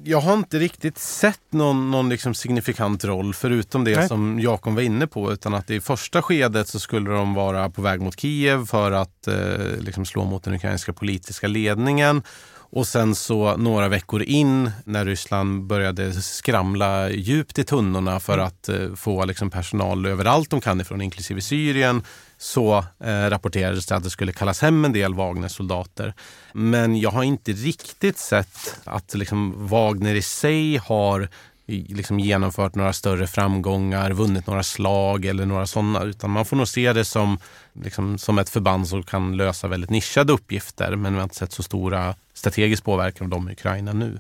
jag 0.05 0.21
har 0.21 0.35
inte 0.35 0.59
riktigt 0.59 0.99
sett 0.99 1.41
någon, 1.51 1.91
någon 1.91 2.09
liksom 2.09 2.35
signifikant 2.35 3.05
roll 3.05 3.35
förutom 3.35 3.85
det 3.85 3.97
Nej. 3.97 4.09
som 4.09 4.41
Jakob 4.41 4.75
var 4.75 4.83
inne 4.83 5.07
på. 5.07 5.33
Utan 5.33 5.55
att 5.55 5.71
i 5.71 5.81
första 5.81 6.23
skedet 6.23 6.69
så 6.69 6.81
skulle 6.81 7.11
de 7.11 7.35
vara 7.35 7.71
på 7.71 7.83
väg 7.83 8.01
mot 8.01 8.21
Kiev 8.21 8.67
för 8.67 8.93
att 8.93 9.27
eh, 9.27 9.35
liksom 9.79 10.05
slå 10.07 10.25
mot 10.25 10.45
den 10.45 10.55
ukrainska 10.55 10.93
politiska 10.93 11.47
ledningen. 11.47 12.23
Och 12.71 12.87
sen 12.87 13.15
så 13.15 13.57
några 13.57 13.89
veckor 13.89 14.23
in 14.23 14.71
när 14.85 15.05
Ryssland 15.05 15.67
började 15.67 16.13
skramla 16.13 17.11
djupt 17.11 17.59
i 17.59 17.65
tunnorna 17.65 18.21
för 18.21 18.35
mm. 18.35 18.47
att 18.47 18.69
eh, 18.69 18.95
få 18.95 19.25
liksom, 19.25 19.51
personal 19.51 20.07
överallt 20.07 20.51
de 20.51 20.61
kan 20.61 20.81
ifrån, 20.81 21.01
inklusive 21.01 21.41
Syrien, 21.41 22.03
så 22.39 22.85
eh, 23.01 23.31
rapporterades 23.31 23.87
det 23.87 23.97
att 23.97 24.03
det 24.03 24.11
skulle 24.11 24.33
kallas 24.33 24.63
hem 24.63 24.85
en 24.85 24.93
del 24.93 25.15
Wagner-soldater. 25.15 26.15
Men 26.53 27.01
jag 27.01 27.11
har 27.11 27.23
inte 27.23 27.53
riktigt 27.53 28.19
sett 28.19 28.81
att 28.85 29.15
liksom, 29.15 29.69
Wagner 29.69 30.15
i 30.15 30.23
sig 30.23 30.77
har 30.77 31.29
liksom 31.67 32.21
genomfört 32.21 32.75
några 32.75 32.93
större 32.93 33.27
framgångar, 33.27 34.11
vunnit 34.11 34.47
några 34.47 34.63
slag 34.63 35.25
eller 35.25 35.47
några 35.47 35.67
sådana. 35.67 36.03
Utan 36.03 36.31
man 36.31 36.45
får 36.45 36.57
nog 36.57 36.69
se 36.69 36.93
det 36.93 37.05
som, 37.05 37.39
liksom, 37.73 38.19
som 38.19 38.39
ett 38.39 38.49
förband 38.49 38.89
som 38.89 39.03
kan 39.03 39.37
lösa 39.37 39.69
väldigt 39.69 39.91
nischade 39.91 40.33
uppgifter. 40.33 40.97
Men 40.97 41.13
vi 41.13 41.19
har 41.19 41.25
inte 41.25 41.37
sett 41.37 41.53
så 41.53 41.63
stora 41.63 42.15
strategisk 42.35 42.85
påverkan 42.85 43.25
av 43.25 43.31
dem 43.31 43.49
i 43.49 43.53
Ukraina 43.53 43.93
nu. 43.93 44.19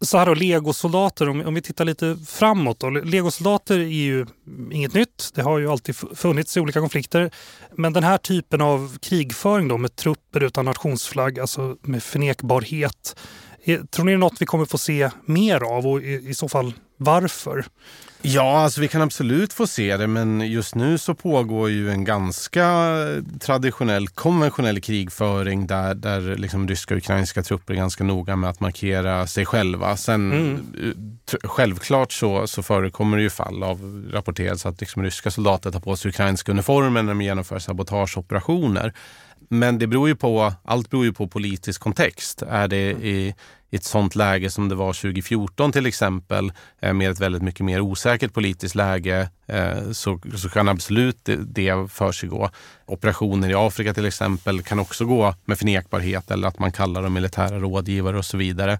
Så 0.00 0.18
här 0.18 0.26
då, 0.26 0.34
legosoldater, 0.34 1.28
om, 1.28 1.46
om 1.46 1.54
vi 1.54 1.62
tittar 1.62 1.84
lite 1.84 2.16
framåt. 2.26 2.80
Då. 2.80 2.90
Legosoldater 2.90 3.78
är 3.78 3.84
ju 3.84 4.26
inget 4.72 4.94
nytt. 4.94 5.30
Det 5.34 5.42
har 5.42 5.58
ju 5.58 5.70
alltid 5.70 5.96
funnits 5.96 6.56
i 6.56 6.60
olika 6.60 6.80
konflikter. 6.80 7.30
Men 7.72 7.92
den 7.92 8.04
här 8.04 8.18
typen 8.18 8.60
av 8.60 8.98
krigföring 8.98 9.68
då, 9.68 9.78
med 9.78 9.96
trupper 9.96 10.42
utan 10.42 10.64
nationsflagg, 10.64 11.38
alltså 11.38 11.76
med 11.82 12.02
förnekbarhet, 12.02 13.16
Tror 13.64 14.04
ni 14.04 14.12
det 14.12 14.16
är 14.16 14.18
något 14.18 14.42
vi 14.42 14.46
kommer 14.46 14.64
få 14.64 14.78
se 14.78 15.10
mer 15.24 15.62
av 15.62 15.86
och 15.86 16.02
i, 16.02 16.28
i 16.28 16.34
så 16.34 16.48
fall 16.48 16.74
varför? 16.96 17.64
Ja, 18.26 18.58
alltså 18.58 18.80
vi 18.80 18.88
kan 18.88 19.02
absolut 19.02 19.52
få 19.52 19.66
se 19.66 19.96
det, 19.96 20.06
men 20.06 20.40
just 20.40 20.74
nu 20.74 20.98
så 20.98 21.14
pågår 21.14 21.70
ju 21.70 21.90
en 21.90 22.04
ganska 22.04 22.98
traditionell, 23.40 24.08
konventionell 24.08 24.80
krigföring 24.80 25.66
där, 25.66 25.94
där 25.94 26.36
liksom 26.36 26.68
ryska 26.68 26.94
och 26.94 26.98
ukrainska 26.98 27.42
trupper 27.42 27.74
är 27.74 27.78
ganska 27.78 28.04
noga 28.04 28.36
med 28.36 28.50
att 28.50 28.60
markera 28.60 29.26
sig 29.26 29.46
själva. 29.46 29.96
Sen 29.96 30.32
mm. 30.32 30.66
självklart 31.44 32.12
så, 32.12 32.46
så 32.46 32.62
förekommer 32.62 33.16
det 33.16 33.22
ju 33.22 33.30
fall 33.30 33.62
av 33.62 34.10
rapporterats 34.12 34.66
att 34.66 34.80
liksom 34.80 35.02
ryska 35.02 35.30
soldater 35.30 35.70
tar 35.70 35.80
på 35.80 35.96
sig 35.96 36.08
ukrainska 36.08 36.52
uniformer 36.52 37.02
när 37.02 37.14
de 37.14 37.22
genomför 37.22 37.58
sabotageoperationer. 37.58 38.92
Men 39.48 39.78
det 39.78 39.86
beror 39.86 40.08
ju 40.08 40.16
på, 40.16 40.52
allt 40.64 40.90
beror 40.90 41.04
ju 41.04 41.12
på 41.12 41.28
politisk 41.28 41.80
kontext. 41.80 42.42
Är 42.42 42.68
det 42.68 42.90
i, 42.90 43.34
i 43.70 43.76
ett 43.76 43.84
sånt 43.84 44.14
läge 44.14 44.50
som 44.50 44.68
det 44.68 44.74
var 44.74 44.92
2014 44.92 45.72
till 45.72 45.86
exempel, 45.86 46.52
eh, 46.80 46.92
med 46.92 47.10
ett 47.10 47.20
väldigt 47.20 47.42
mycket 47.42 47.64
mer 47.64 47.80
osäkert 47.80 48.32
politiskt 48.32 48.74
läge, 48.74 49.28
eh, 49.46 49.90
så, 49.92 50.20
så 50.36 50.48
kan 50.48 50.68
absolut 50.68 51.18
det, 51.22 51.36
det 51.36 51.90
försiggå. 51.90 52.50
Operationer 52.86 53.50
i 53.50 53.54
Afrika 53.54 53.94
till 53.94 54.06
exempel 54.06 54.62
kan 54.62 54.78
också 54.78 55.04
gå 55.04 55.34
med 55.44 55.58
förnekbarhet 55.58 56.30
eller 56.30 56.48
att 56.48 56.58
man 56.58 56.72
kallar 56.72 57.02
dem 57.02 57.12
militära 57.12 57.58
rådgivare 57.58 58.18
och 58.18 58.24
så 58.24 58.36
vidare. 58.36 58.78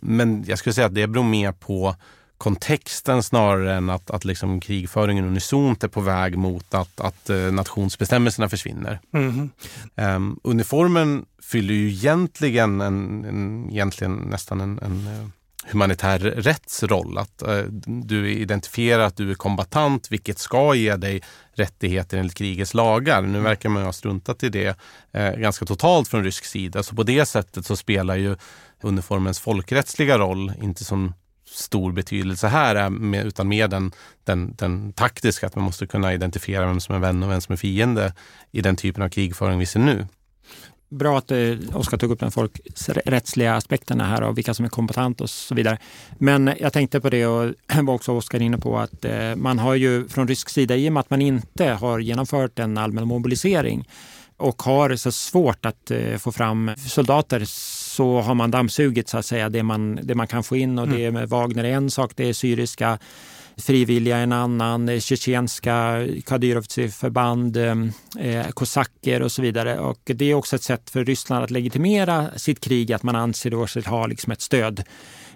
Men 0.00 0.44
jag 0.46 0.58
skulle 0.58 0.72
säga 0.72 0.86
att 0.86 0.94
det 0.94 1.06
beror 1.06 1.24
mer 1.24 1.52
på 1.52 1.96
kontexten 2.38 3.22
snarare 3.22 3.74
än 3.74 3.90
att, 3.90 4.10
att 4.10 4.24
liksom 4.24 4.60
krigföringen 4.60 5.24
unisont 5.24 5.84
är 5.84 5.88
på 5.88 6.00
väg 6.00 6.38
mot 6.38 6.74
att, 6.74 7.00
att 7.00 7.30
uh, 7.30 7.52
nationsbestämmelserna 7.52 8.48
försvinner. 8.48 9.00
Mm. 9.12 9.50
Um, 9.94 10.40
uniformen 10.44 11.24
fyller 11.42 11.74
ju 11.74 11.88
egentligen, 11.88 12.80
en, 12.80 13.24
en 13.24 13.70
egentligen 13.70 14.14
nästan 14.16 14.60
en, 14.60 14.78
en 14.78 15.06
uh, 15.06 15.28
humanitär 15.70 16.18
rättsroll. 16.18 17.18
Att 17.18 17.42
uh, 17.46 17.62
du 17.86 18.32
identifierar 18.32 19.02
att 19.02 19.16
du 19.16 19.30
är 19.30 19.34
kombatant, 19.34 20.12
vilket 20.12 20.38
ska 20.38 20.74
ge 20.74 20.96
dig 20.96 21.22
rättigheter 21.54 22.18
enligt 22.18 22.34
krigets 22.34 22.74
lagar. 22.74 23.22
Nu 23.22 23.40
verkar 23.40 23.68
man 23.68 23.82
ha 23.82 23.92
struntat 23.92 24.42
i 24.42 24.48
det 24.48 24.78
ganska 25.38 25.64
totalt 25.64 26.08
från 26.08 26.24
rysk 26.24 26.44
sida. 26.44 26.82
Så 26.82 26.94
på 26.94 27.02
det 27.02 27.26
sättet 27.26 27.66
så 27.66 27.76
spelar 27.76 28.16
ju 28.16 28.36
uniformens 28.82 29.40
folkrättsliga 29.40 30.18
roll 30.18 30.52
inte 30.62 30.84
som 30.84 31.12
stor 31.48 31.92
betydelse 31.92 32.48
här, 32.48 32.90
med, 32.90 33.26
utan 33.26 33.48
mer 33.48 33.68
den, 33.68 33.92
den, 34.24 34.54
den 34.58 34.92
taktiska, 34.92 35.46
att 35.46 35.54
man 35.54 35.64
måste 35.64 35.86
kunna 35.86 36.14
identifiera 36.14 36.66
vem 36.66 36.80
som 36.80 36.94
är 36.94 36.98
vän 36.98 37.22
och 37.22 37.30
vem 37.30 37.40
som 37.40 37.52
är 37.52 37.56
fiende 37.56 38.12
i 38.52 38.60
den 38.60 38.76
typen 38.76 39.02
av 39.02 39.08
krigföring 39.08 39.58
vi 39.58 39.66
ser 39.66 39.80
nu. 39.80 40.06
Bra 40.88 41.18
att 41.18 41.30
eh, 41.30 41.56
Oskar 41.74 41.96
tog 41.96 42.10
upp 42.10 42.20
den 42.20 42.30
folkrättsliga 42.30 43.54
aspekterna 43.54 44.04
här 44.04 44.22
och 44.22 44.38
vilka 44.38 44.54
som 44.54 44.64
är 44.64 44.68
kompetent 44.68 45.20
och 45.20 45.30
så 45.30 45.54
vidare. 45.54 45.78
Men 46.18 46.50
jag 46.60 46.72
tänkte 46.72 47.00
på 47.00 47.10
det 47.10 47.26
och 47.26 47.54
var 47.82 47.94
också 47.94 48.12
Oskar 48.12 48.42
inne 48.42 48.58
på 48.58 48.78
att 48.78 49.04
eh, 49.04 49.36
man 49.36 49.58
har 49.58 49.74
ju 49.74 50.08
från 50.08 50.28
rysk 50.28 50.48
sida, 50.48 50.76
i 50.76 50.88
och 50.88 50.92
med 50.92 51.00
att 51.00 51.10
man 51.10 51.22
inte 51.22 51.64
har 51.64 51.98
genomfört 51.98 52.58
en 52.58 52.78
allmän 52.78 53.08
mobilisering 53.08 53.88
och 54.36 54.62
har 54.62 54.96
så 54.96 55.12
svårt 55.12 55.66
att 55.66 55.90
eh, 55.90 56.16
få 56.16 56.32
fram 56.32 56.70
soldater 56.76 57.42
så 57.96 58.20
har 58.20 58.34
man 58.34 58.50
dammsugit 58.50 59.08
så 59.08 59.18
att 59.18 59.26
säga 59.26 59.48
det 59.48 59.62
man, 59.62 59.98
det 60.02 60.14
man 60.14 60.26
kan 60.26 60.42
få 60.42 60.56
in 60.56 60.78
och 60.78 60.86
mm. 60.86 60.98
det 60.98 61.10
med 61.10 61.28
Wagner 61.28 61.64
är 61.64 61.72
en 61.72 61.90
sak, 61.90 62.12
det 62.16 62.28
är 62.28 62.32
syriska 62.32 62.98
frivilliga 63.56 64.16
en 64.16 64.32
annan, 64.32 65.00
tjetjenska 65.00 66.06
Kadyrovci-förband, 66.26 67.56
eh, 67.56 68.48
kosacker 68.54 69.22
och 69.22 69.32
så 69.32 69.42
vidare. 69.42 69.78
Och 69.78 70.00
det 70.04 70.30
är 70.30 70.34
också 70.34 70.56
ett 70.56 70.62
sätt 70.62 70.90
för 70.90 71.04
Ryssland 71.04 71.44
att 71.44 71.50
legitimera 71.50 72.30
sitt 72.36 72.60
krig, 72.60 72.92
att 72.92 73.02
man 73.02 73.16
anser 73.16 73.66
sig 73.66 73.82
ha 73.82 74.06
liksom 74.06 74.32
ett 74.32 74.40
stöd 74.40 74.82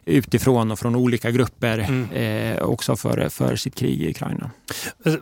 utifrån 0.05 0.71
och 0.71 0.79
från 0.79 0.97
olika 0.97 1.31
grupper 1.31 1.79
mm. 1.79 2.11
eh, 2.11 2.63
också 2.63 2.97
för, 2.97 3.29
för 3.29 3.57
sitt 3.57 3.75
krig 3.75 4.03
i 4.03 4.11
Ukraina. 4.11 4.51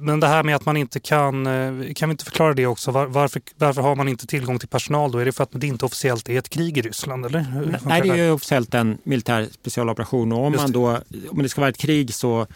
Men 0.00 0.20
det 0.20 0.26
här 0.26 0.42
med 0.42 0.56
att 0.56 0.66
man 0.66 0.76
inte 0.76 1.00
kan, 1.00 1.46
eh, 1.46 1.92
kan 1.94 2.08
vi 2.08 2.10
inte 2.10 2.24
förklara 2.24 2.54
det 2.54 2.66
också? 2.66 2.90
Var, 2.90 3.06
varför, 3.06 3.42
varför 3.56 3.82
har 3.82 3.96
man 3.96 4.08
inte 4.08 4.26
tillgång 4.26 4.58
till 4.58 4.68
personal 4.68 5.12
då? 5.12 5.18
Är 5.18 5.24
det 5.24 5.32
för 5.32 5.42
att 5.42 5.50
det 5.52 5.66
inte 5.66 5.84
officiellt 5.84 6.28
är 6.28 6.38
ett 6.38 6.48
krig 6.48 6.78
i 6.78 6.82
Ryssland? 6.82 7.26
Eller? 7.26 7.78
Nej, 7.84 8.02
det 8.02 8.08
är 8.08 8.32
officiellt 8.32 8.74
en 8.74 8.98
militär 9.02 9.48
specialoperation 9.52 10.32
och 10.32 10.46
om, 10.46 10.52
man 10.52 10.72
då, 10.72 10.98
om 11.30 11.42
det 11.42 11.48
ska 11.48 11.60
vara 11.60 11.70
ett 11.70 11.78
krig 11.78 12.14
så, 12.14 12.46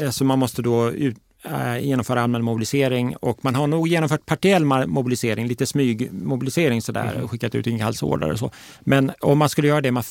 eh, 0.00 0.10
så 0.10 0.24
man 0.24 0.38
måste 0.38 0.62
då 0.62 0.90
ut, 0.90 1.16
äh, 1.44 1.78
genomföra 1.78 2.22
allmän 2.22 2.44
mobilisering 2.44 3.16
och 3.16 3.44
man 3.44 3.54
har 3.54 3.66
nog 3.66 3.88
genomfört 3.88 4.26
partiell 4.26 4.64
mobilisering, 4.86 5.46
lite 5.46 5.66
smygmobilisering 5.66 6.82
sådär, 6.82 7.12
mm. 7.16 7.28
skickat 7.28 7.54
ut 7.54 7.66
inkallelseordrar 7.66 8.30
och 8.30 8.38
så. 8.38 8.50
Men 8.80 9.12
om 9.20 9.38
man 9.38 9.48
skulle 9.48 9.68
göra 9.68 9.80
det, 9.80 9.90
man 9.90 10.04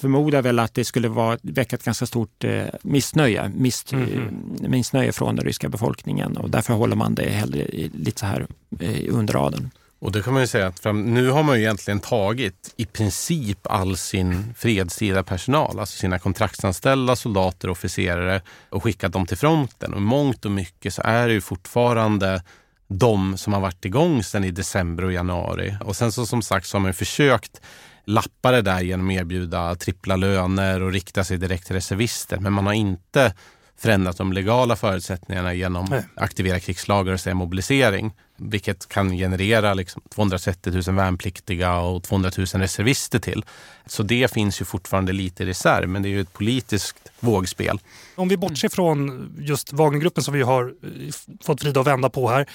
förmodar 0.00 0.42
väl 0.42 0.58
att 0.58 0.74
det 0.74 0.84
skulle 0.84 1.08
vara, 1.08 1.38
väcka 1.42 1.76
ett 1.76 1.84
ganska 1.84 2.06
stort 2.06 2.44
eh, 2.44 2.64
missnöje, 2.82 3.48
miss, 3.54 3.92
mm 3.92 4.44
missnöje 4.60 5.12
från 5.12 5.36
den 5.36 5.44
ryska 5.44 5.68
befolkningen 5.68 6.36
och 6.36 6.50
därför 6.50 6.74
håller 6.74 6.96
man 6.96 7.14
det 7.14 7.30
hellre 7.30 7.66
lite 7.92 8.20
så 8.20 8.26
här 8.26 8.46
eh, 8.80 9.14
under 9.14 9.34
raden. 9.34 9.70
Och 10.00 10.12
det 10.12 10.22
kan 10.22 10.32
man 10.32 10.42
ju 10.42 10.46
säga 10.46 10.66
att 10.66 10.78
fram, 10.78 11.14
nu 11.14 11.30
har 11.30 11.42
man 11.42 11.56
ju 11.56 11.62
egentligen 11.62 12.00
tagit 12.00 12.74
i 12.76 12.86
princip 12.86 13.66
all 13.66 13.96
sin 13.96 14.54
fredstida 14.56 15.22
personal, 15.22 15.78
alltså 15.78 15.98
sina 15.98 16.18
kontraktsanställda 16.18 17.16
soldater 17.16 17.68
och 17.68 17.72
officerare 17.72 18.42
och 18.70 18.82
skickat 18.82 19.12
dem 19.12 19.26
till 19.26 19.36
fronten. 19.36 19.94
Och 19.94 20.02
mångt 20.02 20.44
och 20.44 20.50
mycket 20.50 20.94
så 20.94 21.02
är 21.04 21.28
det 21.28 21.34
ju 21.34 21.40
fortfarande 21.40 22.42
de 22.88 23.38
som 23.38 23.52
har 23.52 23.60
varit 23.60 23.84
igång 23.84 24.22
sedan 24.22 24.44
i 24.44 24.50
december 24.50 25.04
och 25.04 25.12
januari. 25.12 25.76
Och 25.84 25.96
sen 25.96 26.12
så 26.12 26.26
som 26.26 26.42
sagt 26.42 26.66
så 26.66 26.76
har 26.76 26.82
man 26.82 26.94
försökt 26.94 27.60
lappa 28.08 28.50
det 28.50 28.62
där 28.62 28.80
genom 28.80 29.08
att 29.08 29.14
erbjuda 29.14 29.74
trippla 29.74 30.16
löner 30.16 30.82
och 30.82 30.92
rikta 30.92 31.24
sig 31.24 31.38
direkt 31.38 31.66
till 31.66 31.74
reservister. 31.74 32.38
Men 32.38 32.52
man 32.52 32.66
har 32.66 32.72
inte 32.72 33.34
förändrat 33.78 34.16
de 34.16 34.32
legala 34.32 34.76
förutsättningarna 34.76 35.54
genom 35.54 35.92
att 35.92 36.04
aktivera 36.14 36.60
krigslagar 36.60 37.12
och 37.12 37.20
säga 37.20 37.34
mobilisering. 37.34 38.12
Vilket 38.36 38.88
kan 38.88 39.10
generera 39.10 39.74
liksom 39.74 40.02
230 40.14 40.72
000 40.86 40.96
värnpliktiga 40.96 41.76
och 41.76 42.02
200 42.02 42.30
000 42.38 42.46
reservister 42.46 43.18
till. 43.18 43.44
Så 43.86 44.02
det 44.02 44.32
finns 44.32 44.60
ju 44.60 44.64
fortfarande 44.64 45.12
lite 45.12 45.42
i 45.42 45.46
reserv, 45.46 45.88
men 45.88 46.02
det 46.02 46.08
är 46.08 46.10
ju 46.10 46.20
ett 46.20 46.32
politiskt 46.32 47.12
vågspel. 47.20 47.80
Om 48.14 48.28
vi 48.28 48.36
bortser 48.36 48.68
från 48.68 49.30
just 49.38 49.72
Wagnergruppen 49.72 50.24
som 50.24 50.34
vi 50.34 50.42
har 50.42 50.64
eh, 50.64 51.34
fått 51.44 51.62
vrida 51.62 51.80
och 51.80 51.86
vända 51.86 52.10
på 52.10 52.28
här. 52.28 52.46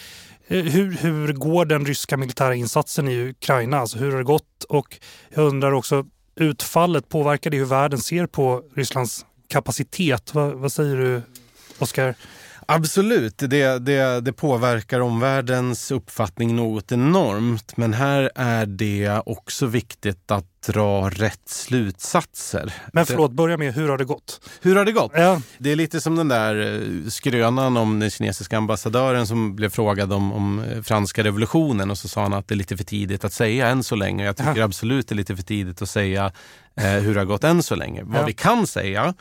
Eh, 0.54 0.64
hur, 0.64 0.91
hur 0.91 1.34
går 1.34 1.66
den 1.66 1.86
ryska 1.86 2.18
militära 2.18 2.56
insatsen 2.56 3.08
i 3.08 3.30
Ukraina? 3.30 3.80
Alltså 3.80 3.97
hur 3.97 4.12
har 4.12 4.18
det 4.18 4.24
gått? 4.24 4.64
Och 4.70 4.99
jag 5.30 5.45
undrar 5.45 5.72
också, 5.72 6.06
utfallet, 6.36 7.10
påverkar 7.10 7.49
det 7.49 7.58
hur 7.58 7.66
världen 7.66 7.99
ser 7.99 8.26
på 8.26 8.64
Rysslands 8.76 9.26
kapacitet? 9.47 10.34
Va, 10.34 10.51
vad 10.54 10.72
säger 10.72 10.95
du, 10.95 11.22
Oskar? 11.80 12.16
Absolut, 12.76 13.38
det, 13.38 13.80
det, 13.80 14.21
det 14.21 14.34
påverkar 14.34 14.99
omvärldens 14.99 15.91
uppfattning 15.91 16.55
något 16.55 16.91
enormt. 16.91 17.78
Men 17.78 17.93
här 17.93 18.32
är 18.36 18.65
det 18.65 19.21
också 19.26 19.65
viktigt 19.65 20.32
att 20.32 20.45
dra 20.67 21.09
rätt 21.09 21.49
slutsatser. 21.49 22.74
Men 22.93 23.05
förlåt, 23.05 23.32
börja 23.32 23.57
med 23.57 23.74
hur 23.74 23.89
har 23.89 23.97
det 23.97 24.05
gått? 24.05 24.49
Hur 24.61 24.76
har 24.76 24.86
det 24.86 24.91
gått? 24.91 25.11
Ja. 25.15 25.41
Det 25.57 25.71
är 25.71 25.76
lite 25.76 26.01
som 26.01 26.15
den 26.15 26.28
där 26.28 26.82
eh, 26.82 27.09
skrönan 27.09 27.78
om 27.78 27.99
den 27.99 28.09
kinesiska 28.09 28.57
ambassadören 28.57 29.28
som 29.28 29.55
blev 29.55 29.69
frågad 29.69 30.13
om, 30.13 30.34
om 30.34 30.59
eh, 30.59 30.82
franska 30.82 31.24
revolutionen 31.24 31.91
och 31.91 31.97
så 31.97 32.07
sa 32.07 32.21
han 32.21 32.34
att 32.34 32.47
det 32.47 32.53
är 32.53 32.57
lite 32.57 32.78
för 32.78 32.84
tidigt 32.84 33.24
att 33.24 33.34
säga 33.34 33.67
än 33.67 33.84
så 33.84 33.95
länge. 33.95 34.26
Jag 34.26 34.38
tycker 34.38 34.57
ja. 34.57 34.65
absolut 34.65 35.07
det 35.07 35.13
är 35.13 35.17
lite 35.17 35.36
för 35.36 35.43
tidigt 35.43 35.82
att 35.82 35.89
säga 35.89 36.32
eh, 36.76 36.86
hur 36.86 37.13
det 37.13 37.19
har 37.19 37.26
gått 37.26 37.43
än 37.43 37.63
så 37.63 37.76
länge. 37.76 37.99
Ja. 37.99 38.05
Vad 38.07 38.26
vi 38.26 38.34
kan 38.34 38.67
säga 38.67 39.13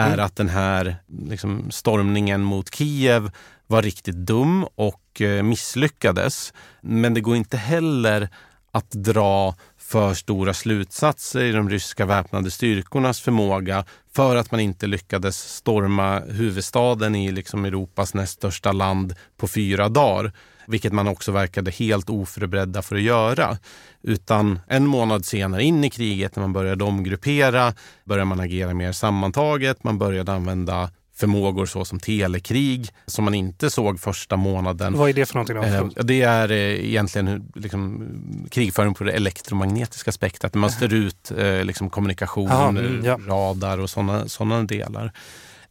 Mm. 0.00 0.12
är 0.12 0.14
mm. 0.14 0.26
att 0.26 0.36
den 0.36 0.48
här 0.48 0.96
liksom, 1.28 1.70
stormningen 1.70 2.42
mot 2.42 2.74
Kiev 2.74 3.30
var 3.66 3.82
riktigt 3.82 4.16
dum 4.16 4.66
och 4.74 5.20
eh, 5.20 5.42
misslyckades. 5.42 6.52
Men 6.80 7.14
det 7.14 7.20
går 7.20 7.36
inte 7.36 7.56
heller 7.56 8.28
att 8.72 8.90
dra 8.90 9.54
för 9.90 10.14
stora 10.14 10.54
slutsatser 10.54 11.44
i 11.44 11.52
de 11.52 11.70
ryska 11.70 12.06
väpnade 12.06 12.50
styrkornas 12.50 13.20
förmåga 13.20 13.84
för 14.12 14.36
att 14.36 14.50
man 14.50 14.60
inte 14.60 14.86
lyckades 14.86 15.36
storma 15.36 16.20
huvudstaden 16.20 17.14
i 17.14 17.32
liksom 17.32 17.64
Europas 17.64 18.14
näst 18.14 18.32
största 18.32 18.72
land 18.72 19.14
på 19.36 19.48
fyra 19.48 19.88
dagar. 19.88 20.32
Vilket 20.66 20.92
man 20.92 21.08
också 21.08 21.32
verkade 21.32 21.70
helt 21.70 22.10
oförberedda 22.10 22.82
för 22.82 22.96
att 22.96 23.02
göra. 23.02 23.58
Utan 24.02 24.60
en 24.68 24.86
månad 24.86 25.24
senare 25.24 25.62
in 25.62 25.84
i 25.84 25.90
kriget 25.90 26.36
när 26.36 26.40
man 26.40 26.52
började 26.52 26.84
omgruppera 26.84 27.74
började 28.04 28.24
man 28.24 28.40
agera 28.40 28.74
mer 28.74 28.92
sammantaget. 28.92 29.84
Man 29.84 29.98
började 29.98 30.32
använda 30.32 30.90
förmågor 31.20 31.66
såsom 31.66 32.00
telekrig 32.00 32.88
som 33.06 33.24
man 33.24 33.34
inte 33.34 33.70
såg 33.70 34.00
första 34.00 34.36
månaden. 34.36 34.98
Vad 34.98 35.08
är 35.08 35.14
det 35.14 35.26
för 35.26 35.34
någonting? 35.34 35.56
Då? 35.56 35.62
Eh, 35.62 36.04
det 36.04 36.22
är 36.22 36.50
eh, 36.50 36.86
egentligen 36.86 37.52
liksom, 37.54 38.08
krigföring 38.50 38.94
på 38.94 39.04
det 39.04 39.12
elektromagnetiska 39.12 40.12
spektrat. 40.12 40.54
Man 40.54 40.70
stör 40.70 40.94
ut 40.94 41.32
eh, 41.38 41.64
liksom, 41.64 41.90
kommunikation, 41.90 42.50
Aha, 42.50 42.68
mm, 42.68 43.04
ja. 43.04 43.20
radar 43.26 43.78
och 43.78 43.90
sådana 43.90 44.28
såna 44.28 44.62
delar. 44.62 45.12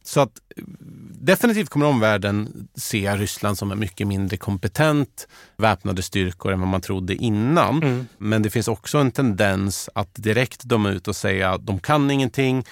Så 0.02 0.20
att 0.20 0.32
definitivt 1.20 1.68
kommer 1.68 1.86
omvärlden 1.86 2.68
se 2.74 3.16
Ryssland 3.16 3.58
som 3.58 3.72
en 3.72 3.78
mycket 3.78 4.06
mindre 4.06 4.36
kompetent 4.36 5.28
väpnade 5.56 6.02
styrkor 6.02 6.52
än 6.52 6.60
vad 6.60 6.68
man 6.68 6.80
trodde 6.80 7.14
innan. 7.14 7.82
Mm. 7.82 8.06
Men 8.18 8.42
det 8.42 8.50
finns 8.50 8.68
också 8.68 8.98
en 8.98 9.12
tendens 9.12 9.88
att 9.94 10.14
direkt 10.14 10.62
döma 10.62 10.90
ut 10.90 11.08
och 11.08 11.16
säga 11.16 11.50
att 11.50 11.66
de 11.66 11.80
kan 11.80 12.10
ingenting. 12.10 12.64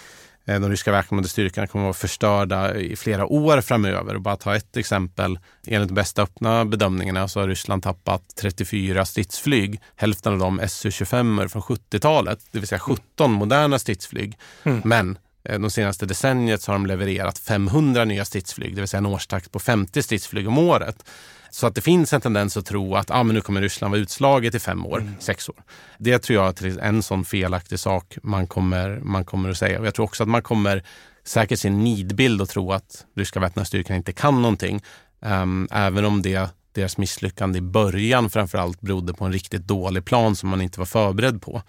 Eh, 0.48 0.60
de 0.60 0.70
ryska 0.70 0.92
väpnade 0.92 1.28
styrkorna 1.28 1.66
kommer 1.66 1.84
att 1.84 1.86
vara 1.86 1.94
förstörda 1.94 2.74
i 2.74 2.96
flera 2.96 3.26
år 3.26 3.60
framöver. 3.60 4.14
Och 4.14 4.20
bara 4.20 4.36
ta 4.36 4.56
ett 4.56 4.76
exempel. 4.76 5.38
Enligt 5.66 5.88
de 5.88 5.94
bästa 5.94 6.22
öppna 6.22 6.64
bedömningarna 6.64 7.28
så 7.28 7.40
har 7.40 7.48
Ryssland 7.48 7.82
tappat 7.82 8.22
34 8.40 9.04
stridsflyg. 9.04 9.80
Hälften 9.96 10.32
av 10.32 10.38
dem 10.38 10.60
Su-25 10.60 11.48
från 11.48 11.62
70-talet, 11.62 12.38
det 12.50 12.58
vill 12.58 12.68
säga 12.68 12.78
17 12.78 13.32
moderna 13.32 13.78
stridsflyg. 13.78 14.38
Mm. 14.64 14.82
Men 14.84 15.18
Eh, 15.48 15.58
de 15.58 15.70
senaste 15.70 16.06
decenniet 16.06 16.62
så 16.62 16.72
har 16.72 16.78
de 16.78 16.86
levererat 16.86 17.38
500 17.38 18.04
nya 18.04 18.24
stridsflyg, 18.24 18.74
det 18.74 18.80
vill 18.80 18.88
säga 18.88 18.98
en 18.98 19.06
årstakt 19.06 19.52
på 19.52 19.58
50 19.58 20.02
stridsflyg 20.02 20.48
om 20.48 20.58
året. 20.58 21.04
Så 21.50 21.66
att 21.66 21.74
det 21.74 21.80
finns 21.80 22.12
en 22.12 22.20
tendens 22.20 22.56
att 22.56 22.66
tro 22.66 22.94
att 22.94 23.10
ah, 23.10 23.22
men 23.22 23.34
nu 23.34 23.40
kommer 23.40 23.60
Ryssland 23.60 23.90
vara 23.90 24.00
utslaget 24.00 24.54
i 24.54 24.58
fem 24.58 24.86
år, 24.86 25.00
mm. 25.00 25.14
sex 25.18 25.48
år. 25.48 25.56
Det 25.98 26.18
tror 26.18 26.36
jag 26.36 26.62
är 26.62 26.78
en 26.78 27.02
sån 27.02 27.24
felaktig 27.24 27.78
sak 27.78 28.18
man 28.22 28.46
kommer, 28.46 29.00
man 29.02 29.24
kommer 29.24 29.50
att 29.50 29.58
säga. 29.58 29.80
Och 29.80 29.86
jag 29.86 29.94
tror 29.94 30.04
också 30.04 30.22
att 30.22 30.28
man 30.28 30.42
kommer 30.42 30.82
säkert 31.24 31.58
se 31.58 31.68
en 31.68 31.84
nidbild 31.84 32.40
och 32.40 32.48
tro 32.48 32.72
att 32.72 33.06
ryska 33.16 33.40
väpnade 33.40 33.66
styrkan 33.66 33.96
inte 33.96 34.12
kan 34.12 34.42
någonting. 34.42 34.82
Um, 35.20 35.68
även 35.70 36.04
om 36.04 36.22
det, 36.22 36.50
deras 36.72 36.98
misslyckande 36.98 37.58
i 37.58 37.62
början 37.62 38.30
framförallt 38.30 38.80
berodde 38.80 39.14
på 39.14 39.24
en 39.24 39.32
riktigt 39.32 39.66
dålig 39.66 40.04
plan 40.04 40.36
som 40.36 40.48
man 40.48 40.60
inte 40.60 40.78
var 40.78 40.86
förberedd 40.86 41.42
på. 41.42 41.62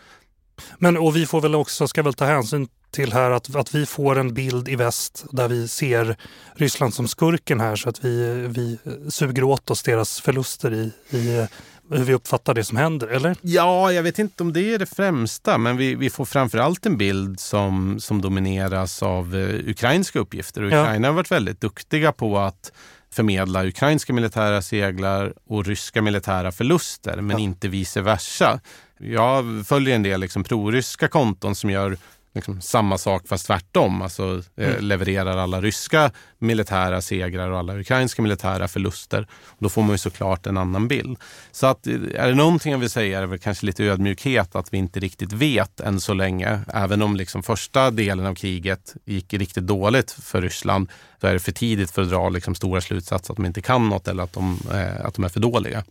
Men 0.77 0.97
och 0.97 1.15
vi 1.15 1.25
får 1.25 1.41
väl 1.41 1.55
också, 1.55 1.87
ska 1.87 2.03
väl 2.03 2.13
ta 2.13 2.25
hänsyn 2.25 2.67
till 2.91 3.13
här 3.13 3.31
att, 3.31 3.55
att 3.55 3.75
vi 3.75 3.85
får 3.85 4.19
en 4.19 4.33
bild 4.33 4.69
i 4.69 4.75
väst 4.75 5.25
där 5.31 5.47
vi 5.47 5.67
ser 5.67 6.17
Ryssland 6.55 6.93
som 6.93 7.07
skurken 7.07 7.59
här 7.59 7.75
så 7.75 7.89
att 7.89 8.05
vi, 8.05 8.47
vi 8.47 8.77
suger 9.09 9.43
åt 9.43 9.71
oss 9.71 9.83
deras 9.83 10.21
förluster 10.21 10.73
i, 10.73 10.91
i 11.17 11.47
hur 11.91 12.03
vi 12.03 12.13
uppfattar 12.13 12.53
det 12.53 12.63
som 12.63 12.77
händer, 12.77 13.07
eller? 13.07 13.35
Ja, 13.41 13.91
jag 13.91 14.03
vet 14.03 14.19
inte 14.19 14.43
om 14.43 14.53
det 14.53 14.73
är 14.73 14.79
det 14.79 14.85
främsta, 14.85 15.57
men 15.57 15.77
vi, 15.77 15.95
vi 15.95 16.09
får 16.09 16.25
framförallt 16.25 16.85
en 16.85 16.97
bild 16.97 17.39
som, 17.39 17.99
som 17.99 18.21
domineras 18.21 19.03
av 19.03 19.35
uh, 19.35 19.69
ukrainska 19.69 20.19
uppgifter. 20.19 20.63
Ukraina 20.63 21.07
ja. 21.07 21.11
har 21.11 21.15
varit 21.15 21.31
väldigt 21.31 21.61
duktiga 21.61 22.11
på 22.11 22.37
att 22.37 22.71
förmedla 23.11 23.65
ukrainska 23.65 24.13
militära 24.13 24.61
seglar 24.61 25.33
och 25.47 25.65
ryska 25.65 26.01
militära 26.01 26.51
förluster, 26.51 27.21
men 27.21 27.37
ja. 27.37 27.43
inte 27.43 27.67
vice 27.67 28.01
versa. 28.01 28.59
Jag 28.99 29.67
följer 29.67 29.95
en 29.95 30.03
del 30.03 30.19
liksom 30.19 30.43
proryska 30.43 31.07
konton 31.07 31.55
som 31.55 31.69
gör 31.69 31.97
liksom 32.33 32.61
samma 32.61 32.97
sak 32.97 33.27
fast 33.27 33.45
tvärtom. 33.45 34.01
Alltså 34.01 34.41
eh, 34.55 34.69
mm. 34.69 34.85
levererar 34.85 35.37
alla 35.37 35.61
ryska 35.61 36.11
militära 36.37 37.01
segrar 37.01 37.51
och 37.51 37.59
alla 37.59 37.79
ukrainska 37.79 38.21
militära 38.21 38.67
förluster. 38.67 39.27
Då 39.59 39.69
får 39.69 39.81
man 39.81 39.91
ju 39.91 39.97
såklart 39.97 40.47
en 40.47 40.57
annan 40.57 40.87
bild. 40.87 41.17
Så 41.51 41.67
att, 41.67 41.87
eh, 41.87 41.93
är 41.93 42.27
det 42.27 42.35
någonting 42.35 42.71
jag 42.71 42.79
vill 42.79 42.89
säga 42.89 43.17
är 43.17 43.21
det 43.21 43.27
väl 43.27 43.39
kanske 43.39 43.65
lite 43.65 43.83
ödmjukhet 43.83 44.55
att 44.55 44.73
vi 44.73 44.77
inte 44.77 44.99
riktigt 44.99 45.33
vet 45.33 45.79
än 45.79 46.01
så 46.01 46.13
länge. 46.13 46.59
Även 46.73 47.01
om 47.01 47.15
liksom 47.15 47.43
första 47.43 47.91
delen 47.91 48.25
av 48.25 48.35
kriget 48.35 48.95
gick 49.05 49.33
riktigt 49.33 49.67
dåligt 49.67 50.11
för 50.11 50.41
Ryssland 50.41 50.89
så 51.21 51.27
är 51.27 51.33
det 51.33 51.39
för 51.39 51.51
tidigt 51.51 51.91
för 51.91 52.01
att 52.01 52.09
dra 52.09 52.29
liksom 52.29 52.55
stora 52.55 52.81
slutsatser 52.81 53.33
att 53.33 53.37
de 53.37 53.45
inte 53.45 53.61
kan 53.61 53.89
något 53.89 54.07
eller 54.07 54.23
att 54.23 54.33
de, 54.33 54.59
eh, 54.73 55.05
att 55.05 55.13
de 55.13 55.23
är 55.23 55.29
för 55.29 55.39
dåliga. 55.39 55.83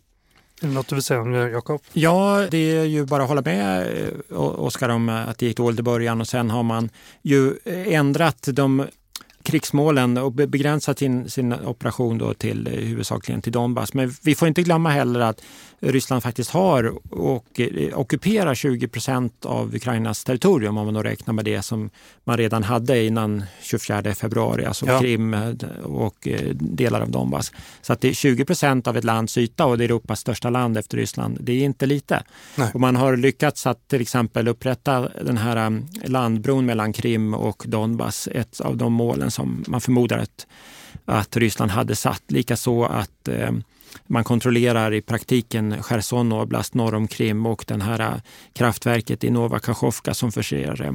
Är 0.61 0.67
det 0.67 0.73
något 0.73 0.87
du 0.87 0.95
vill 0.95 1.03
säga 1.03 1.21
om 1.21 1.31
det, 1.31 1.49
Jakob? 1.49 1.81
Ja, 1.93 2.47
det 2.51 2.57
är 2.57 2.83
ju 2.83 3.05
bara 3.05 3.23
att 3.23 3.29
hålla 3.29 3.41
med 3.41 3.81
eh, 4.29 4.39
Oskar 4.39 4.89
om 4.89 5.09
eh, 5.09 5.29
att 5.29 5.37
det 5.37 5.45
gick 5.45 5.57
dåligt 5.57 5.79
i 5.79 5.83
början 5.83 6.21
och 6.21 6.27
sen 6.27 6.49
har 6.49 6.63
man 6.63 6.89
ju 7.21 7.47
eh, 7.65 7.93
ändrat 7.93 8.47
de 8.51 8.85
krigsmålen 9.43 10.17
och 10.17 10.31
begränsat 10.31 10.99
sin, 10.99 11.29
sin 11.29 11.53
operation 11.53 12.17
då 12.17 12.33
till 12.33 12.67
huvudsakligen 12.67 13.41
till 13.41 13.51
Donbass. 13.51 13.93
Men 13.93 14.13
vi 14.23 14.35
får 14.35 14.47
inte 14.47 14.61
glömma 14.61 14.89
heller 14.89 15.19
att 15.19 15.41
Ryssland 15.79 16.23
faktiskt 16.23 16.49
har 16.49 17.13
och 17.13 17.59
eh, 17.59 17.99
ockuperar 17.99 18.55
20 18.55 18.87
procent 18.87 19.45
av 19.45 19.75
Ukrainas 19.75 20.23
territorium 20.23 20.77
om 20.77 20.85
man 20.85 20.93
då 20.93 21.03
räknar 21.03 21.33
med 21.33 21.45
det 21.45 21.61
som 21.61 21.89
man 22.23 22.37
redan 22.37 22.63
hade 22.63 23.03
innan 23.03 23.43
24 23.61 24.13
februari, 24.15 24.65
alltså 24.65 24.85
ja. 24.85 24.99
Krim 24.99 25.33
eh, 25.33 25.49
och 25.83 26.27
delar 26.53 27.01
av 27.01 27.11
Donbass. 27.11 27.51
Så 27.81 27.93
att 27.93 28.01
det 28.01 28.09
är 28.09 28.13
20 28.13 28.45
procent 28.45 28.87
av 28.87 28.97
ett 28.97 29.03
lands 29.03 29.37
yta 29.37 29.65
och 29.65 29.77
det 29.77 29.83
är 29.83 29.85
Europas 29.85 30.19
största 30.19 30.49
land 30.49 30.77
efter 30.77 30.97
Ryssland. 30.97 31.37
Det 31.41 31.51
är 31.51 31.65
inte 31.65 31.85
lite. 31.85 32.23
Nej. 32.55 32.71
Och 32.73 32.79
man 32.79 32.95
har 32.95 33.17
lyckats 33.17 33.67
att 33.67 33.87
till 33.87 34.01
exempel 34.01 34.47
upprätta 34.47 35.09
den 35.21 35.37
här 35.37 35.81
landbron 36.03 36.65
mellan 36.65 36.93
Krim 36.93 37.33
och 37.33 37.63
Donbass, 37.67 38.27
ett 38.31 38.61
av 38.61 38.77
de 38.77 38.93
målen 38.93 39.31
som 39.31 39.63
man 39.67 39.81
förmodar 39.81 40.17
att, 40.17 40.47
att 41.05 41.37
Ryssland 41.37 41.71
hade 41.71 41.95
satt. 41.95 42.23
Likaså 42.27 42.83
att 42.83 43.27
eh, 43.27 43.51
man 44.07 44.23
kontrollerar 44.23 44.93
i 44.93 45.01
praktiken 45.01 45.83
Cherson 45.83 46.31
oblast 46.31 46.73
norr 46.73 46.95
om 46.95 47.07
Krim 47.07 47.45
och 47.45 47.65
det 47.67 47.83
här 47.83 47.99
äh, 47.99 48.21
kraftverket 48.53 49.23
i 49.23 49.29
Nova 49.29 49.59
Kachovka 49.59 50.13
som 50.13 50.31
förser 50.31 50.81
äh, 50.81 50.91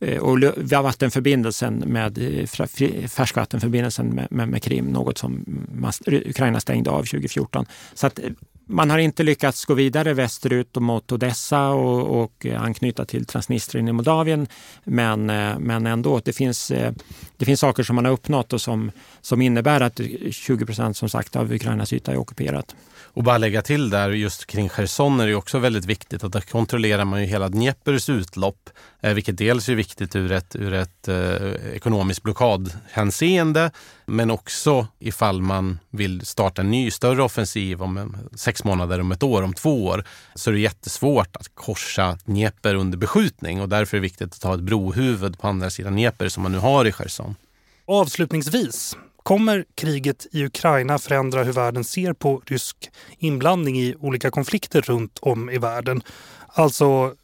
Eh, 0.00 0.18
och 0.18 0.38
vattenförbindelsen 0.56 1.74
med, 1.74 2.18
eh, 2.18 2.46
färskvattenförbindelsen 3.08 4.08
med, 4.08 4.28
med, 4.30 4.48
med 4.48 4.62
Krim, 4.62 4.86
något 4.86 5.18
som 5.18 5.44
Ukraina 6.06 6.60
stängde 6.60 6.90
av 6.90 7.02
2014. 7.02 7.66
Så 7.94 8.06
att 8.06 8.18
eh, 8.18 8.24
man 8.66 8.90
har 8.90 8.98
inte 8.98 9.22
lyckats 9.22 9.64
gå 9.64 9.74
vidare 9.74 10.14
västerut 10.14 10.76
mot 10.76 11.12
Odessa 11.12 11.68
och, 11.68 12.22
och 12.22 12.46
anknyta 12.46 13.04
till 13.04 13.26
Transnistrien 13.26 13.88
i 13.88 13.92
Moldavien. 13.92 14.46
Men, 14.84 15.26
men 15.58 15.86
ändå, 15.86 16.20
det 16.24 16.32
finns, 16.32 16.72
det 17.36 17.44
finns 17.44 17.60
saker 17.60 17.82
som 17.82 17.96
man 17.96 18.04
har 18.04 18.12
uppnått 18.12 18.52
och 18.52 18.60
som, 18.60 18.90
som 19.20 19.42
innebär 19.42 19.80
att 19.80 20.00
20 20.30 20.66
procent 20.66 20.96
som 20.96 21.08
sagt 21.08 21.36
av 21.36 21.52
Ukrainas 21.52 21.92
yta 21.92 22.12
är 22.12 22.16
ockuperat. 22.16 22.74
Och 23.12 23.22
bara 23.22 23.38
lägga 23.38 23.62
till 23.62 23.90
där, 23.90 24.10
just 24.10 24.46
kring 24.46 24.68
Cherson 24.68 25.20
är 25.20 25.26
det 25.26 25.34
också 25.34 25.58
väldigt 25.58 25.84
viktigt 25.84 26.24
att 26.24 26.32
där 26.32 26.40
kontrollerar 26.40 27.04
man 27.04 27.20
ju 27.20 27.26
hela 27.26 27.48
Dnepers 27.48 28.08
utlopp, 28.08 28.70
eh, 29.02 29.14
vilket 29.14 29.38
dels 29.38 29.68
är 29.68 29.74
viktigt 29.74 30.16
ur 30.16 30.32
ett, 30.32 30.56
ur 30.56 30.74
ett 30.74 31.08
eh, 31.08 31.74
ekonomiskt 31.74 32.22
blockadhänseende, 32.22 33.70
men 34.06 34.30
också 34.30 34.86
ifall 34.98 35.42
man 35.42 35.78
vill 35.90 36.26
starta 36.26 36.62
en 36.62 36.70
ny 36.70 36.90
större 36.90 37.22
offensiv 37.22 37.82
om 37.82 37.98
eh, 37.98 38.06
sex 38.34 38.64
månader, 38.64 39.00
om 39.00 39.12
ett 39.12 39.22
år, 39.22 39.42
om 39.42 39.54
två 39.54 39.86
år, 39.86 40.04
så 40.34 40.50
är 40.50 40.54
det 40.54 40.60
jättesvårt 40.60 41.36
att 41.36 41.54
korsa 41.54 42.18
Dnepr 42.24 42.74
under 42.74 42.98
beskjutning 42.98 43.60
och 43.60 43.68
därför 43.68 43.96
är 43.96 44.00
det 44.00 44.02
viktigt 44.02 44.34
att 44.34 44.42
ha 44.42 44.54
ett 44.54 44.60
brohuvud 44.60 45.38
på 45.38 45.48
andra 45.48 45.70
sidan 45.70 45.92
Dnepr 45.92 46.28
som 46.28 46.42
man 46.42 46.52
nu 46.52 46.58
har 46.58 46.84
i 46.84 46.92
Cherson. 46.92 47.34
Avslutningsvis, 47.86 48.96
Kommer 49.30 49.64
kriget 49.74 50.26
i 50.32 50.44
Ukraina 50.44 50.98
förändra 50.98 51.42
hur 51.42 51.52
världen 51.52 51.84
ser 51.84 52.12
på 52.12 52.42
rysk 52.46 52.90
inblandning 53.18 53.78
i 53.78 53.94
olika 53.98 54.30
konflikter 54.30 54.80
runt 54.80 55.18
om 55.22 55.50
i 55.50 55.58
världen? 55.58 56.02
Alltså 56.46 57.14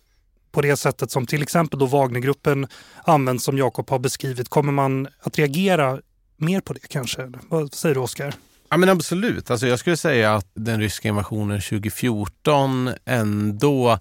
på 0.52 0.62
det 0.62 0.76
sättet 0.76 1.10
som 1.10 1.26
till 1.26 1.42
exempel 1.42 1.78
då 1.78 1.86
Wagnergruppen 1.86 2.66
används 3.04 3.44
som 3.44 3.58
Jakob 3.58 3.90
har 3.90 3.98
beskrivit. 3.98 4.48
Kommer 4.48 4.72
man 4.72 5.08
att 5.20 5.38
reagera 5.38 6.00
mer 6.36 6.60
på 6.60 6.72
det 6.72 6.88
kanske? 6.88 7.32
Vad 7.48 7.74
säger 7.74 7.94
du 7.94 8.00
Oskar? 8.00 8.34
Ja 8.68 8.76
men 8.76 8.88
absolut. 8.88 9.50
Alltså 9.50 9.66
jag 9.66 9.78
skulle 9.78 9.96
säga 9.96 10.34
att 10.34 10.50
den 10.54 10.80
ryska 10.80 11.08
invasionen 11.08 11.60
2014 11.60 12.90
ändå 13.04 13.98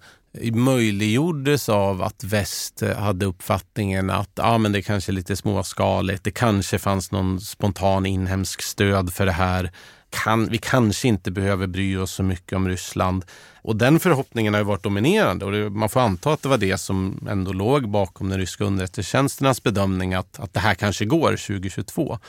möjliggjordes 0.53 1.69
av 1.69 2.01
att 2.01 2.23
väst 2.23 2.81
eh, 2.81 2.97
hade 2.97 3.25
uppfattningen 3.25 4.09
att 4.09 4.39
ah, 4.39 4.57
men 4.57 4.71
det 4.71 4.81
kanske 4.81 5.11
är 5.11 5.13
lite 5.13 5.35
småskaligt. 5.35 6.23
Det 6.23 6.31
kanske 6.31 6.79
fanns 6.79 7.11
någon 7.11 7.41
spontan 7.41 8.05
inhemsk 8.05 8.61
stöd 8.61 9.13
för 9.13 9.25
det 9.25 9.31
här. 9.31 9.71
Kan, 10.09 10.47
vi 10.49 10.57
kanske 10.57 11.07
inte 11.07 11.31
behöver 11.31 11.67
bry 11.67 11.97
oss 11.97 12.11
så 12.11 12.23
mycket 12.23 12.53
om 12.53 12.67
Ryssland. 12.67 13.25
Och 13.61 13.75
den 13.75 13.99
förhoppningen 13.99 14.53
har 14.53 14.61
ju 14.61 14.65
varit 14.65 14.83
dominerande 14.83 15.45
och 15.45 15.51
det, 15.51 15.69
man 15.69 15.89
får 15.89 15.99
anta 15.99 16.33
att 16.33 16.41
det 16.41 16.49
var 16.49 16.57
det 16.57 16.77
som 16.77 17.27
ändå 17.29 17.53
låg 17.53 17.89
bakom 17.89 18.29
den 18.29 18.39
ryska 18.39 18.63
underrättelsetjänsternas 18.63 19.63
bedömning 19.63 20.13
att, 20.13 20.39
att 20.39 20.53
det 20.53 20.59
här 20.59 20.75
kanske 20.75 21.05
går 21.05 21.31
2022. 21.31 22.19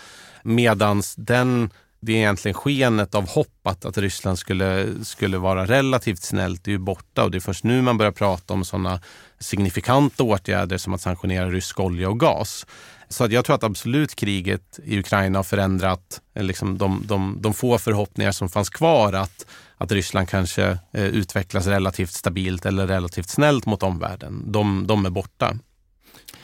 Medans 0.42 1.14
den 1.14 1.70
det 2.06 2.12
är 2.12 2.16
egentligen 2.16 2.54
skenet 2.54 3.14
av 3.14 3.28
hopp 3.28 3.66
att, 3.66 3.84
att 3.84 3.98
Ryssland 3.98 4.38
skulle, 4.38 4.86
skulle 5.04 5.38
vara 5.38 5.66
relativt 5.66 6.22
snällt 6.22 6.64
det 6.64 6.70
är 6.70 6.72
ju 6.72 6.78
borta 6.78 7.24
och 7.24 7.30
det 7.30 7.38
är 7.38 7.40
först 7.40 7.64
nu 7.64 7.82
man 7.82 7.98
börjar 7.98 8.12
prata 8.12 8.54
om 8.54 8.64
sådana 8.64 9.00
signifikanta 9.38 10.22
åtgärder 10.22 10.78
som 10.78 10.94
att 10.94 11.00
sanktionera 11.00 11.50
rysk 11.50 11.80
olja 11.80 12.08
och 12.08 12.20
gas. 12.20 12.66
Så 13.08 13.24
att 13.24 13.32
jag 13.32 13.44
tror 13.44 13.56
att 13.56 13.64
absolut 13.64 14.14
kriget 14.14 14.80
i 14.84 14.98
Ukraina 14.98 15.38
har 15.38 15.44
förändrat 15.44 16.20
eh, 16.34 16.42
liksom 16.42 16.78
de, 16.78 17.02
de, 17.06 17.38
de 17.40 17.54
få 17.54 17.78
förhoppningar 17.78 18.32
som 18.32 18.48
fanns 18.48 18.70
kvar 18.70 19.12
att, 19.12 19.46
att 19.76 19.92
Ryssland 19.92 20.28
kanske 20.28 20.78
eh, 20.92 21.04
utvecklas 21.04 21.66
relativt 21.66 22.12
stabilt 22.12 22.66
eller 22.66 22.86
relativt 22.86 23.28
snällt 23.28 23.66
mot 23.66 23.82
omvärlden. 23.82 24.52
De, 24.52 24.86
de 24.86 25.06
är 25.06 25.10
borta. 25.10 25.58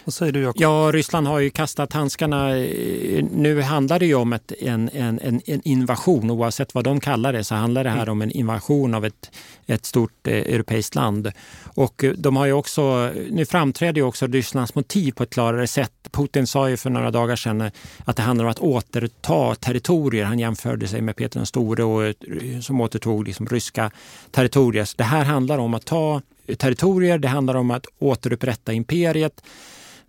Vad 0.04 0.14
säger 0.14 0.32
du 0.32 0.40
Jakob? 0.40 0.62
Ja, 0.62 0.90
Ryssland 0.94 1.26
har 1.26 1.38
ju 1.38 1.50
kastat 1.50 1.92
handskarna. 1.92 2.48
Nu 3.30 3.60
handlar 3.60 3.98
det 3.98 4.06
ju 4.06 4.14
om 4.14 4.32
ett, 4.32 4.52
en, 4.60 4.90
en, 4.92 5.40
en 5.46 5.60
invasion. 5.64 6.30
Oavsett 6.30 6.74
vad 6.74 6.84
de 6.84 7.00
kallar 7.00 7.32
det 7.32 7.44
så 7.44 7.54
handlar 7.54 7.84
det 7.84 7.90
här 7.90 8.08
om 8.08 8.22
en 8.22 8.30
invasion 8.30 8.94
av 8.94 9.04
ett, 9.04 9.30
ett 9.66 9.86
stort 9.86 10.26
eh, 10.26 10.34
europeiskt 10.34 10.94
land. 10.94 11.32
Och 11.64 12.04
eh, 12.04 12.12
de 12.12 12.36
har 12.36 12.46
ju 12.46 12.52
också, 12.52 13.10
nu 13.30 13.46
framträder 13.46 14.00
ju 14.00 14.02
också 14.02 14.26
Rysslands 14.26 14.74
motiv 14.74 15.12
på 15.12 15.22
ett 15.22 15.30
klarare 15.30 15.66
sätt. 15.66 15.92
Putin 16.10 16.46
sa 16.46 16.70
ju 16.70 16.76
för 16.76 16.90
några 16.90 17.10
dagar 17.10 17.36
sedan 17.36 17.60
eh, 17.60 17.72
att 18.04 18.16
det 18.16 18.22
handlar 18.22 18.44
om 18.44 18.50
att 18.50 18.58
återta 18.58 19.54
territorier. 19.54 20.24
Han 20.24 20.38
jämförde 20.38 20.88
sig 20.88 21.00
med 21.00 21.16
Peter 21.16 21.38
den 21.38 21.46
store 21.46 21.84
och, 21.84 22.04
eh, 22.04 22.60
som 22.60 22.80
återtog 22.80 23.26
liksom 23.26 23.46
ryska 23.46 23.90
territorier. 24.30 24.84
Så 24.84 24.94
det 24.96 25.04
här 25.04 25.24
handlar 25.24 25.58
om 25.58 25.74
att 25.74 25.84
ta 25.84 26.20
territorier, 26.58 27.18
det 27.18 27.28
handlar 27.28 27.54
om 27.54 27.70
att 27.70 27.86
återupprätta 27.98 28.72
imperiet. 28.72 29.42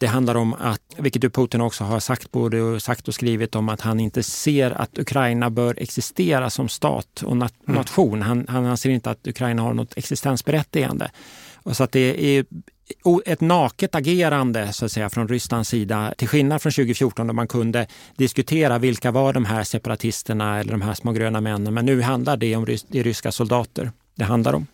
Det 0.03 0.07
handlar 0.07 0.35
om 0.35 0.53
att, 0.53 0.81
vilket 0.97 1.33
Putin 1.33 1.61
också 1.61 1.83
har 1.83 1.99
sagt, 1.99 2.31
både 2.31 2.79
sagt 2.79 3.07
och 3.07 3.13
skrivit 3.13 3.55
om 3.55 3.69
att 3.69 3.81
han 3.81 3.99
inte 3.99 4.23
ser 4.23 4.71
att 4.71 4.97
Ukraina 4.97 5.49
bör 5.49 5.75
existera 5.77 6.49
som 6.49 6.69
stat 6.69 7.23
och 7.25 7.31
mm. 7.31 7.49
nation. 7.65 8.21
Han, 8.21 8.45
han 8.49 8.65
anser 8.65 8.89
inte 8.89 9.11
att 9.11 9.27
Ukraina 9.27 9.61
har 9.61 9.73
något 9.73 9.97
existensberättigande. 9.97 11.11
Och 11.53 11.77
så 11.77 11.83
att 11.83 11.91
det 11.91 12.37
är 12.37 12.45
ett 13.25 13.41
naket 13.41 13.95
agerande 13.95 14.73
så 14.73 14.85
att 14.85 14.91
säga, 14.91 15.09
från 15.09 15.27
Rysslands 15.27 15.69
sida 15.69 16.13
till 16.17 16.27
skillnad 16.27 16.61
från 16.61 16.71
2014 16.71 17.27
då 17.27 17.33
man 17.33 17.47
kunde 17.47 17.87
diskutera 18.15 18.79
vilka 18.79 19.11
var 19.11 19.33
de 19.33 19.45
här 19.45 19.63
separatisterna 19.63 20.59
eller 20.59 20.71
de 20.71 20.81
här 20.81 20.93
små 20.93 21.11
gröna 21.11 21.41
männen. 21.41 21.73
Men 21.73 21.85
nu 21.85 22.01
handlar 22.01 22.37
det 22.37 22.55
om 22.55 22.65
det 22.65 22.99
är 22.99 23.03
ryska 23.03 23.31
soldater 23.31 23.91
det 24.15 24.23
handlar 24.23 24.53
om. 24.53 24.67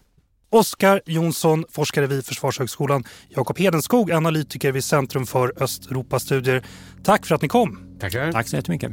Oskar 0.52 1.02
Jonsson, 1.06 1.66
forskare 1.70 2.08
vid 2.08 2.26
Försvarshögskolan. 2.26 3.04
Jakob 3.30 3.58
Hedenskog, 3.58 4.12
analytiker 4.12 4.72
vid 4.72 4.84
Centrum 4.84 5.26
för 5.26 5.64
Östeuropastudier. 5.64 6.64
Tack 7.04 7.26
för 7.26 7.36
att 7.36 7.42
ni 7.42 7.48
kom. 7.48 7.80
Tackar. 8.00 8.32
Tack 8.32 8.48
så 8.48 8.56
jättemycket. 8.56 8.92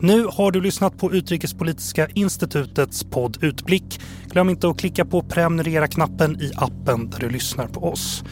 Nu 0.00 0.26
har 0.32 0.50
du 0.50 0.60
lyssnat 0.60 0.98
på 0.98 1.12
Utrikespolitiska 1.12 2.08
institutets 2.14 3.04
podd 3.04 3.38
Utblick. 3.40 4.00
Glöm 4.26 4.50
inte 4.50 4.68
att 4.68 4.78
klicka 4.78 5.04
på 5.04 5.22
prenumerera-knappen 5.22 6.42
i 6.42 6.52
appen 6.56 7.10
där 7.10 7.18
du 7.18 7.30
lyssnar 7.30 7.66
på 7.66 7.84
oss. 7.84 8.24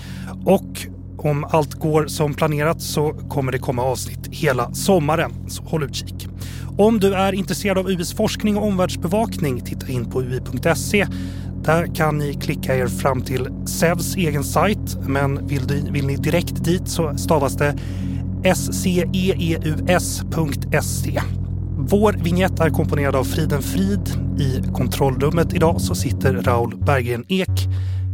Och 0.45 0.87
om 1.19 1.45
allt 1.45 1.75
går 1.75 2.07
som 2.07 2.35
planerat 2.35 2.83
så 2.83 3.13
kommer 3.13 3.53
det 3.53 3.59
komma 3.59 3.83
avsnitt 3.83 4.27
hela 4.31 4.75
sommaren, 4.75 5.51
så 5.51 5.63
håll 5.63 5.83
utkik. 5.83 6.29
Om 6.79 7.01
du 7.01 7.15
är 7.15 7.33
intresserad 7.33 7.79
av 7.79 7.91
UIs 7.91 8.13
forskning 8.13 8.57
och 8.57 8.67
omvärldsbevakning, 8.67 9.61
titta 9.61 9.89
in 9.89 10.11
på 10.11 10.23
ui.se 10.23 11.07
där 11.65 11.95
kan 11.95 12.19
ni 12.19 12.35
klicka 12.35 12.77
er 12.77 12.87
fram 12.87 13.21
till 13.23 13.49
SEVs 13.67 14.17
egen 14.17 14.45
sajt, 14.45 14.99
men 15.07 15.47
vill, 15.47 15.67
du, 15.67 15.81
vill 15.91 16.07
ni 16.07 16.17
direkt 16.17 16.65
dit 16.65 16.89
så 16.89 17.19
stavas 17.19 17.55
det 17.55 17.77
sceeus.se. 18.55 19.61
Vår 21.77 22.13
vignett 22.13 22.61
är 22.61 22.71
komponerad 22.71 23.17
av 23.17 23.25
Friden 23.25 23.63
Frid. 23.63 24.11
I 24.39 24.63
kontrollrummet 24.73 25.55
idag 25.55 25.81
så 25.81 25.95
sitter 25.95 26.35
Raul 26.35 26.77
Berggren 26.77 27.25
Ek. 27.29 27.69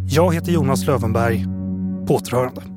Jag 0.08 0.34
heter 0.34 0.52
Jonas 0.52 0.86
Lövenberg. 0.86 1.44
På 2.06 2.14
återhörande. 2.14 2.75